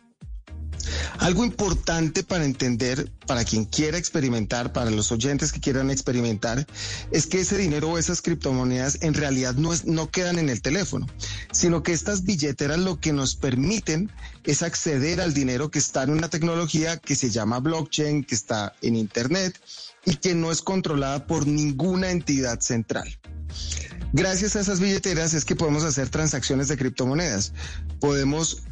Algo 1.18 1.44
importante 1.44 2.22
para 2.22 2.44
entender, 2.44 3.10
para 3.26 3.44
quien 3.44 3.64
quiera 3.64 3.98
experimentar, 3.98 4.72
para 4.72 4.90
los 4.90 5.10
oyentes 5.12 5.52
que 5.52 5.60
quieran 5.60 5.90
experimentar, 5.90 6.66
es 7.10 7.26
que 7.26 7.40
ese 7.40 7.56
dinero 7.56 7.90
o 7.90 7.98
esas 7.98 8.22
criptomonedas 8.22 8.98
en 9.02 9.14
realidad 9.14 9.54
no, 9.54 9.72
es, 9.72 9.84
no 9.84 10.10
quedan 10.10 10.38
en 10.38 10.48
el 10.48 10.62
teléfono, 10.62 11.06
sino 11.52 11.82
que 11.82 11.92
estas 11.92 12.24
billeteras 12.24 12.78
lo 12.78 13.00
que 13.00 13.12
nos 13.12 13.36
permiten 13.36 14.10
es 14.44 14.62
acceder 14.62 15.20
al 15.20 15.34
dinero 15.34 15.70
que 15.70 15.78
está 15.78 16.02
en 16.02 16.10
una 16.10 16.28
tecnología 16.28 16.96
que 16.98 17.16
se 17.16 17.30
llama 17.30 17.60
blockchain, 17.60 18.24
que 18.24 18.34
está 18.34 18.74
en 18.82 18.96
Internet 18.96 19.60
y 20.04 20.16
que 20.16 20.34
no 20.34 20.52
es 20.52 20.62
controlada 20.62 21.26
por 21.26 21.46
ninguna 21.46 22.10
entidad 22.10 22.60
central. 22.60 23.18
Gracias 24.12 24.56
a 24.56 24.60
esas 24.60 24.80
billeteras 24.80 25.34
es 25.34 25.44
que 25.44 25.56
podemos 25.56 25.84
hacer 25.84 26.08
transacciones 26.08 26.68
de 26.68 26.76
criptomonedas. 26.76 27.52
Podemos 28.00 28.62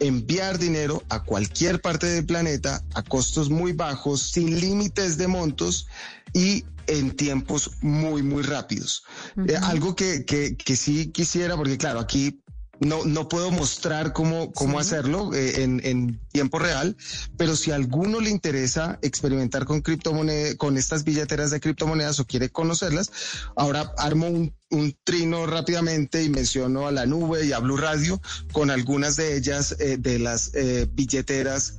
enviar 0.00 0.58
dinero 0.58 1.02
a 1.08 1.22
cualquier 1.22 1.80
parte 1.80 2.06
del 2.06 2.26
planeta 2.26 2.82
a 2.94 3.02
costos 3.02 3.50
muy 3.50 3.72
bajos, 3.72 4.20
sin 4.20 4.60
límites 4.60 5.16
de 5.16 5.28
montos 5.28 5.86
y 6.32 6.64
en 6.86 7.16
tiempos 7.16 7.70
muy, 7.80 8.22
muy 8.22 8.42
rápidos. 8.42 9.04
Eh, 9.48 9.56
algo 9.62 9.96
que, 9.96 10.24
que, 10.24 10.56
que 10.56 10.76
sí 10.76 11.10
quisiera, 11.10 11.56
porque 11.56 11.78
claro, 11.78 12.00
aquí 12.00 12.40
no, 12.80 13.04
no 13.04 13.28
puedo 13.28 13.50
mostrar 13.50 14.12
cómo, 14.12 14.52
cómo 14.52 14.78
hacerlo 14.78 15.34
eh, 15.34 15.62
en, 15.62 15.80
en, 15.84 16.20
tiempo 16.32 16.58
real, 16.58 16.96
pero 17.36 17.54
si 17.54 17.70
a 17.70 17.76
alguno 17.76 18.20
le 18.20 18.30
interesa 18.30 18.98
experimentar 19.02 19.66
con 19.66 19.82
criptomonedas, 19.82 20.56
con 20.56 20.76
estas 20.76 21.04
billeteras 21.04 21.52
de 21.52 21.60
criptomonedas 21.60 22.18
o 22.18 22.26
quiere 22.26 22.48
conocerlas, 22.48 23.12
ahora 23.54 23.92
armo 23.98 24.26
un, 24.26 24.52
un, 24.70 24.96
trino 25.04 25.46
rápidamente 25.46 26.24
y 26.24 26.28
menciono 26.28 26.88
a 26.88 26.92
la 26.92 27.06
nube 27.06 27.46
y 27.46 27.52
a 27.52 27.60
Blue 27.60 27.76
Radio 27.76 28.20
con 28.52 28.70
algunas 28.70 29.16
de 29.16 29.36
ellas 29.36 29.76
eh, 29.78 29.96
de 29.98 30.18
las 30.18 30.52
eh, 30.54 30.88
billeteras 30.92 31.78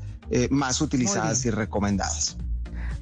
más 0.49 0.81
utilizadas 0.81 1.45
y 1.45 1.51
recomendadas. 1.51 2.35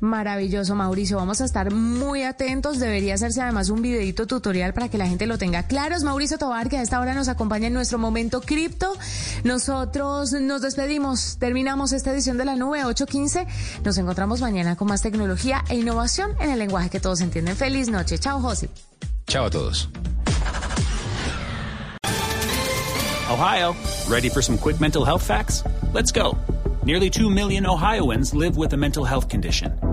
Maravilloso, 0.04 0.76
Mauricio. 0.76 1.16
Vamos 1.16 1.40
a 1.40 1.46
estar 1.46 1.74
muy 1.74 2.24
atentos. 2.24 2.78
Debería 2.78 3.14
hacerse 3.14 3.42
además 3.42 3.70
un 3.70 3.82
videito 3.82 4.28
tutorial 4.28 4.74
para 4.74 4.90
que 4.90 4.98
la 4.98 5.08
gente 5.08 5.26
lo 5.26 5.38
tenga 5.38 5.64
claro. 5.64 5.96
Es 5.96 6.04
Mauricio 6.04 6.38
Tobar, 6.38 6.68
que 6.68 6.78
a 6.78 6.82
esta 6.82 7.00
hora 7.00 7.14
nos 7.14 7.30
acompaña 7.30 7.68
en 7.68 7.74
nuestro 7.74 7.98
momento 7.98 8.42
cripto. 8.42 8.98
Nosotros 9.46 10.34
nos 10.34 10.62
despedimos. 10.62 11.38
Terminamos 11.40 11.94
esta 11.94 12.12
edición 12.12 12.38
de 12.38 12.44
la 12.44 12.58
nube 12.58 12.84
815. 12.84 13.48
Nos 13.86 13.98
encontramos 13.98 14.42
mañana 14.42 14.76
con 14.76 14.90
más 14.90 15.02
tecnología 15.02 15.64
e 15.70 15.78
innovación 15.78 16.32
en 16.42 16.50
el 16.50 16.60
lenguaje 16.60 16.90
que 16.90 17.00
todos 17.00 17.22
entienden. 17.22 17.56
Feliz 17.56 17.88
noche. 17.88 18.20
Chao, 18.20 18.42
José. 18.42 18.70
Chao 19.28 19.46
a 19.46 19.50
todos. 19.50 19.88
Ohio, 23.32 23.74
ready 24.10 24.28
for 24.28 24.44
some 24.44 24.58
quick 24.58 24.82
mental 24.82 25.06
health 25.06 25.24
facts? 25.24 25.64
Let's 25.94 26.12
go. 26.12 26.38
Nearly 26.84 27.10
2 27.10 27.30
million 27.30 27.66
Ohioans 27.66 28.34
live 28.34 28.58
with 28.58 28.74
a 28.74 28.78
mental 28.78 29.06
health 29.06 29.30
condition. 29.30 29.93